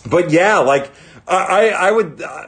[0.07, 0.91] But yeah, like
[1.29, 2.23] I, I would.
[2.23, 2.47] Uh,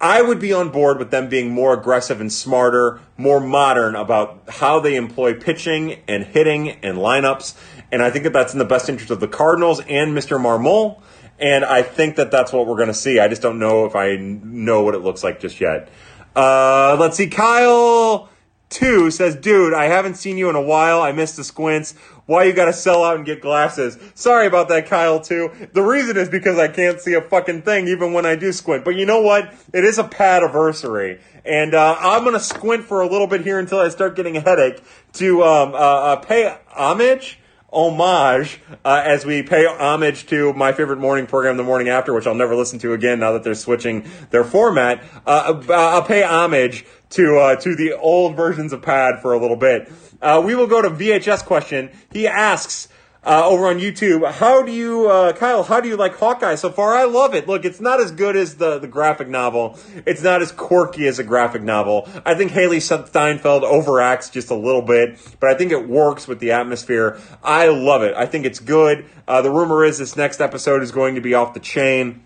[0.00, 4.44] I would be on board with them being more aggressive and smarter, more modern about
[4.48, 7.54] how they employ pitching and hitting and lineups.
[7.92, 10.40] And I think that that's in the best interest of the Cardinals and Mr.
[10.40, 11.02] Marmol.
[11.38, 13.18] And I think that that's what we're going to see.
[13.18, 15.90] I just don't know if I know what it looks like just yet.
[16.34, 17.28] Uh, let's see.
[17.28, 18.30] Kyle
[18.68, 21.02] two says, "Dude, I haven't seen you in a while.
[21.02, 21.94] I missed the squints.
[22.30, 23.98] Why you gotta sell out and get glasses?
[24.14, 25.50] Sorry about that, Kyle, too.
[25.72, 28.84] The reason is because I can't see a fucking thing even when I do squint.
[28.84, 29.52] But you know what?
[29.74, 31.18] It is a pad anniversary.
[31.44, 34.40] And uh, I'm gonna squint for a little bit here until I start getting a
[34.40, 34.80] headache
[35.14, 37.40] to um, uh, uh, pay homage
[37.72, 42.26] homage uh, as we pay homage to my favorite morning program, The Morning After, which
[42.26, 45.02] I'll never listen to again now that they're switching their format.
[45.26, 49.38] Uh, uh I'll pay homage to uh, to the old versions of Pad for a
[49.38, 49.90] little bit.
[50.22, 51.90] Uh, we will go to VHS question.
[52.12, 52.88] He asks
[53.22, 55.62] uh, over on YouTube, how do you, uh, Kyle?
[55.62, 56.94] How do you like Hawkeye so far?
[56.94, 57.46] I love it.
[57.46, 59.78] Look, it's not as good as the the graphic novel.
[60.06, 62.08] It's not as quirky as a graphic novel.
[62.24, 66.40] I think Hailee Steinfeld overacts just a little bit, but I think it works with
[66.40, 67.18] the atmosphere.
[67.44, 68.14] I love it.
[68.16, 69.04] I think it's good.
[69.28, 72.22] Uh, the rumor is this next episode is going to be off the chain.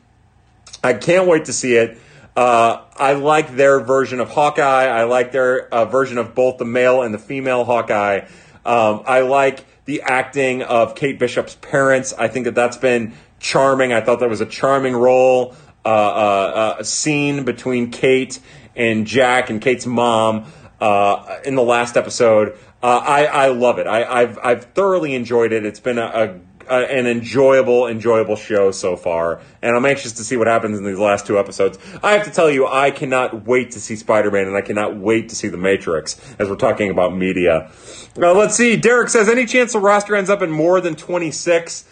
[0.84, 1.98] I can't wait to see it.
[2.36, 4.86] Uh, I like their version of Hawkeye.
[4.86, 8.26] I like their uh, version of both the male and the female Hawkeye.
[8.64, 12.12] Um, I like the acting of Kate Bishop's parents.
[12.12, 13.92] I think that that's been charming.
[13.92, 15.54] I thought that was a charming role,
[15.84, 18.40] uh, uh, uh a scene between Kate
[18.74, 20.46] and Jack and Kate's mom
[20.80, 22.58] uh, in the last episode.
[22.82, 23.86] I, I love it.
[23.86, 25.64] I, have I've thoroughly enjoyed it.
[25.64, 30.24] It's been a, a uh, an enjoyable, enjoyable show so far, and I'm anxious to
[30.24, 31.78] see what happens in these last two episodes.
[32.02, 34.96] I have to tell you, I cannot wait to see Spider Man, and I cannot
[34.96, 37.70] wait to see The Matrix as we're talking about media.
[38.16, 38.76] Now, let's see.
[38.76, 41.84] Derek says, any chance the roster ends up in more than 26?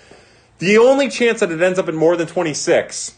[0.58, 3.16] The only chance that it ends up in more than 26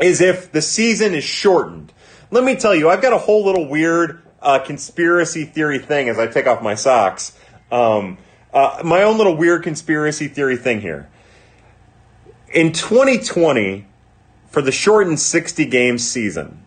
[0.00, 1.92] is if the season is shortened.
[2.30, 6.18] Let me tell you, I've got a whole little weird uh, conspiracy theory thing as
[6.18, 7.36] I take off my socks.
[7.70, 8.18] Um,
[8.52, 11.08] uh, my own little weird conspiracy theory thing here.
[12.52, 13.86] In 2020,
[14.48, 16.62] for the shortened 60 game season,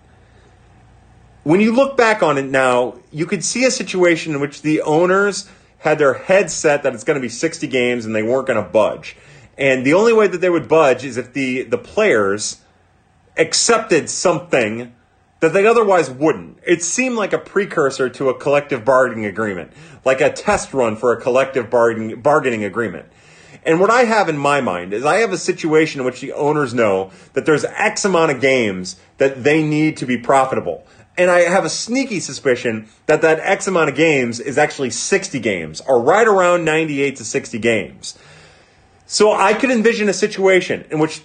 [1.44, 4.82] when you look back on it now, you could see a situation in which the
[4.82, 8.48] owners had their head set that it's going to be 60 games and they weren't
[8.48, 9.18] going to budge.
[9.58, 12.62] And the only way that they would budge is if the, the players
[13.36, 14.94] accepted something
[15.44, 16.58] that they otherwise wouldn't.
[16.66, 19.74] It seemed like a precursor to a collective bargaining agreement,
[20.06, 23.08] like a test run for a collective bargaining, bargaining agreement.
[23.66, 26.32] And what I have in my mind is I have a situation in which the
[26.32, 30.88] owners know that there's X amount of games that they need to be profitable.
[31.18, 35.42] And I have a sneaky suspicion that that X amount of games is actually 60
[35.42, 38.18] games, or right around 98 to 60 games.
[39.06, 41.22] So I could envision a situation in which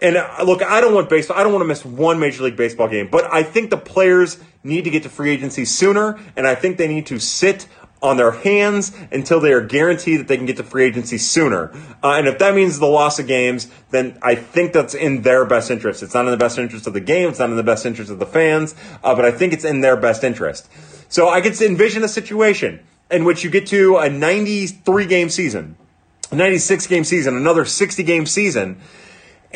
[0.00, 1.36] and uh, look, I don't want baseball.
[1.36, 4.38] I don't want to miss one Major League Baseball game, but I think the players
[4.62, 7.66] need to get to free agency sooner, and I think they need to sit
[8.02, 11.72] on their hands until they are guaranteed that they can get to free agency sooner.
[12.02, 15.46] Uh, and if that means the loss of games, then I think that's in their
[15.46, 16.02] best interest.
[16.02, 17.30] It's not in the best interest of the game.
[17.30, 19.80] It's not in the best interest of the fans, uh, but I think it's in
[19.80, 20.68] their best interest.
[21.08, 22.80] So I could envision a situation
[23.10, 25.76] in which you get to a 93 game season,
[26.30, 28.80] a 96 game season, another 60 game season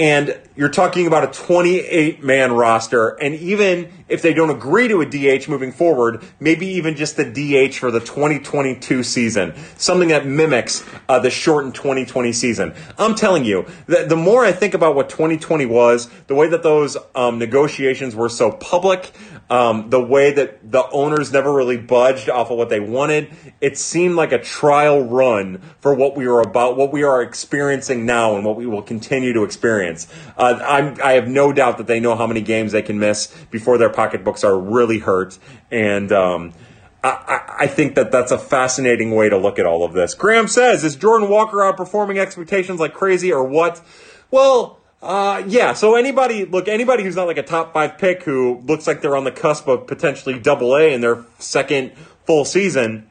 [0.00, 3.10] and you're talking about a 28 man roster.
[3.20, 7.24] And even if they don't agree to a DH moving forward, maybe even just the
[7.24, 12.74] DH for the 2022 season, something that mimics uh, the shortened 2020 season.
[12.96, 16.62] I'm telling you, the, the more I think about what 2020 was, the way that
[16.62, 19.10] those um, negotiations were so public,
[19.50, 23.30] um, the way that the owners never really budged off of what they wanted,
[23.60, 28.06] it seemed like a trial run for what we were about, what we are experiencing
[28.06, 30.06] now, and what we will continue to experience.
[30.38, 33.76] Uh, i have no doubt that they know how many games they can miss before
[33.76, 35.36] their pocketbooks are really hurt,
[35.72, 36.52] and um,
[37.02, 40.14] I, I, think that that's a fascinating way to look at all of this.
[40.14, 43.82] Graham says, "Is Jordan Walker outperforming expectations like crazy, or what?"
[44.30, 44.76] Well.
[45.02, 45.72] Uh, yeah.
[45.72, 49.16] So anybody, look, anybody who's not like a top five pick who looks like they're
[49.16, 51.92] on the cusp of potentially double A in their second
[52.26, 53.08] full season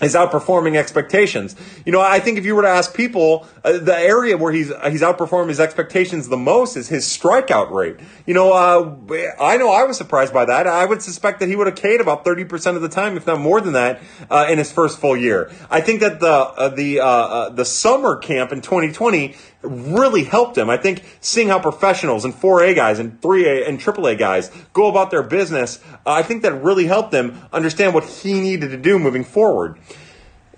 [0.00, 1.54] is outperforming expectations.
[1.84, 4.68] You know, I think if you were to ask people, uh, the area where he's
[4.88, 7.96] he's outperformed his expectations the most is his strikeout rate.
[8.26, 8.96] You know, uh,
[9.40, 10.66] I know I was surprised by that.
[10.66, 13.26] I would suspect that he would have K'd about thirty percent of the time, if
[13.26, 15.50] not more than that, uh, in his first full year.
[15.70, 20.56] I think that the uh, the uh, uh, the summer camp in 2020 really helped
[20.56, 20.70] him.
[20.70, 25.10] I think seeing how professionals and 4A guys and 3A and AAA guys go about
[25.10, 28.98] their business, uh, I think that really helped him understand what he needed to do
[28.98, 29.78] moving forward.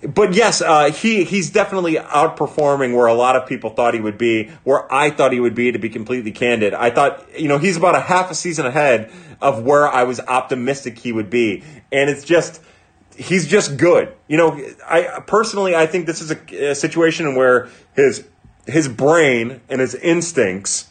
[0.07, 4.17] but yes, uh, he he's definitely outperforming where a lot of people thought he would
[4.17, 5.71] be, where I thought he would be.
[5.71, 9.11] To be completely candid, I thought you know he's about a half a season ahead
[9.41, 12.61] of where I was optimistic he would be, and it's just
[13.15, 14.13] he's just good.
[14.27, 18.27] You know, I personally I think this is a, a situation where his
[18.67, 20.89] his brain and his instincts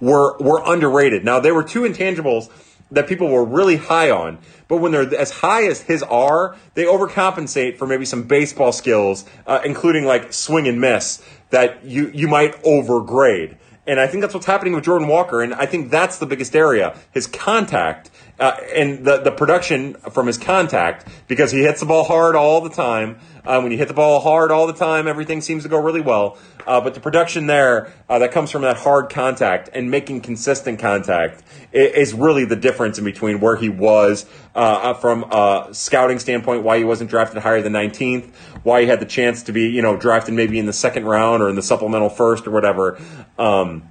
[0.00, 1.24] were were underrated.
[1.24, 2.50] Now there were two intangibles
[2.90, 4.38] that people were really high on,
[4.68, 9.24] but when they're as high as his are, they overcompensate for maybe some baseball skills,
[9.46, 13.56] uh, including like swing and miss that you you might overgrade.
[13.86, 16.54] And I think that's what's happening with Jordan Walker, and I think that's the biggest
[16.54, 18.10] area: his contact
[18.42, 22.60] uh, and the the production from his contact because he hits the ball hard all
[22.60, 23.18] the time.
[23.44, 26.00] Uh, when you hit the ball hard all the time, everything seems to go really
[26.00, 26.38] well.
[26.66, 30.78] Uh, but the production there uh, that comes from that hard contact and making consistent
[30.78, 36.18] contact is, really the difference in between where he was uh, uh, from a scouting
[36.18, 38.32] standpoint, why he wasn't drafted higher than 19th,
[38.62, 41.42] why he had the chance to be, you know, drafted maybe in the second round
[41.42, 43.00] or in the supplemental first or whatever.
[43.38, 43.88] Um,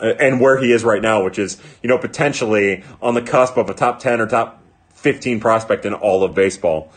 [0.00, 3.68] and where he is right now, which is, you know, potentially on the cusp of
[3.70, 4.62] a top 10 or top
[4.94, 6.92] 15 prospect in all of baseball.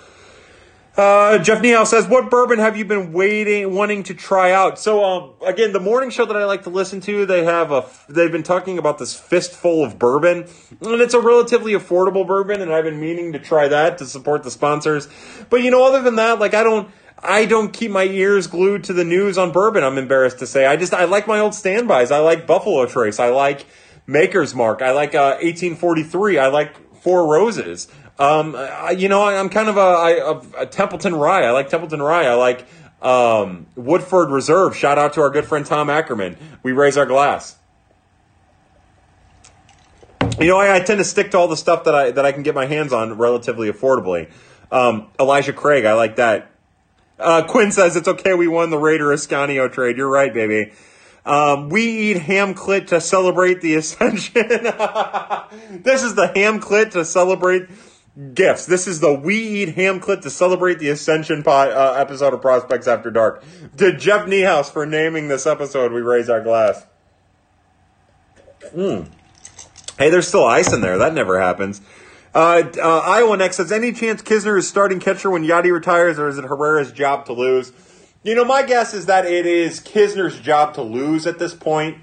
[0.98, 5.06] Uh, Jeff Niehaus says, "What bourbon have you been waiting, wanting to try out?" So,
[5.06, 8.32] um, again, the morning show that I like to listen to, they have a, they've
[8.32, 10.50] been talking about this fistful of bourbon,
[10.82, 14.44] and it's a relatively affordable bourbon, and I've been meaning to try that to support
[14.44, 15.08] the sponsors.
[15.50, 16.90] But you know, other than that, like I don't,
[17.24, 19.84] I don't keep my ears glued to the news on bourbon.
[19.84, 20.66] I'm embarrassed to say.
[20.66, 22.12] I just I like my old standbys.
[22.12, 23.20] I like Buffalo Trace.
[23.20, 23.66] I like
[24.08, 24.82] Maker's Mark.
[24.82, 26.40] I like uh, 1843.
[26.40, 27.88] I like Four Roses.
[28.20, 31.44] Um, I, you know, I, am kind of a, Templeton Rye.
[31.44, 32.26] I like Templeton Rye.
[32.26, 32.68] I like
[33.02, 34.76] um, Woodford Reserve.
[34.76, 36.38] Shout out to our good friend Tom Ackerman.
[36.62, 37.58] We raise our glass.
[40.40, 42.32] You know, I, I tend to stick to all the stuff that I that I
[42.32, 44.32] can get my hands on relatively affordably.
[44.72, 46.52] Um, Elijah Craig, I like that.
[47.22, 48.34] Uh, Quinn says it's okay.
[48.34, 49.98] We won the Rayder Ascanio trade.
[49.98, 50.72] You're right, baby.
[51.26, 54.48] Um, we eat ham clit to celebrate the ascension.
[55.84, 57.68] this is the ham clit to celebrate
[58.34, 58.66] gifts.
[58.66, 63.10] This is the We Eat Ham to celebrate the Ascension uh, episode of Prospects After
[63.10, 63.44] Dark.
[63.78, 66.86] To Jeff Niehaus for naming this episode, we raise our glass.
[68.76, 69.10] Mm.
[69.98, 70.98] Hey, there's still ice in there.
[70.98, 71.82] That never happens.
[72.34, 76.30] Uh, uh, Iowa next says, any chance Knizner is starting catcher when Yadi retires, or
[76.30, 77.74] is it Herrera's job to lose?
[78.24, 81.98] You know, my guess is that it is Knizner's job to lose at this point,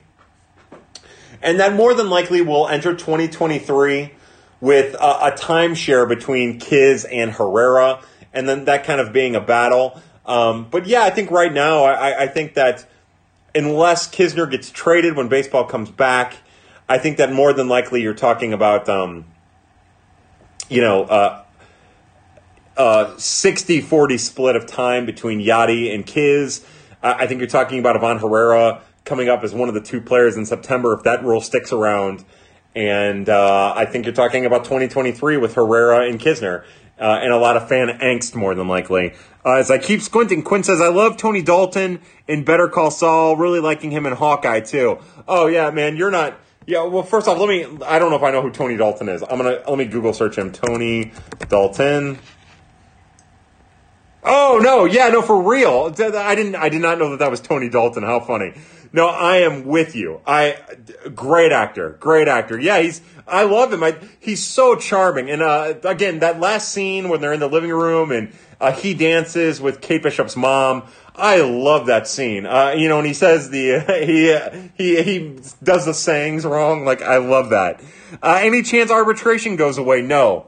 [1.40, 4.12] and that more than likely will enter 2023
[4.60, 8.02] with a, a timeshare between Kiz and Herrera,
[8.32, 10.02] and then that kind of being a battle.
[10.26, 12.86] Um, but yeah, I think right now, I, I think that
[13.54, 16.36] unless Knizner gets traded when baseball comes back,
[16.88, 19.24] I think that more than likely you're talking about, um,
[20.68, 21.44] you know, uh,
[22.76, 26.64] a 60 40 split of time between Yadi and Kiz.
[27.02, 30.00] Uh, I think you're talking about Ivan Herrera coming up as one of the two
[30.00, 32.24] players in September if that rule sticks around.
[32.74, 36.64] And uh, I think you're talking about 2023 with Herrera and Knizner
[36.98, 39.14] Uh, and a lot of fan angst, more than likely.
[39.44, 43.36] Uh, as I keep squinting, Quinn says, I love Tony Dalton in Better Call Saul,
[43.36, 44.98] really liking him in Hawkeye, too.
[45.28, 46.38] Oh, yeah, man, you're not.
[46.68, 47.64] Yeah, well, first off, let me.
[47.86, 49.22] I don't know if I know who Tony Dalton is.
[49.22, 50.52] I'm gonna let me Google search him.
[50.52, 51.12] Tony
[51.48, 52.18] Dalton.
[54.22, 55.86] Oh no, yeah, no, for real.
[55.98, 56.56] I didn't.
[56.56, 58.02] I did not know that that was Tony Dalton.
[58.02, 58.52] How funny.
[58.92, 60.20] No, I am with you.
[60.26, 60.58] I
[61.14, 62.60] great actor, great actor.
[62.60, 63.00] Yeah, he's.
[63.26, 63.82] I love him.
[63.82, 65.30] I, he's so charming.
[65.30, 68.92] And uh, again, that last scene when they're in the living room and uh, he
[68.92, 70.86] dances with Kate Bishop's mom.
[71.18, 72.46] I love that scene.
[72.46, 73.80] Uh, you know, and he says the
[74.76, 76.84] he he he does the sayings wrong.
[76.84, 77.80] Like I love that.
[78.22, 80.00] Uh, any chance arbitration goes away?
[80.00, 80.46] No.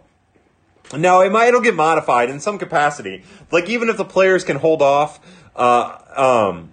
[0.97, 3.25] No, it might it'll get modified in some capacity.
[3.53, 5.21] Like even if the players can hold off,
[5.55, 6.71] uh, um,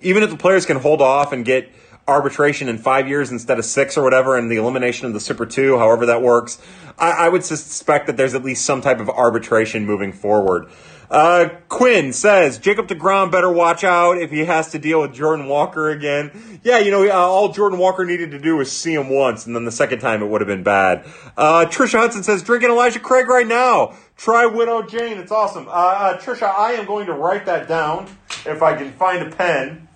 [0.00, 1.70] even if the players can hold off and get
[2.06, 5.44] arbitration in five years instead of six or whatever, and the elimination of the Super
[5.44, 6.58] Two, however that works,
[6.98, 10.70] I, I would suspect that there's at least some type of arbitration moving forward.
[11.10, 15.46] Uh, Quinn says Jacob DeGrom better watch out if he has to deal with Jordan
[15.46, 16.60] Walker again.
[16.62, 19.56] Yeah, you know, uh, all Jordan Walker needed to do was see him once, and
[19.56, 21.06] then the second time it would have been bad.
[21.36, 23.94] Uh, Trisha Hudson says drinking Elijah Craig right now.
[24.16, 25.18] Try Widow Jane.
[25.18, 25.66] It's awesome.
[25.68, 28.06] Uh, uh, Trisha, I am going to write that down
[28.44, 29.87] if I can find a pen.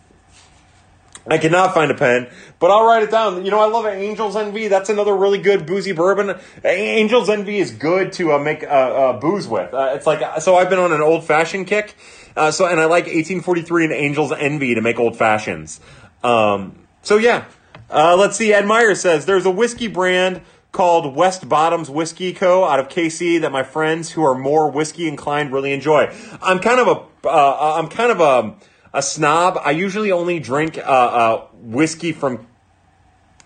[1.27, 3.45] I cannot find a pen, but I'll write it down.
[3.45, 4.69] You know, I love Angel's Envy.
[4.69, 6.39] That's another really good boozy bourbon.
[6.65, 9.73] Angel's Envy is good to uh, make uh, uh, booze with.
[9.73, 10.57] Uh, it's like so.
[10.57, 11.95] I've been on an old fashioned kick.
[12.37, 15.81] Uh, so and I like 1843 and Angel's Envy to make old fashions.
[16.25, 17.45] Um, so yeah,
[17.91, 18.53] uh, let's see.
[18.53, 20.41] Ed Meyer says there's a whiskey brand
[20.73, 22.65] called West Bottoms Whiskey Co.
[22.65, 26.13] out of KC that my friends who are more whiskey inclined really enjoy.
[26.41, 28.57] I'm kind of a I'm kind of a
[28.93, 29.59] a snob.
[29.63, 32.47] I usually only drink uh, uh, whiskey from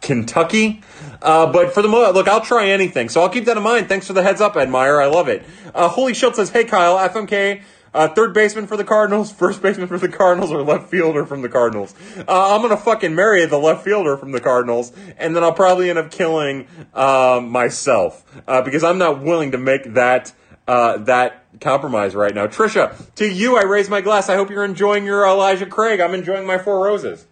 [0.01, 0.83] Kentucky.
[1.23, 3.09] Uh, but for the moment, look, I'll try anything.
[3.09, 3.89] So I'll keep that in mind.
[3.89, 5.01] Thanks for the heads up, Ed Meyer.
[5.01, 5.45] I love it.
[5.75, 7.63] Uh, Holy Shield says, Hey, Kyle, FMK.
[7.95, 11.41] Uh, third baseman for the Cardinals, first baseman for the Cardinals, or left fielder from
[11.41, 11.95] the Cardinals.
[12.29, 15.89] Uh, I'm gonna fucking marry the left fielder from the Cardinals, and then I'll probably
[15.89, 20.35] end up killing uh, myself uh, because I'm not willing to make that
[20.67, 22.47] that compromise right now.
[22.47, 24.29] Trisha, to you, I raise my glass.
[24.29, 26.01] I hope you're enjoying your Elijah Craig.
[26.01, 27.27] I'm enjoying my Four Roses.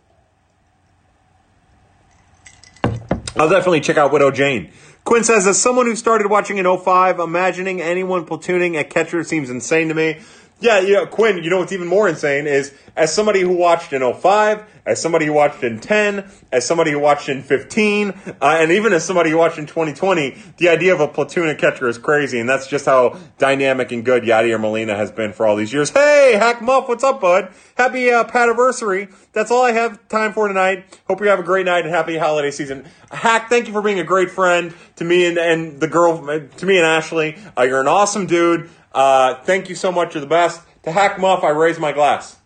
[3.36, 4.70] I'll definitely check out Widow Jane.
[5.04, 9.50] Quinn says, as someone who started watching in 05, imagining anyone platooning at catcher seems
[9.50, 10.20] insane to me.
[10.64, 14.00] Yeah, yeah, Quinn, you know what's even more insane is as somebody who watched in
[14.14, 18.72] 05, as somebody who watched in 10, as somebody who watched in 15, uh, and
[18.72, 21.98] even as somebody who watched in 2020, the idea of a platoon of catcher is
[21.98, 25.70] crazy, and that's just how dynamic and good Yadier Molina has been for all these
[25.70, 25.90] years.
[25.90, 27.52] Hey, Hack Muff, what's up, bud?
[27.76, 29.08] Happy uh, anniversary.
[29.34, 30.98] That's all I have time for tonight.
[31.08, 32.86] Hope you have a great night and happy holiday season.
[33.10, 36.66] Hack, thank you for being a great friend to me and, and the girl, to
[36.66, 37.36] me and Ashley.
[37.58, 38.70] Uh, you're an awesome dude.
[38.94, 40.14] Uh, thank you so much.
[40.14, 40.62] You're the best.
[40.84, 42.38] To Hack Muff, I raise my glass.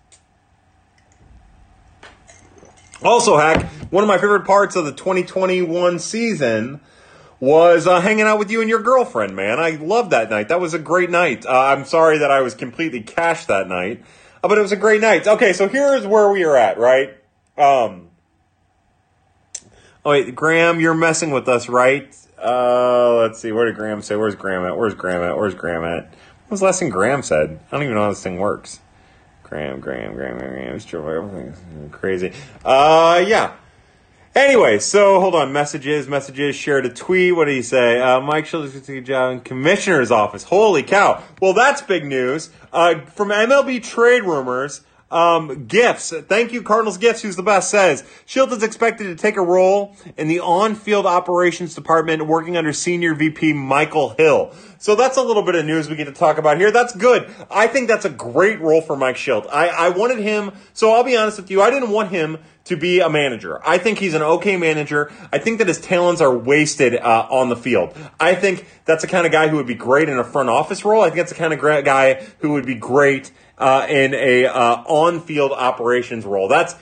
[3.02, 6.80] Also, Hack, one of my favorite parts of the 2021 season
[7.38, 9.60] was uh, hanging out with you and your girlfriend, man.
[9.60, 10.48] I loved that night.
[10.48, 11.46] That was a great night.
[11.46, 14.02] Uh, I'm sorry that I was completely cashed that night,
[14.42, 15.28] uh, but it was a great night.
[15.28, 17.10] Okay, so here's where we are at, right?
[17.56, 18.08] Um,
[20.04, 22.16] oh, wait, Graham, you're messing with us, right?
[22.42, 23.52] Uh, let's see.
[23.52, 24.16] Where did Graham say?
[24.16, 24.76] Where's Graham at?
[24.76, 25.36] Where's Graham at?
[25.36, 26.14] Where's Graham at?
[26.48, 27.60] What was the last thing Graham said?
[27.70, 28.80] I don't even know how this thing works.
[29.42, 30.74] Graham, Graham, Graham, Graham, Graham.
[30.76, 31.06] It's true.
[31.06, 31.58] Everything's
[31.92, 32.32] crazy.
[32.64, 33.52] Uh, yeah.
[34.34, 35.52] Anyway, so hold on.
[35.52, 36.56] Messages, messages.
[36.56, 37.36] Shared a tweet.
[37.36, 38.00] What did he say?
[38.00, 40.44] Uh, Mike Shildt's going to take a job in commissioner's office.
[40.44, 41.22] Holy cow!
[41.38, 42.48] Well, that's big news.
[42.72, 46.12] Uh, from MLB trade rumors, um, gifts.
[46.12, 49.96] Thank you, Cardinals Gifts, who's the best, says Shildt is expected to take a role
[50.16, 54.52] in the on field operations department working under senior VP Michael Hill.
[54.78, 56.70] So that's a little bit of news we get to talk about here.
[56.70, 57.28] That's good.
[57.50, 59.48] I think that's a great role for Mike Shildt.
[59.50, 62.76] I, I wanted him, so I'll be honest with you, I didn't want him to
[62.76, 63.66] be a manager.
[63.66, 65.10] I think he's an okay manager.
[65.32, 67.96] I think that his talents are wasted uh, on the field.
[68.20, 70.84] I think that's the kind of guy who would be great in a front office
[70.84, 71.00] role.
[71.00, 74.82] I think that's the kind of guy who would be great uh, in a uh,
[74.86, 76.48] on-field operations role.
[76.48, 76.74] That's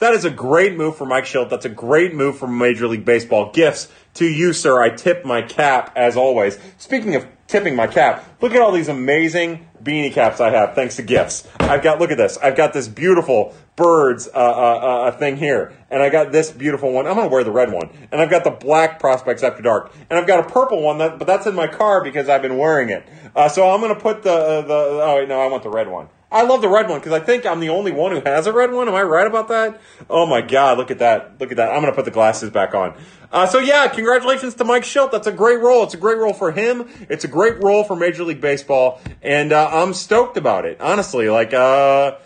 [0.00, 1.50] that is a great move for Mike Shildt.
[1.50, 3.52] That's a great move for Major League Baseball.
[3.52, 4.80] Gifts to you, sir.
[4.80, 6.58] I tip my cap as always.
[6.78, 10.96] Speaking of tipping my cap, look at all these amazing beanie caps I have thanks
[10.96, 11.46] to gifts.
[11.58, 12.38] I've got look at this.
[12.38, 16.92] I've got this beautiful birds uh, uh, uh, thing here, and I got this beautiful
[16.92, 17.06] one.
[17.06, 20.18] I'm gonna wear the red one, and I've got the black Prospects After Dark, and
[20.18, 22.90] I've got a purple one that, but that's in my car because I've been wearing
[22.90, 23.06] it.
[23.34, 24.74] Uh, so I'm gonna put the uh, the.
[24.74, 26.08] Oh wait, no, I want the red one.
[26.32, 28.52] I love the red one because I think I'm the only one who has a
[28.52, 28.88] red one.
[28.88, 29.80] Am I right about that?
[30.08, 31.40] Oh my god, look at that!
[31.40, 31.70] Look at that!
[31.70, 32.94] I'm gonna put the glasses back on.
[33.32, 35.10] Uh, so yeah, congratulations to Mike Shildt.
[35.10, 35.84] That's a great role.
[35.84, 36.88] It's a great role for him.
[37.08, 40.80] It's a great role for Major League Baseball, and uh, I'm stoked about it.
[40.80, 42.16] Honestly, like uh,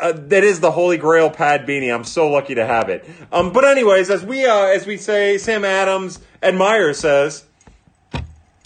[0.00, 1.92] uh, that is the holy grail pad beanie.
[1.92, 3.08] I'm so lucky to have it.
[3.32, 7.44] Um, but anyways, as we uh, as we say, Sam Adams, Ed Meyer says.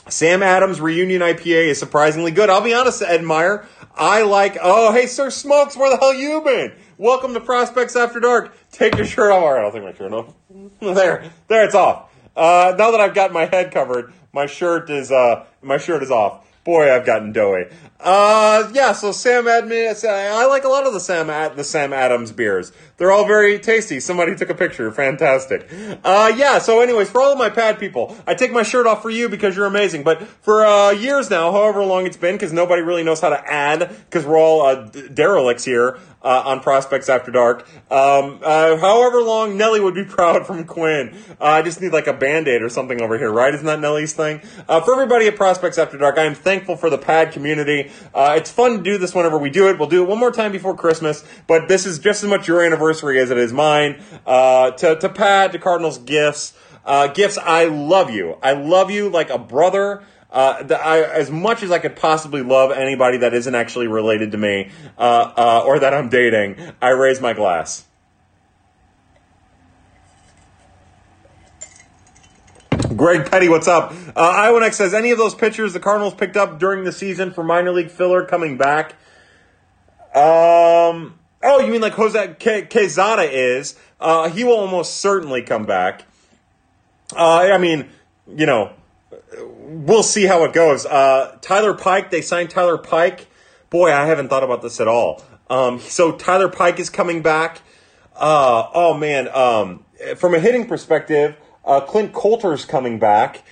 [0.09, 2.51] Sam Adams Reunion IPA is surprisingly good.
[2.51, 3.67] I'll be honest, Ed Meyer.
[3.97, 6.73] I like, oh, hey, Sir Smokes, where the hell you been?
[6.97, 8.57] Welcome to Prospects After Dark.
[8.71, 9.43] Take your shirt off.
[9.43, 10.35] All right, I'll take my shirt off.
[10.81, 12.11] there, there, it's off.
[12.35, 16.11] Uh, now that I've got my head covered, my shirt is, uh, my shirt is
[16.11, 16.49] off.
[16.65, 17.65] Boy, I've gotten doughy.
[18.01, 22.33] Uh, yeah, so Sam Adams, I like a lot of the Sam, the Sam Adams
[22.33, 22.73] beers.
[23.03, 23.99] They're all very tasty.
[23.99, 24.89] Somebody took a picture.
[24.93, 25.69] Fantastic.
[26.05, 29.03] Uh, yeah, so anyways, for all of my pad people, I take my shirt off
[29.03, 30.05] for you because you're amazing.
[30.05, 33.43] But for, uh, years now, however long it's been, because nobody really knows how to
[33.45, 37.67] add, because we're all, uh, derelicts here, uh, on Prospects After Dark.
[37.91, 41.13] Um, uh, however long, Nelly would be proud from Quinn.
[41.41, 43.53] Uh, I just need like a band aid or something over here, right?
[43.53, 44.39] Isn't that Nelly's thing?
[44.39, 47.91] For everybody at Prospects After Dark, I am thankful for the pad community.
[48.15, 49.81] It's fun to do this whenever we do it.
[49.81, 52.65] We'll do it one more time before Christmas, but this is just as much your
[52.65, 54.03] anniversary as it is mine.
[54.27, 56.53] Uh, to, to pad, to Cardinals gifts.
[57.15, 58.37] gifts, I love you.
[58.43, 60.03] I love you like a brother.
[60.33, 64.33] Uh, the, I, as much as I could possibly love anybody that isn't actually related
[64.33, 67.85] to me uh, uh, or that I'm dating, I raise my glass.
[72.97, 73.93] Greg Petty, what's up?
[74.17, 77.45] Uh, Iowanex says any of those pitchers the Cardinals picked up during the season for
[77.45, 78.95] minor league filler coming back.
[80.15, 81.19] Um.
[81.43, 83.77] Oh, you mean like Jose K- Quezada is?
[84.01, 86.05] Uh, he will almost certainly come back.
[87.15, 87.89] Uh, I mean,
[88.29, 88.73] you know,
[89.39, 90.87] we'll see how it goes.
[90.87, 93.27] Uh, Tyler Pike, they signed Tyler Pike.
[93.71, 95.23] Boy, I haven't thought about this at all.
[95.51, 97.63] Um, so Tyler Pike is coming back.
[98.15, 99.85] Uh, oh man, um,
[100.17, 103.43] from a hitting perspective, uh, Clint Coulter's coming back.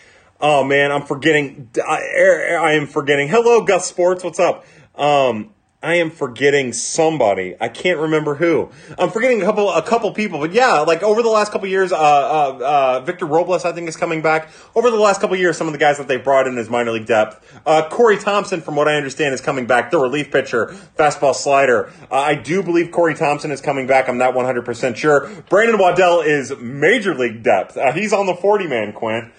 [0.40, 1.70] Oh man, I'm forgetting.
[1.86, 3.28] I, I am forgetting.
[3.28, 4.24] Hello, Gus Sports.
[4.24, 4.64] What's up?
[4.94, 5.50] Um,
[5.82, 7.56] I am forgetting somebody.
[7.58, 8.70] I can't remember who.
[8.98, 11.90] I'm forgetting a couple a couple people, but yeah, like over the last couple years,
[11.90, 14.50] uh, uh, uh, Victor Robles I think is coming back.
[14.74, 16.90] Over the last couple years, some of the guys that they brought in as minor
[16.90, 17.62] league depth.
[17.64, 19.90] Uh, Corey Thompson, from what I understand, is coming back.
[19.90, 20.66] The relief pitcher,
[20.98, 21.90] fastball slider.
[22.10, 24.06] Uh, I do believe Corey Thompson is coming back.
[24.06, 25.30] I'm not 100 percent sure.
[25.48, 27.78] Brandon Waddell is major league depth.
[27.78, 28.92] Uh, he's on the 40 man.
[28.92, 29.32] Quint.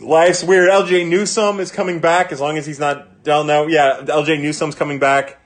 [0.00, 0.70] Life's weird.
[0.70, 3.66] LJ Newsome is coming back as long as he's not down now.
[3.66, 5.40] Yeah, LJ Newsome's coming back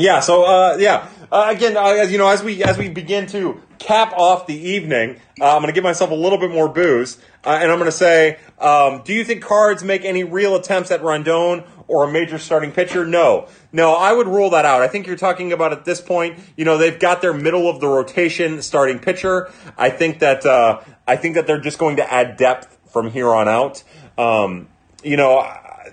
[0.00, 3.26] yeah, so uh, yeah, uh, again, uh, as you know, as we as we begin
[3.28, 6.68] to cap off the evening, uh, I'm going to give myself a little bit more
[6.68, 10.56] booze, uh, and I'm going to say, um, do you think Cards make any real
[10.56, 13.06] attempts at Rodon or a major starting pitcher?
[13.06, 14.82] No, no, I would rule that out.
[14.82, 17.80] I think you're talking about at this point, you know, they've got their middle of
[17.80, 19.50] the rotation starting pitcher.
[19.76, 23.28] I think that uh, I think that they're just going to add depth from here
[23.28, 23.82] on out.
[24.16, 24.68] Um,
[25.02, 25.38] you know,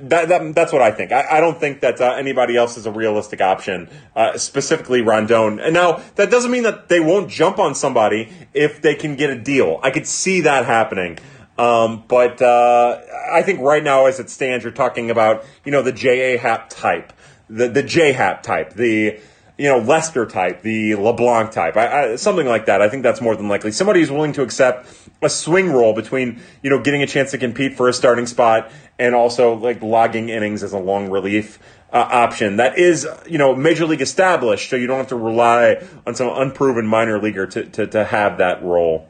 [0.01, 1.11] that, that, that's what I think.
[1.11, 5.63] I, I don't think that uh, anybody else is a realistic option, uh, specifically Rodon.
[5.63, 9.29] And now that doesn't mean that they won't jump on somebody if they can get
[9.29, 9.79] a deal.
[9.83, 11.19] I could see that happening.
[11.57, 12.99] Um, but uh,
[13.31, 16.37] I think right now, as it stands, you're talking about you know the J A
[16.37, 17.13] Happ type,
[17.49, 19.19] the the J Happ type, the
[19.57, 22.81] you know Lester type, the LeBlanc type, I, I, something like that.
[22.81, 23.71] I think that's more than likely.
[23.71, 24.87] Somebody who's willing to accept
[25.21, 28.71] a swing role between you know getting a chance to compete for a starting spot
[28.99, 31.59] and also like logging innings as a long relief
[31.93, 35.81] uh, option that is you know major league established, so you don't have to rely
[36.05, 39.09] on some unproven minor leaguer to to, to have that role.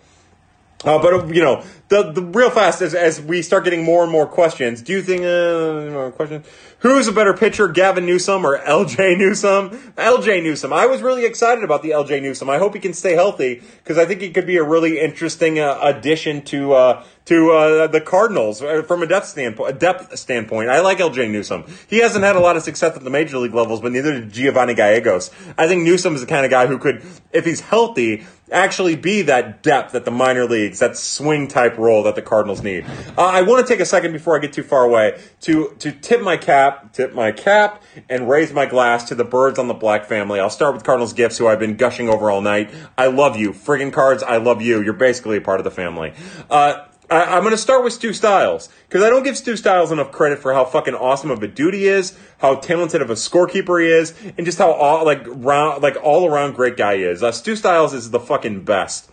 [0.84, 4.12] Uh, but you know, the the real fast as as we start getting more and
[4.12, 4.82] more questions.
[4.82, 6.48] Do you think uh, questions?
[6.80, 9.70] Who's a better pitcher, Gavin Newsom or LJ Newsome?
[9.70, 10.74] LJ Newsome.
[10.74, 12.49] I was really excited about the LJ Newsome.
[12.49, 15.60] I hope he can stay healthy because I think he could be a really interesting
[15.60, 19.76] uh, addition to uh, to uh, the Cardinals uh, from a depth standpoint.
[19.76, 21.66] A depth standpoint, I like LJ Newsome.
[21.88, 24.32] He hasn't had a lot of success at the major league levels, but neither did
[24.32, 25.32] Giovanny Gallegos.
[25.57, 29.24] I think Newsome is the kind of guy who could, if he's healthy, actually be
[29.24, 32.85] that depth at the minor leagues, that swing type role that the Cardinals need.
[33.18, 35.91] Uh, I want to take a second before I get too far away to to
[35.91, 39.73] tip my cap, tip my cap, and raise my glass to the birds on the
[39.73, 40.39] black family.
[40.39, 42.72] I'll start with Cardinals gifts, who I've been gushing over all night.
[42.97, 44.23] I love you, friggin' cards.
[44.23, 44.81] I love you.
[44.81, 46.14] You're basically a part of the family.
[46.49, 49.91] Uh, I, am going to start with Stu Styles because I don't give Stu Styles
[49.91, 53.14] enough credit for how fucking awesome of a dude he is, how talented of a
[53.14, 57.03] scorekeeper he is, and just how all, like round, like all around great guy he
[57.03, 57.22] is.
[57.22, 59.11] Uh, Stu Styles is the fucking best.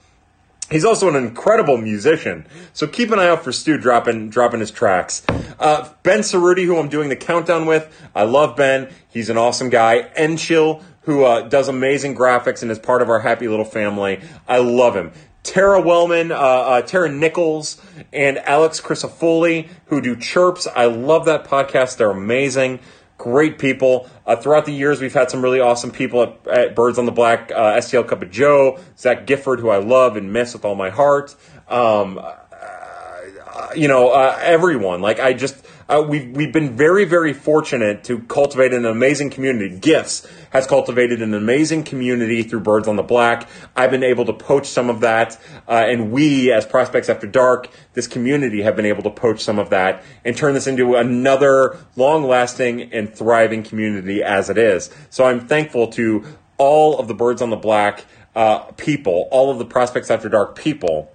[0.73, 4.71] He's also an incredible musician, so keep an eye out for Stu dropping dropping his
[4.71, 5.23] tracks.
[5.61, 8.91] Uh, ben Cerruti, who I'm doing the countdown with, I love Ben.
[9.09, 10.11] He's an awesome guy.
[10.17, 14.21] Enchill, who uh, does amazing graphics and is part of our happy little family.
[14.49, 15.13] I love him.
[15.43, 17.81] Tara Wellman, uh, uh, Tara Nichols,
[18.13, 20.69] and Alex Crisafulli, who do Chirps.
[20.75, 21.97] I love that podcast.
[21.97, 22.79] They're amazing.
[23.23, 24.11] Great people.
[24.27, 27.13] Uh, throughout the years, we've had some really awesome people at, at Birds on the
[27.13, 30.75] Black, uh, STL Cup of Joe, Zach Gifford, who I love and miss with all
[30.75, 31.37] my heart.
[31.69, 35.03] Um, uh, you know, uh, everyone.
[35.03, 39.77] Like, I just, uh, we've we've been very very fortunate to cultivate an amazing community.
[39.79, 43.47] Gifts has cultivated an amazing community through Birds on the Black.
[43.77, 45.39] I've been able to poach some of that,
[45.69, 49.59] uh, and we as Prospects After Dark, this community have been able to poach some
[49.59, 54.91] of that and turn this into another long lasting and thriving community as it is.
[55.11, 56.25] So I'm thankful to
[56.57, 60.57] all of the Birds on the Black uh, people, all of the Prospects After Dark
[60.57, 61.13] people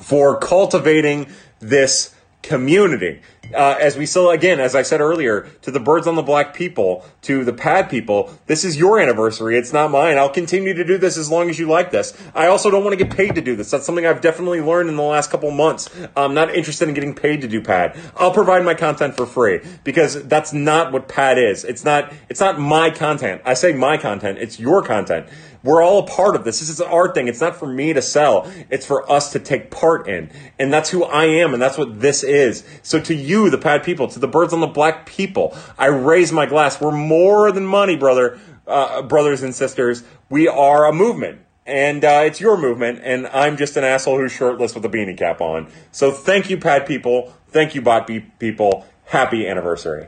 [0.00, 1.26] for cultivating
[1.58, 3.20] this community.
[3.54, 6.54] Uh, as we still, again, as I said earlier, to the birds on the black
[6.54, 9.56] people, to the pad people, this is your anniversary.
[9.56, 10.18] It's not mine.
[10.18, 12.16] I'll continue to do this as long as you like this.
[12.34, 13.70] I also don't want to get paid to do this.
[13.70, 15.88] That's something I've definitely learned in the last couple months.
[16.16, 17.98] I'm not interested in getting paid to do pad.
[18.16, 21.64] I'll provide my content for free because that's not what pad is.
[21.64, 23.42] It's not, it's not my content.
[23.44, 24.38] I say my content.
[24.38, 25.26] It's your content.
[25.68, 26.60] We're all a part of this.
[26.60, 27.28] This is an art thing.
[27.28, 28.50] It's not for me to sell.
[28.70, 30.30] It's for us to take part in.
[30.58, 31.52] And that's who I am.
[31.52, 32.64] And that's what this is.
[32.82, 36.32] So to you, the pad people, to the birds on the black people, I raise
[36.32, 36.80] my glass.
[36.80, 40.04] We're more than money, brother, uh, brothers and sisters.
[40.30, 41.42] We are a movement.
[41.66, 45.18] And uh, it's your movement, and I'm just an asshole who's shirtless with a beanie
[45.18, 45.70] cap on.
[45.92, 47.34] So thank you, pad people.
[47.48, 48.08] Thank you, bot
[48.38, 48.86] people.
[49.04, 50.06] Happy anniversary.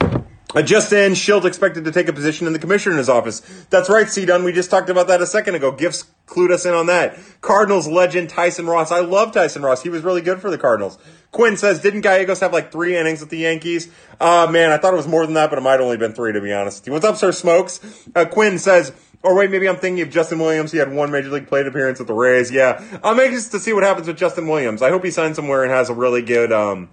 [0.00, 0.22] Uh,
[0.62, 3.40] just in, Shildt expected to take a position in the commissioner's office.
[3.70, 4.24] That's right, C.
[4.24, 4.44] Dunn.
[4.44, 5.70] We just talked about that a second ago.
[5.70, 7.18] Gifts clued us in on that.
[7.40, 8.90] Cardinals legend Tyson Ross.
[8.90, 9.82] I love Tyson Ross.
[9.82, 10.98] He was really good for the Cardinals.
[11.30, 13.92] Quinn says, didn't Gallegos have like three innings with the Yankees?
[14.18, 16.32] Uh, man, I thought it was more than that, but it might only been three,
[16.32, 16.88] to be honest.
[16.88, 18.08] What's up, Sir Smokes?
[18.14, 18.92] Uh, Quinn says,
[19.22, 20.72] or wait, maybe I'm thinking of Justin Williams.
[20.72, 22.50] He had one major league plate appearance with the Rays.
[22.50, 22.82] Yeah.
[23.04, 24.80] I'm anxious to see what happens with Justin Williams.
[24.80, 26.88] I hope he signs somewhere and has a really good, um,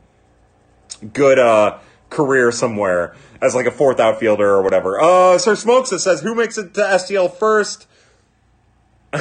[1.13, 1.79] good, uh,
[2.09, 4.99] career somewhere as like a fourth outfielder or whatever.
[4.99, 7.87] Uh, Sir Smokes says, who makes it to STL first?
[9.13, 9.19] uh,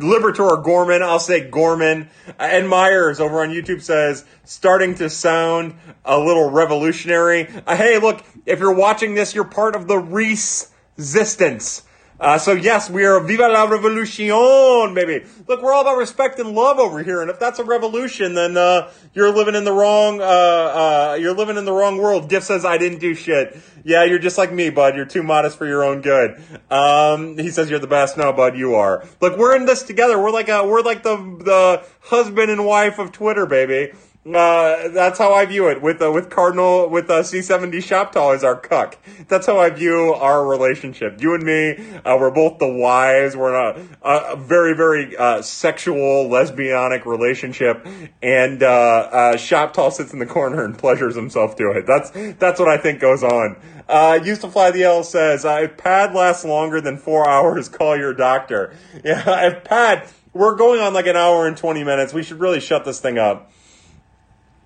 [0.00, 2.08] Liberatore Gorman, I'll say Gorman.
[2.38, 5.74] Ed Myers over on YouTube says, starting to sound
[6.04, 7.48] a little revolutionary.
[7.66, 11.82] Uh, hey, look, if you're watching this, you're part of the resistance.
[12.22, 15.26] Uh, so yes, we are Viva la Revolution, baby.
[15.48, 18.56] Look, we're all about respect and love over here, and if that's a revolution, then
[18.56, 20.20] uh, you're living in the wrong.
[20.20, 22.28] Uh, uh, you're living in the wrong world.
[22.28, 23.58] Gift says I didn't do shit.
[23.82, 24.94] Yeah, you're just like me, bud.
[24.94, 26.40] You're too modest for your own good.
[26.70, 28.16] Um, he says you're the best.
[28.16, 29.04] No, bud, you are.
[29.20, 30.16] Look, we're in this together.
[30.16, 33.94] We're like a, we're like the the husband and wife of Twitter, baby.
[34.24, 38.44] Uh, that's how I view it with uh, with Cardinal with uh, C70 Shoptall as
[38.44, 38.96] our cuck.
[39.26, 41.20] That's how I view our relationship.
[41.20, 41.72] You and me,
[42.04, 43.36] uh, we're both the wives.
[43.36, 47.84] We're in a, a very very uh, sexual lesbianic relationship,
[48.22, 51.86] and uh, uh, sits in the corner and pleasures himself to it.
[51.88, 53.56] That's that's what I think goes on.
[53.88, 57.68] Uh, used to fly the L says uh, if pad lasts longer than four hours,
[57.68, 58.74] call your doctor.
[59.04, 62.14] Yeah, if pad, we're going on like an hour and twenty minutes.
[62.14, 63.51] We should really shut this thing up.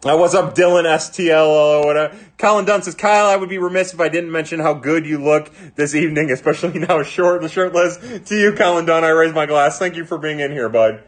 [0.07, 2.17] Uh, what's up, Dylan STL or whatever?
[2.39, 5.19] Colin Dunn says, Kyle, I would be remiss if I didn't mention how good you
[5.19, 7.97] look this evening, especially now short and shirtless.
[8.27, 9.81] To you, Colin Dunn, I raise my glass.
[9.81, 11.03] Thank you for being in here, bud.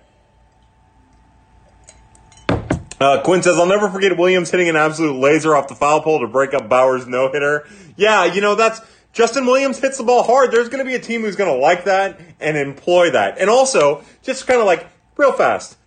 [3.00, 6.18] Uh, Quinn says, I'll never forget Williams hitting an absolute laser off the foul pole
[6.18, 7.68] to break up Bauer's no hitter.
[7.96, 8.80] Yeah, you know, that's
[9.12, 10.50] Justin Williams hits the ball hard.
[10.50, 13.38] There's going to be a team who's going to like that and employ that.
[13.38, 15.77] And also, just kind of like real fast.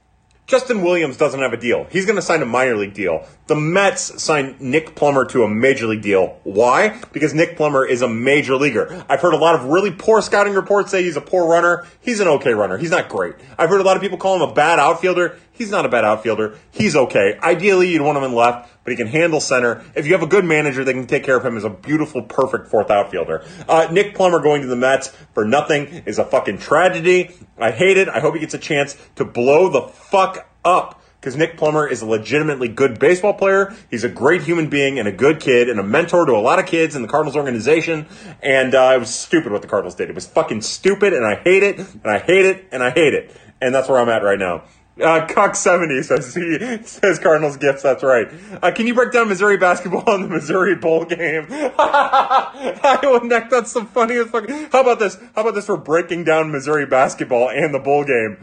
[0.47, 1.85] Justin Williams doesn't have a deal.
[1.89, 3.25] He's going to sign a minor league deal.
[3.47, 6.39] The Mets signed Nick Plummer to a major league deal.
[6.43, 7.01] Why?
[7.13, 9.05] Because Nick Plummer is a major leaguer.
[9.07, 11.85] I've heard a lot of really poor scouting reports say he's a poor runner.
[12.01, 12.77] He's an okay runner.
[12.77, 13.35] He's not great.
[13.57, 15.39] I've heard a lot of people call him a bad outfielder.
[15.61, 16.57] He's not a bad outfielder.
[16.71, 17.37] He's okay.
[17.39, 19.83] Ideally, you'd want him in left, but he can handle center.
[19.93, 22.23] If you have a good manager that can take care of him as a beautiful,
[22.23, 23.45] perfect fourth outfielder.
[23.69, 27.35] Uh, Nick Plummer going to the Mets for nothing is a fucking tragedy.
[27.59, 28.09] I hate it.
[28.09, 32.01] I hope he gets a chance to blow the fuck up because Nick Plummer is
[32.01, 33.75] a legitimately good baseball player.
[33.91, 36.57] He's a great human being and a good kid and a mentor to a lot
[36.57, 38.07] of kids in the Cardinals organization.
[38.41, 40.09] And uh, it was stupid what the Cardinals did.
[40.09, 43.13] It was fucking stupid, and I hate it, and I hate it, and I hate
[43.13, 43.37] it.
[43.61, 44.63] And that's where I'm at right now.
[45.01, 47.81] Uh, Cock seventy says he says Cardinals gifts.
[47.81, 48.27] That's right.
[48.61, 51.47] Uh, can you break down Missouri basketball in the Missouri bowl game?
[51.49, 53.49] Iowa neck.
[53.49, 54.29] That's the funniest.
[54.29, 55.17] Fucking, how about this?
[55.35, 58.37] How about this for breaking down Missouri basketball and the bowl game?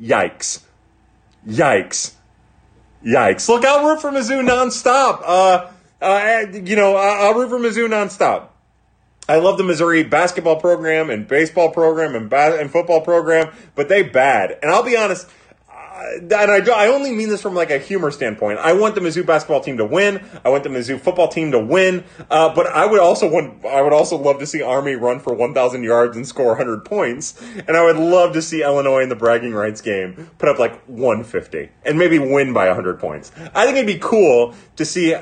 [0.00, 0.62] Yikes!
[1.46, 2.14] Yikes!
[3.04, 3.48] Yikes!
[3.48, 5.22] Look, I'll root for Mizzou nonstop.
[5.24, 5.70] Uh,
[6.02, 8.48] uh, you know, I'll root for Mizzou nonstop.
[9.28, 13.88] I love the Missouri basketball program and baseball program and, ba- and football program, but
[13.88, 14.56] they bad.
[14.62, 15.28] And I'll be honest
[15.96, 18.58] and I, I only mean this from like a humor standpoint.
[18.58, 20.24] I want the Mizzou basketball team to win.
[20.44, 22.04] I want the Mizzou football team to win.
[22.30, 25.34] Uh, but I would also want, I would also love to see Army run for
[25.34, 27.40] 1,000 yards and score 100 points.
[27.66, 30.82] And I would love to see Illinois in the bragging rights game put up like
[30.84, 33.32] 150 and maybe win by 100 points.
[33.54, 35.14] I think it'd be cool to see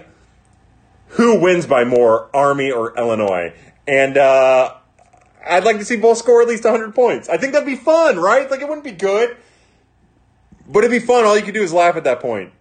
[1.09, 3.55] who wins by more, Army or Illinois.
[3.87, 4.75] And, uh,
[5.47, 7.29] I'd like to see both score at least 100 points.
[7.29, 8.51] I think that'd be fun, right?
[8.51, 9.37] Like, it wouldn't be good.
[10.69, 11.25] But it'd be fun.
[11.25, 12.53] All you could do is laugh at that point.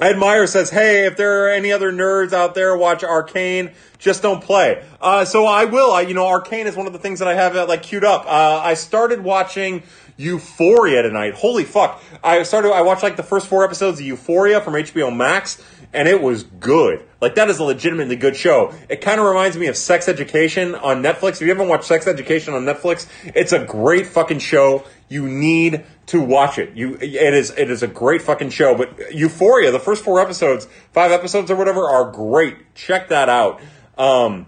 [0.00, 3.70] Ed Meyer says, "Hey, if there are any other nerds out there, watch Arcane.
[3.98, 5.92] Just don't play." Uh, so I will.
[5.92, 8.04] I, you know, Arcane is one of the things that I have uh, like queued
[8.04, 8.24] up.
[8.26, 9.82] Uh, I started watching
[10.16, 11.34] Euphoria tonight.
[11.34, 12.02] Holy fuck!
[12.24, 12.72] I started.
[12.72, 15.62] I watched like the first four episodes of Euphoria from HBO Max,
[15.92, 17.04] and it was good.
[17.20, 18.74] Like that is a legitimately good show.
[18.88, 21.32] It kind of reminds me of Sex Education on Netflix.
[21.34, 24.84] If you haven't watched Sex Education on Netflix, it's a great fucking show.
[25.08, 26.76] You need to watch it.
[26.76, 28.76] You, it is, it is a great fucking show.
[28.76, 32.74] But Euphoria, the first four episodes, five episodes or whatever, are great.
[32.74, 33.62] Check that out.
[33.96, 34.46] Um,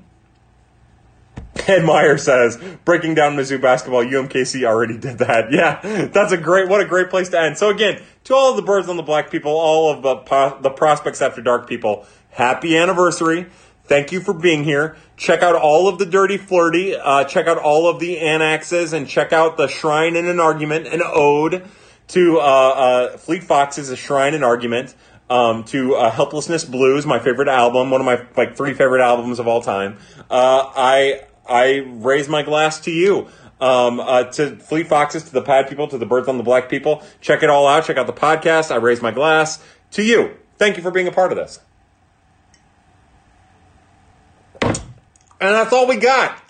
[1.66, 5.50] Ed Meyer says, breaking down Mizzou basketball, UMKC already did that.
[5.54, 7.56] Yeah, that's a great, what a great place to end.
[7.56, 10.70] So again, to all of the birds on the black people, all of the, the
[10.70, 13.46] prospects after dark people, happy anniversary.
[13.86, 14.96] Thank you for being here.
[15.16, 16.96] Check out all of the Dirty Flirty.
[16.96, 20.86] Uh, check out all of the annexes and check out the Shrine in an Argument,
[20.86, 21.68] an ode
[22.08, 24.94] to uh, uh, Fleet Foxes, a Shrine and Argument.
[25.30, 29.38] um, to uh, Helplessness Blues, my favorite album, one of my like three favorite albums
[29.38, 29.98] of all time.
[30.30, 33.28] Uh, I I raise my glass to you.
[33.60, 36.68] Um, uh, to Fleet Foxes, to the Pad people, to the Birds on the Black
[36.68, 37.02] people.
[37.20, 37.84] Check it all out.
[37.86, 38.70] Check out the podcast.
[38.70, 39.62] I raise my glass
[39.92, 40.36] to you.
[40.58, 41.60] Thank you for being a part of this.
[45.52, 46.40] That's all we got.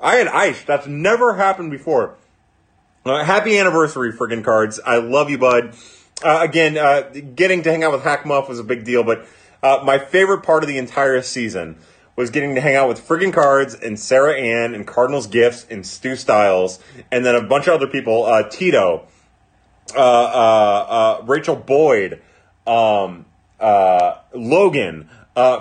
[0.00, 0.62] I had ice.
[0.62, 2.16] That's never happened before.
[3.04, 4.78] Uh, happy anniversary, friggin' cards.
[4.84, 5.74] I love you, bud.
[6.22, 9.26] Uh, again, uh, getting to hang out with Hack Muff was a big deal, but
[9.62, 11.76] uh, my favorite part of the entire season
[12.16, 15.86] was getting to hang out with friggin' cards and Sarah Ann and Cardinals Gifts and
[15.86, 16.80] Stu Styles,
[17.10, 19.06] and then a bunch of other people, uh, Tito,
[19.96, 22.20] uh, Rachel Boyd,
[22.66, 23.24] um,
[24.34, 25.08] Logan,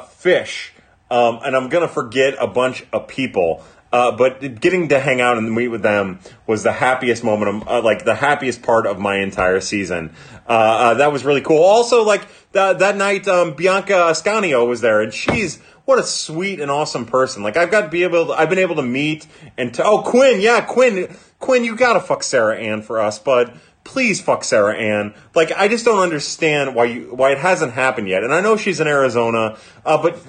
[0.10, 0.74] Fish,
[1.10, 3.64] um, and I'm gonna forget a bunch of people.
[3.92, 7.68] Uh, but getting to hang out and meet with them was the happiest moment, of,
[7.70, 10.14] uh, like the happiest part of my entire season.
[10.48, 11.64] Uh, uh that was really cool.
[11.64, 16.60] Also, like that that night, um, Bianca Ascanio was there, and she's what a sweet
[16.60, 17.44] and awesome person.
[17.44, 19.26] Like I've got to be able, to, I've been able to meet
[19.58, 23.58] and to, oh Quinn, yeah Quinn, Quinn, you gotta fuck Sarah Ann for us, bud
[23.88, 25.14] please fuck Sarah Ann.
[25.34, 28.24] Like, I just don't understand why you why it hasn't happened yet.
[28.24, 30.20] And I know she's in Arizona, uh, but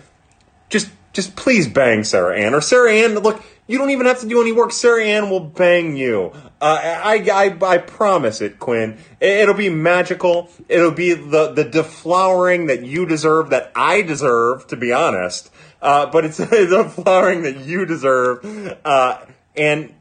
[0.69, 2.55] just just please bang Sarah Ann.
[2.55, 4.73] Or Sarah Ann, look, you don't even have to do any work.
[4.73, 6.33] Sarah Ann will bang you.
[6.61, 8.99] Uh, I, I, I promise it, Quinn.
[9.21, 10.49] It'll be magical.
[10.69, 15.51] It'll be the, the deflowering that you deserve, that I deserve, to be honest.
[15.83, 18.79] Uh, but it's the flowering that you deserve.
[18.85, 19.19] Uh,
[19.57, 19.95] and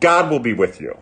[0.00, 0.98] God will be with you.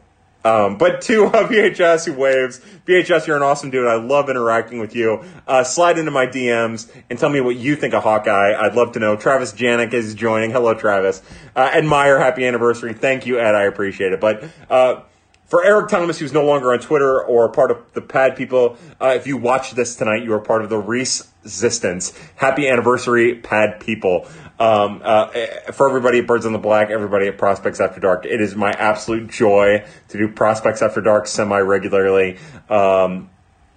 [0.46, 3.88] Um, but to uh, VHS who waves, VHS, you're an awesome dude.
[3.88, 5.24] I love interacting with you.
[5.46, 8.54] Uh, slide into my DMs and tell me what you think of Hawkeye.
[8.54, 9.16] I'd love to know.
[9.16, 10.52] Travis Janik is joining.
[10.52, 11.20] Hello, Travis.
[11.56, 12.92] Uh, Meyer, happy anniversary.
[12.92, 13.56] Thank you, Ed.
[13.56, 14.20] I appreciate it.
[14.20, 15.00] But uh,
[15.46, 19.14] for Eric Thomas, who's no longer on Twitter or part of the Pad people, uh,
[19.16, 22.18] if you watch this tonight, you are part of the Resistance.
[22.34, 24.26] Happy anniversary, Pad people.
[24.58, 25.26] Um, uh,
[25.72, 28.70] for everybody at Birds on the Black, everybody at Prospects After Dark, it is my
[28.72, 32.38] absolute joy to do Prospects After Dark semi regularly.
[32.68, 33.30] Um,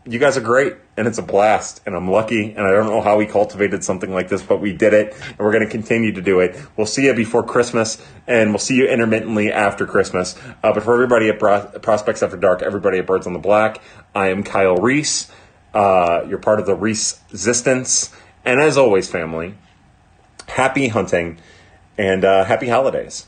[0.05, 2.99] you guys are great, and it's a blast, and I'm lucky, and I don't know
[2.99, 6.11] how we cultivated something like this, but we did it, and we're going to continue
[6.11, 6.59] to do it.
[6.75, 10.35] We'll see you before Christmas, and we'll see you intermittently after Christmas.
[10.61, 13.81] Uh, but for everybody at Pro- Prospects After Dark, everybody at Birds on the Black,
[14.13, 15.31] I am Kyle Reis.
[15.73, 18.13] Uh, you're part of the Reese Resistance,
[18.43, 19.55] and as always, family,
[20.49, 21.39] happy hunting
[21.97, 23.25] and uh, happy holidays.